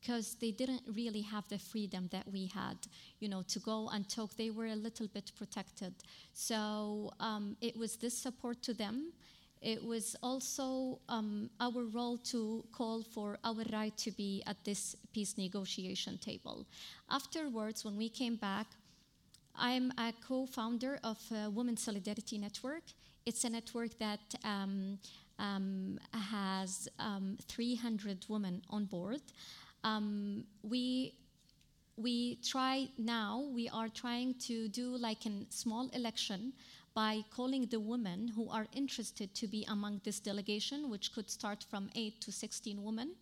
because 0.00 0.34
they 0.40 0.50
didn't 0.50 0.82
really 0.96 1.20
have 1.20 1.46
the 1.50 1.58
freedom 1.58 2.08
that 2.12 2.26
we 2.32 2.46
had, 2.46 2.78
you 3.20 3.28
know, 3.28 3.42
to 3.42 3.58
go 3.60 3.90
and 3.92 4.08
talk. 4.08 4.34
They 4.34 4.48
were 4.48 4.66
a 4.66 4.74
little 4.74 5.06
bit 5.06 5.30
protected. 5.36 5.92
So 6.32 7.12
um, 7.20 7.56
it 7.60 7.76
was 7.76 7.96
this 7.96 8.16
support 8.16 8.62
to 8.62 8.72
them. 8.72 9.12
It 9.60 9.84
was 9.84 10.16
also 10.22 10.98
um, 11.10 11.50
our 11.60 11.84
role 11.84 12.16
to 12.32 12.64
call 12.72 13.02
for 13.02 13.38
our 13.44 13.62
right 13.70 13.96
to 13.98 14.10
be 14.10 14.42
at 14.46 14.56
this 14.64 14.96
peace 15.12 15.36
negotiation 15.36 16.18
table. 16.18 16.66
Afterwards, 17.10 17.84
when 17.84 17.96
we 17.96 18.08
came 18.08 18.36
back, 18.36 18.66
I'm 19.54 19.92
a 19.98 20.12
co-founder 20.26 20.98
of 21.04 21.18
uh, 21.30 21.50
Women 21.50 21.76
Solidarity 21.76 22.38
Network. 22.38 22.82
It's 23.26 23.44
a 23.44 23.50
network 23.50 23.98
that 23.98 24.34
um, 24.44 24.98
um, 25.38 25.98
has 26.12 26.88
um, 26.98 27.36
300 27.48 28.24
women 28.28 28.62
on 28.70 28.86
board. 28.86 29.20
Um, 29.84 30.44
we 30.62 31.14
we 31.98 32.36
try 32.36 32.88
now. 32.96 33.44
We 33.52 33.68
are 33.68 33.88
trying 33.88 34.34
to 34.46 34.68
do 34.68 34.96
like 34.96 35.26
a 35.26 35.46
small 35.50 35.90
election 35.92 36.54
by 36.94 37.22
calling 37.30 37.66
the 37.66 37.80
women 37.80 38.28
who 38.28 38.48
are 38.48 38.66
interested 38.74 39.34
to 39.34 39.46
be 39.46 39.64
among 39.68 40.00
this 40.04 40.18
delegation, 40.18 40.90
which 40.90 41.12
could 41.14 41.30
start 41.30 41.64
from 41.70 41.90
eight 41.94 42.20
to 42.22 42.32
16 42.32 42.82
women, 42.82 43.12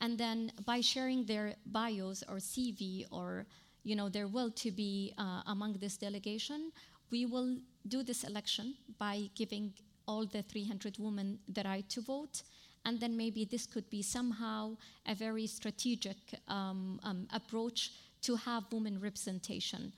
and 0.00 0.16
then 0.16 0.50
by 0.64 0.80
sharing 0.80 1.24
their 1.24 1.54
bios 1.66 2.24
or 2.28 2.36
CV 2.36 3.06
or 3.10 3.46
you 3.86 3.94
know 3.94 4.08
there 4.08 4.26
will 4.26 4.50
to 4.50 4.70
be 4.70 5.14
uh, 5.16 5.42
among 5.46 5.74
this 5.74 5.96
delegation, 5.96 6.72
we 7.10 7.24
will 7.24 7.56
do 7.86 8.02
this 8.02 8.24
election 8.24 8.74
by 8.98 9.30
giving 9.34 9.72
all 10.08 10.26
the 10.26 10.42
300 10.42 10.98
women 10.98 11.38
the 11.48 11.62
right 11.62 11.88
to 11.88 12.00
vote 12.00 12.42
and 12.86 13.00
then 13.00 13.16
maybe 13.16 13.44
this 13.44 13.66
could 13.66 13.88
be 13.90 14.00
somehow 14.00 14.76
a 15.06 15.14
very 15.14 15.46
strategic 15.46 16.16
um, 16.46 17.00
um, 17.02 17.26
approach 17.32 17.90
to 18.22 18.36
have 18.36 18.62
women 18.72 19.00
representation. 19.00 19.92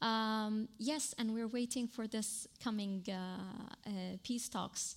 Um, 0.00 0.68
yes, 0.78 1.14
and 1.18 1.34
we're 1.34 1.48
waiting 1.48 1.88
for 1.88 2.06
this 2.06 2.46
coming 2.62 3.04
uh, 3.08 3.14
uh, 3.14 3.90
peace 4.22 4.48
talks. 4.48 4.96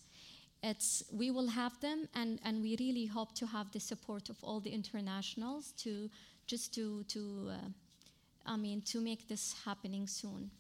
It's, 0.62 1.04
we 1.12 1.32
will 1.32 1.48
have 1.48 1.80
them, 1.82 2.08
and, 2.14 2.40
and 2.46 2.62
we 2.62 2.76
really 2.80 3.08
hope 3.08 3.34
to 3.36 3.48
have 3.48 3.72
the 3.72 3.80
support 3.80 4.30
of 4.30 4.38
all 4.44 4.60
the 4.60 4.70
internationals 4.70 5.74
to 5.78 6.10
just 6.46 6.74
to 6.76 7.04
to 7.04 7.50
uh, 7.50 7.56
I 8.46 8.58
mean 8.58 8.82
to 8.84 9.02
make 9.02 9.28
this 9.28 9.56
happening 9.66 10.08
soon. 10.08 10.52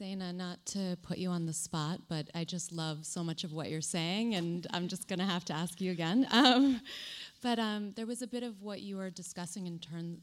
Zaina, 0.00 0.34
not 0.34 0.64
to 0.66 0.98
put 1.02 1.18
you 1.18 1.30
on 1.30 1.46
the 1.46 1.52
spot, 1.52 2.00
but 2.08 2.28
I 2.34 2.44
just 2.44 2.72
love 2.72 3.06
so 3.06 3.24
much 3.24 3.44
of 3.44 3.52
what 3.52 3.70
you're 3.70 3.80
saying, 3.80 4.34
and 4.34 4.66
I'm 4.72 4.88
just 4.88 5.08
going 5.08 5.18
to 5.18 5.24
have 5.24 5.44
to 5.46 5.52
ask 5.52 5.80
you 5.80 5.92
again. 5.92 6.26
Um, 6.40 6.80
but 7.42 7.58
um, 7.58 7.92
there 7.96 8.06
was 8.06 8.22
a 8.22 8.26
bit 8.26 8.42
of 8.42 8.62
what 8.62 8.80
you 8.80 8.96
were 8.96 9.10
discussing 9.10 9.66
in, 9.66 9.80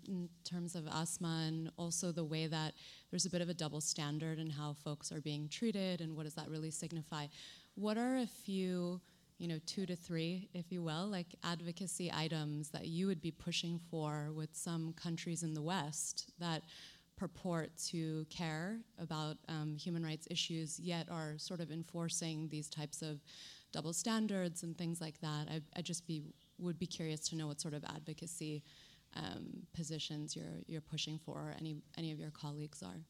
in, 0.07 0.29
terms 0.43 0.75
of 0.75 0.87
Asma, 0.87 1.45
and 1.47 1.71
also 1.77 2.11
the 2.11 2.23
way 2.23 2.47
that 2.47 2.73
there's 3.11 3.25
a 3.25 3.29
bit 3.29 3.41
of 3.41 3.49
a 3.49 3.53
double 3.53 3.81
standard 3.81 4.39
in 4.39 4.49
how 4.49 4.73
folks 4.73 5.11
are 5.11 5.21
being 5.21 5.47
treated, 5.47 6.01
and 6.01 6.15
what 6.15 6.23
does 6.23 6.33
that 6.33 6.49
really 6.49 6.71
signify. 6.71 7.27
What 7.75 7.97
are 7.97 8.17
a 8.17 8.27
few, 8.27 8.99
you 9.37 9.47
know, 9.47 9.59
two 9.65 9.85
to 9.85 9.95
three, 9.95 10.49
if 10.53 10.71
you 10.71 10.81
will, 10.81 11.07
like 11.07 11.35
advocacy 11.43 12.11
items 12.13 12.69
that 12.69 12.87
you 12.87 13.07
would 13.07 13.21
be 13.21 13.31
pushing 13.31 13.79
for 13.91 14.31
with 14.33 14.49
some 14.53 14.93
countries 14.93 15.43
in 15.43 15.53
the 15.53 15.61
West 15.61 16.31
that 16.39 16.63
purport 17.15 17.71
to 17.89 18.25
care 18.29 18.77
about 18.99 19.37
um, 19.47 19.75
human 19.75 20.03
rights 20.03 20.27
issues, 20.29 20.79
yet 20.79 21.07
are 21.09 21.35
sort 21.37 21.59
of 21.59 21.71
enforcing 21.71 22.47
these 22.49 22.69
types 22.69 23.01
of 23.01 23.21
double 23.71 23.93
standards 23.93 24.63
and 24.63 24.77
things 24.77 25.01
like 25.01 25.19
that. 25.21 25.47
I, 25.49 25.61
I 25.75 25.81
just 25.81 26.07
be 26.07 26.23
would 26.59 26.79
be 26.79 26.87
curious 26.87 27.19
to 27.29 27.35
know 27.35 27.47
what 27.47 27.61
sort 27.61 27.73
of 27.73 27.83
advocacy 27.83 28.63
um, 29.15 29.63
positions 29.73 30.35
you're 30.35 30.61
you're 30.67 30.81
pushing 30.81 31.19
for, 31.19 31.35
or 31.35 31.55
any 31.59 31.77
any 31.97 32.11
of 32.11 32.19
your 32.19 32.31
colleagues 32.31 32.81
are. 32.81 33.01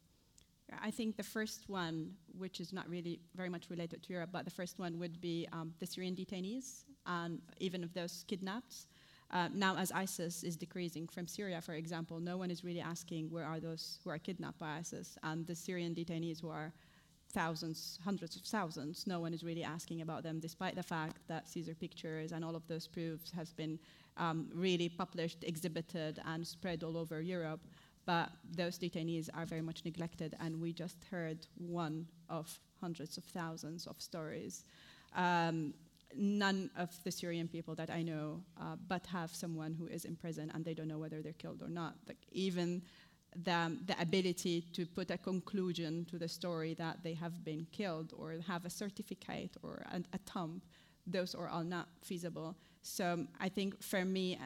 I 0.82 0.92
think 0.92 1.16
the 1.16 1.24
first 1.24 1.70
one, 1.70 2.12
which 2.38 2.60
is 2.60 2.74
not 2.74 2.90
really 2.90 3.20
very 3.36 3.50
much 3.50 3.70
related 3.70 4.04
to 4.04 4.14
Europe, 4.14 4.30
but 4.34 4.46
the 4.46 4.52
first 4.52 4.80
one 4.80 5.00
would 5.00 5.22
be 5.22 5.48
um, 5.54 5.74
the 5.80 5.86
Syrian 5.86 6.16
detainees, 6.16 6.84
and 7.06 7.40
even 7.60 7.84
of 7.84 7.94
those 7.94 8.26
kidnapped. 8.28 8.88
Uh, 9.32 9.50
now, 9.54 9.76
as 9.78 9.92
ISIS 9.92 10.44
is 10.44 10.56
decreasing 10.56 11.08
from 11.08 11.28
Syria, 11.28 11.62
for 11.62 11.74
example, 11.74 12.20
no 12.20 12.38
one 12.38 12.50
is 12.50 12.64
really 12.64 12.80
asking 12.80 13.30
where 13.30 13.46
are 13.46 13.60
those 13.60 14.00
who 14.04 14.10
are 14.10 14.18
kidnapped 14.18 14.60
by 14.60 14.78
ISIS 14.78 15.18
and 15.24 15.46
the 15.46 15.56
Syrian 15.56 15.94
detainees 15.94 16.42
who 16.42 16.50
are 16.50 16.74
thousands, 17.34 18.00
hundreds 18.04 18.36
of 18.38 18.44
thousands. 18.44 19.06
No 19.06 19.20
one 19.20 19.34
is 19.34 19.44
really 19.44 19.64
asking 19.64 20.02
about 20.02 20.24
them, 20.24 20.40
despite 20.40 20.76
the 20.76 20.84
fact 20.84 21.18
that 21.28 21.48
Caesar 21.50 21.76
Pictures 21.76 22.32
and 22.32 22.44
all 22.44 22.56
of 22.56 22.66
those 22.68 22.88
proofs 22.88 23.32
has 23.32 23.52
been 23.54 23.78
um, 24.16 24.50
really 24.54 24.90
published, 24.90 25.44
exhibited, 25.44 26.20
and 26.26 26.48
spread 26.48 26.84
all 26.84 26.98
over 26.98 27.22
Europe. 27.22 27.60
But 28.08 28.30
those 28.56 28.80
detainees 28.80 29.30
are 29.38 29.46
very 29.46 29.62
much 29.62 29.86
neglected, 29.86 30.34
and 30.40 30.62
we 30.62 30.74
just 30.74 30.98
heard 31.12 31.46
one 31.58 32.08
of 32.30 32.60
hundreds 32.82 33.18
of 33.18 33.26
thousands 33.26 33.86
of 33.86 34.02
stories. 34.02 34.64
Um, 35.16 35.74
none 36.16 36.70
of 36.78 36.90
the 37.04 37.12
Syrian 37.12 37.48
people 37.48 37.76
that 37.76 37.90
I 37.90 38.02
know 38.02 38.42
uh, 38.60 38.78
but 38.88 39.06
have 39.08 39.32
someone 39.36 39.74
who 39.74 39.88
is 39.88 40.06
in 40.06 40.16
prison 40.16 40.52
and 40.54 40.64
they 40.64 40.74
don't 40.74 40.88
know 40.88 40.98
whether 40.98 41.22
they're 41.22 41.34
killed 41.34 41.62
or 41.62 41.70
not. 41.70 41.96
Like 42.08 42.18
even 42.32 42.82
the, 43.44 43.78
the 43.86 44.02
ability 44.02 44.62
to 44.74 44.86
put 44.86 45.12
a 45.12 45.18
conclusion 45.18 46.06
to 46.06 46.18
the 46.18 46.30
story 46.30 46.74
that 46.76 47.04
they 47.04 47.14
have 47.14 47.44
been 47.44 47.68
killed 47.72 48.14
or 48.18 48.36
have 48.48 48.66
a 48.66 48.70
certificate 48.70 49.58
or 49.64 49.84
a, 49.92 50.02
a 50.14 50.18
thumb, 50.20 50.62
those 51.06 51.36
are 51.36 51.50
all 51.50 51.64
not 51.64 51.88
feasible. 52.02 52.56
So 52.82 53.26
I 53.40 53.50
think 53.50 53.82
for 53.84 54.06
me, 54.06 54.40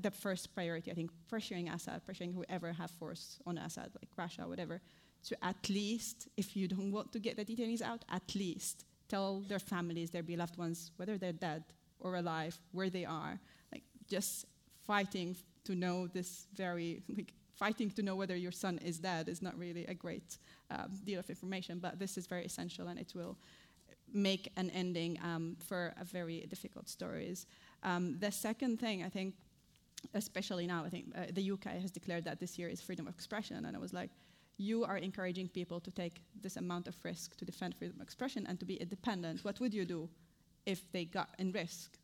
the 0.00 0.10
first 0.10 0.54
priority, 0.54 0.90
I 0.90 0.94
think, 0.94 1.10
pressuring 1.30 1.72
Assad, 1.74 2.02
pressuring 2.06 2.34
whoever 2.34 2.72
have 2.72 2.90
force 2.90 3.38
on 3.46 3.58
Assad, 3.58 3.90
like 4.00 4.08
Russia, 4.16 4.42
whatever, 4.46 4.80
to 5.24 5.44
at 5.44 5.68
least, 5.68 6.28
if 6.36 6.56
you 6.56 6.68
don't 6.68 6.92
want 6.92 7.12
to 7.12 7.18
get 7.18 7.36
the 7.36 7.44
detainees 7.44 7.82
out, 7.82 8.04
at 8.10 8.34
least 8.34 8.84
tell 9.08 9.40
their 9.48 9.58
families, 9.58 10.10
their 10.10 10.22
beloved 10.22 10.56
ones, 10.56 10.90
whether 10.96 11.18
they're 11.18 11.32
dead 11.32 11.64
or 12.00 12.16
alive, 12.16 12.58
where 12.72 12.90
they 12.90 13.04
are. 13.04 13.38
Like 13.72 13.82
just 14.08 14.46
fighting 14.86 15.36
to 15.64 15.74
know 15.74 16.06
this 16.06 16.46
very, 16.54 17.02
like 17.16 17.32
fighting 17.54 17.90
to 17.90 18.02
know 18.02 18.16
whether 18.16 18.36
your 18.36 18.52
son 18.52 18.78
is 18.84 18.98
dead 18.98 19.28
is 19.28 19.40
not 19.42 19.58
really 19.58 19.86
a 19.86 19.94
great 19.94 20.38
um, 20.70 20.90
deal 21.04 21.20
of 21.20 21.28
information, 21.28 21.78
but 21.78 21.98
this 21.98 22.16
is 22.16 22.26
very 22.26 22.44
essential 22.44 22.88
and 22.88 22.98
it 22.98 23.12
will 23.14 23.36
make 24.12 24.52
an 24.56 24.70
ending 24.70 25.18
um, 25.22 25.56
for 25.58 25.94
a 26.00 26.04
very 26.04 26.46
difficult 26.48 26.88
stories. 26.88 27.46
Um, 27.82 28.18
the 28.18 28.30
second 28.30 28.78
thing, 28.78 29.02
I 29.02 29.08
think, 29.08 29.34
especially 30.14 30.66
now, 30.66 30.84
I 30.84 30.90
think 30.90 31.06
uh, 31.16 31.26
the 31.32 31.50
UK 31.52 31.64
has 31.80 31.90
declared 31.90 32.24
that 32.24 32.40
this 32.40 32.58
year 32.58 32.68
is 32.68 32.80
freedom 32.80 33.06
of 33.06 33.14
expression, 33.14 33.64
and 33.64 33.76
I 33.76 33.78
was 33.78 33.92
like, 33.92 34.10
you 34.56 34.84
are 34.84 34.96
encouraging 34.96 35.48
people 35.48 35.80
to 35.80 35.90
take 35.90 36.22
this 36.40 36.56
amount 36.56 36.86
of 36.88 36.96
risk 37.02 37.36
to 37.36 37.44
defend 37.44 37.74
freedom 37.74 37.96
of 37.96 38.02
expression 38.02 38.46
and 38.46 38.58
to 38.60 38.64
be 38.64 38.74
independent. 38.74 39.44
What 39.44 39.58
would 39.60 39.74
you 39.74 39.84
do 39.84 40.08
if 40.66 40.90
they 40.92 41.04
got 41.04 41.30
in 41.38 41.52
risk? 41.52 41.98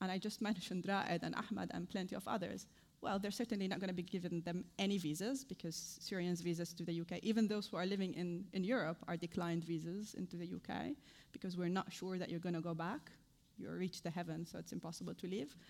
And 0.00 0.10
I 0.10 0.18
just 0.18 0.40
mentioned 0.50 0.86
Raed 0.86 1.22
and 1.22 1.34
Ahmad 1.34 1.70
and 1.74 1.88
plenty 1.88 2.14
of 2.14 2.26
others. 2.28 2.66
Well, 3.02 3.18
they're 3.18 3.30
certainly 3.30 3.68
not 3.68 3.78
going 3.78 3.88
to 3.88 3.94
be 3.94 4.02
giving 4.02 4.40
them 4.40 4.64
any 4.78 4.98
visas 4.98 5.44
because 5.44 5.98
Syrians' 6.00 6.40
visas 6.40 6.72
to 6.74 6.84
the 6.84 7.00
UK, 7.00 7.18
even 7.22 7.46
those 7.46 7.66
who 7.66 7.76
are 7.76 7.86
living 7.86 8.14
in, 8.14 8.44
in 8.52 8.64
Europe, 8.64 8.98
are 9.06 9.16
declined 9.16 9.64
visas 9.64 10.14
into 10.14 10.36
the 10.36 10.46
UK 10.46 10.92
because 11.32 11.56
we're 11.56 11.68
not 11.68 11.92
sure 11.92 12.18
that 12.18 12.30
you're 12.30 12.40
going 12.40 12.54
to 12.54 12.60
go 12.60 12.74
back. 12.74 13.10
You 13.58 13.70
reach 13.70 14.02
the 14.02 14.10
heaven, 14.10 14.46
so 14.46 14.58
it's 14.58 14.72
impossible 14.72 15.14
to 15.14 15.26
leave. 15.26 15.54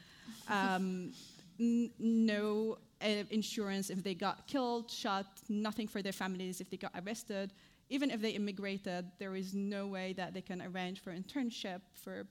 Um, 0.49 1.13
no 1.59 2.79
uh, 3.03 3.25
insurance 3.31 3.91
if 3.91 4.03
they 4.03 4.15
got 4.15 4.47
killed, 4.47 4.91
shot, 4.91 5.27
nothing 5.49 5.89
for 5.89 6.03
their 6.03 6.13
families 6.13 6.61
if 6.61 6.71
they 6.71 6.77
got 6.77 6.93
arrested. 7.05 7.53
Even 7.89 8.11
if 8.11 8.21
they 8.21 8.31
immigrated, 8.31 9.07
there 9.19 9.37
is 9.37 9.55
no 9.55 9.87
way 9.87 10.13
that 10.15 10.35
they 10.35 10.41
can 10.41 10.61
arrange 10.63 11.01
for 11.01 11.13
internship, 11.13 11.81
for 11.93 12.27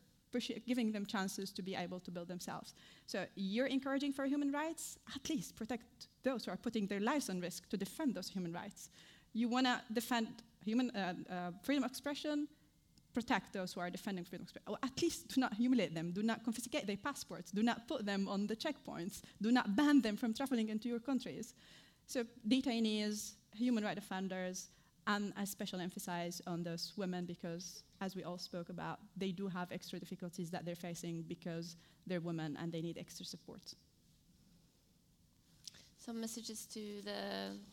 giving 0.68 0.92
them 0.92 1.06
chances 1.06 1.52
to 1.52 1.62
be 1.62 1.76
able 1.76 2.00
to 2.02 2.12
build 2.12 2.28
themselves. 2.28 2.74
So 3.06 3.26
you're 3.36 3.68
encouraging 3.68 4.12
for 4.12 4.26
human 4.26 4.52
rights, 4.52 4.98
at 5.16 5.30
least 5.30 5.56
protect 5.56 6.08
those 6.24 6.46
who 6.46 6.52
are 6.52 6.58
putting 6.58 6.88
their 6.88 7.00
lives 7.00 7.30
on 7.30 7.40
risk 7.40 7.70
to 7.70 7.78
defend 7.78 8.16
those 8.16 8.28
human 8.28 8.52
rights. 8.52 8.90
You 9.34 9.48
want 9.48 9.66
to 9.66 9.82
defend 9.94 10.28
human 10.66 10.90
uh, 10.92 11.14
uh, 11.30 11.52
freedom 11.64 11.84
of 11.84 11.92
expression, 11.92 12.48
protect 13.16 13.54
those 13.54 13.74
who 13.74 13.80
are 13.80 13.90
defending 13.90 14.26
freedom 14.26 14.44
of 14.44 14.48
expression, 14.48 14.72
or 14.74 14.78
at 14.84 15.02
least 15.02 15.20
do 15.34 15.42
not 15.42 15.54
humiliate 15.62 15.94
them, 15.96 16.12
do 16.12 16.22
not 16.22 16.44
confiscate 16.44 16.86
their 16.86 17.02
passports, 17.08 17.50
do 17.60 17.64
not 17.64 17.88
put 17.88 18.06
them 18.06 18.28
on 18.28 18.46
the 18.46 18.56
checkpoints, 18.56 19.16
do 19.42 19.52
not 19.52 19.76
ban 19.76 20.02
them 20.02 20.16
from 20.18 20.34
traveling 20.34 20.68
into 20.70 20.88
your 20.94 21.00
countries. 21.00 21.56
So 22.06 22.26
detainees, 22.48 23.18
human 23.56 23.84
rights 23.84 24.02
offenders, 24.06 24.70
and 25.08 25.34
I 25.38 25.46
special 25.46 25.80
emphasize 25.80 26.42
on 26.46 26.64
those 26.64 26.94
women 26.98 27.26
because, 27.26 27.84
as 28.02 28.16
we 28.18 28.24
all 28.24 28.38
spoke 28.38 28.70
about, 28.70 29.00
they 29.16 29.32
do 29.32 29.48
have 29.48 29.72
extra 29.72 29.98
difficulties 30.00 30.50
that 30.52 30.66
they're 30.66 30.84
facing 30.90 31.24
because 31.36 31.78
they're 32.08 32.26
women 32.32 32.58
and 32.60 32.72
they 32.72 32.82
need 32.82 32.98
extra 32.98 33.26
support. 33.26 33.66
Some 35.98 36.20
messages 36.20 36.66
to 36.76 37.02
the 37.10 37.22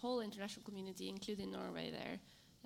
whole 0.01 0.20
international 0.20 0.64
community, 0.64 1.09
including 1.09 1.51
Norway, 1.53 1.90
there. 1.99 2.16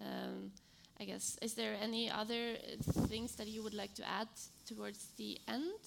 Um, 0.08 0.52
I 0.98 1.04
guess. 1.04 1.38
Is 1.42 1.54
there 1.54 1.76
any 1.80 2.10
other 2.10 2.56
uh, 2.56 3.06
things 3.06 3.36
that 3.36 3.48
you 3.48 3.62
would 3.62 3.74
like 3.74 3.94
to 3.94 4.08
add 4.08 4.28
towards 4.64 5.08
the 5.16 5.38
end? 5.46 5.80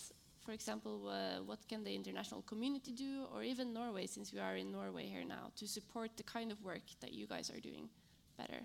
For 0.46 0.52
example, 0.52 1.10
uh, 1.10 1.44
what 1.44 1.68
can 1.68 1.84
the 1.84 1.94
international 1.94 2.42
community 2.44 2.92
do, 2.92 3.26
or 3.34 3.44
even 3.44 3.74
Norway, 3.74 4.08
since 4.08 4.34
we 4.34 4.40
are 4.40 4.56
in 4.56 4.72
Norway 4.72 5.06
here 5.06 5.24
now, 5.28 5.52
to 5.58 5.68
support 5.68 6.12
the 6.18 6.24
kind 6.24 6.52
of 6.52 6.64
work 6.64 6.82
that 7.02 7.14
you 7.14 7.28
guys 7.28 7.50
are 7.50 7.60
doing 7.60 7.90
better? 8.38 8.62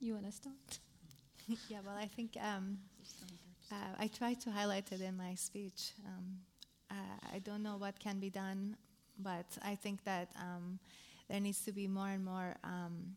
You 0.00 0.14
want 0.14 0.26
to 0.26 0.32
start? 0.32 0.78
yeah, 1.68 1.78
well, 1.84 1.96
I 1.96 2.06
think 2.06 2.36
um, 2.40 2.78
uh, 3.70 3.94
I 3.98 4.08
tried 4.08 4.40
to 4.42 4.50
highlight 4.50 4.92
it 4.92 5.00
in 5.00 5.16
my 5.16 5.34
speech. 5.34 5.92
Um, 6.06 6.38
uh, 6.90 7.34
I 7.34 7.38
don't 7.38 7.62
know 7.62 7.76
what 7.76 7.98
can 7.98 8.18
be 8.18 8.30
done, 8.30 8.76
but 9.18 9.46
I 9.62 9.74
think 9.74 10.04
that 10.04 10.30
um, 10.40 10.78
there 11.28 11.40
needs 11.40 11.64
to 11.64 11.72
be 11.72 11.86
more 11.86 12.08
and 12.08 12.24
more 12.24 12.56
um, 12.62 13.14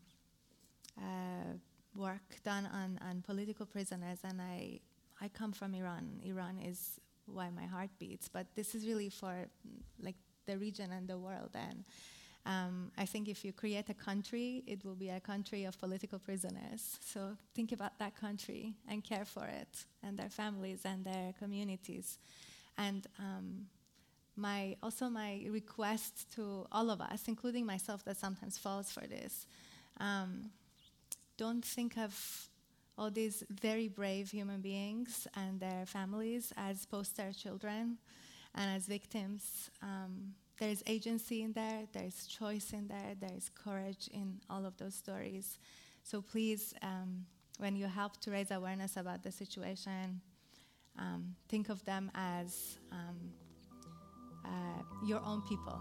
work 1.95 2.43
done 2.43 2.67
on, 2.73 2.99
on 3.09 3.21
political 3.21 3.65
prisoners, 3.65 4.19
and 4.23 4.41
I, 4.41 4.79
I 5.21 5.27
come 5.29 5.51
from 5.51 5.73
Iran. 5.73 6.21
Iran 6.23 6.59
is 6.59 6.99
why 7.25 7.49
my 7.49 7.65
heart 7.65 7.89
beats, 7.99 8.29
but 8.29 8.45
this 8.55 8.75
is 8.75 8.85
really 8.85 9.09
for 9.09 9.47
like 9.99 10.15
the 10.45 10.57
region 10.57 10.91
and 10.91 11.07
the 11.07 11.17
world. 11.17 11.49
And 11.53 11.83
um, 12.45 12.91
I 12.97 13.05
think 13.05 13.27
if 13.27 13.43
you 13.43 13.51
create 13.51 13.89
a 13.89 13.93
country, 13.93 14.63
it 14.65 14.85
will 14.85 14.95
be 14.95 15.09
a 15.09 15.19
country 15.19 15.65
of 15.65 15.77
political 15.77 16.19
prisoners. 16.19 16.97
So 17.05 17.35
think 17.53 17.71
about 17.73 17.99
that 17.99 18.15
country 18.15 18.75
and 18.87 19.03
care 19.03 19.25
for 19.25 19.45
it, 19.45 19.85
and 20.03 20.17
their 20.17 20.29
families 20.29 20.81
and 20.85 21.03
their 21.03 21.33
communities. 21.37 22.19
And 22.77 23.05
um, 23.19 23.65
my 24.35 24.77
also 24.81 25.09
my 25.09 25.45
request 25.49 26.31
to 26.35 26.67
all 26.71 26.89
of 26.89 27.01
us, 27.01 27.27
including 27.27 27.65
myself, 27.65 28.05
that 28.05 28.17
sometimes 28.17 28.57
falls 28.57 28.91
for 28.91 29.05
this. 29.07 29.47
Um, 29.99 30.51
don't 31.37 31.63
think 31.63 31.97
of 31.97 32.49
all 32.97 33.11
these 33.11 33.43
very 33.49 33.87
brave 33.87 34.31
human 34.31 34.59
beings 34.59 35.27
and 35.35 35.59
their 35.59 35.85
families 35.85 36.51
as 36.57 36.85
poster 36.85 37.31
children 37.31 37.97
and 38.55 38.75
as 38.75 38.87
victims. 38.87 39.69
Um, 39.83 40.33
there 40.59 40.69
is 40.69 40.83
agency 40.87 41.43
in 41.43 41.53
there, 41.53 41.83
there 41.93 42.05
is 42.05 42.25
choice 42.25 42.73
in 42.73 42.87
there, 42.87 43.13
there 43.19 43.35
is 43.37 43.49
courage 43.49 44.09
in 44.11 44.39
all 44.49 44.65
of 44.65 44.75
those 44.77 44.95
stories. 44.95 45.59
So 46.03 46.21
please, 46.21 46.73
um, 46.81 47.25
when 47.59 47.75
you 47.75 47.85
help 47.85 48.19
to 48.21 48.31
raise 48.31 48.49
awareness 48.49 48.97
about 48.97 49.21
the 49.21 49.31
situation, 49.31 50.21
um, 50.97 51.35
think 51.47 51.69
of 51.69 51.85
them 51.85 52.09
as 52.15 52.79
um, 52.91 53.17
uh, 54.43 55.05
your 55.05 55.21
own 55.23 55.43
people. 55.43 55.79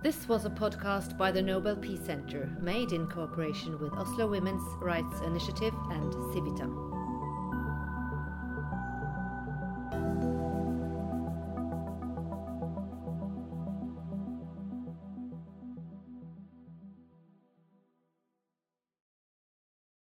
This 0.00 0.28
was 0.28 0.44
a 0.44 0.50
podcast 0.50 1.18
by 1.18 1.32
the 1.32 1.42
Nobel 1.42 1.74
Peace 1.74 2.06
Center, 2.06 2.48
made 2.60 2.92
in 2.92 3.08
cooperation 3.08 3.80
with 3.80 3.92
Oslo 3.94 4.28
Women's 4.28 4.62
Rights 4.80 5.20
Initiative 5.22 5.74
and 5.90 6.12
Civita. 6.30 6.87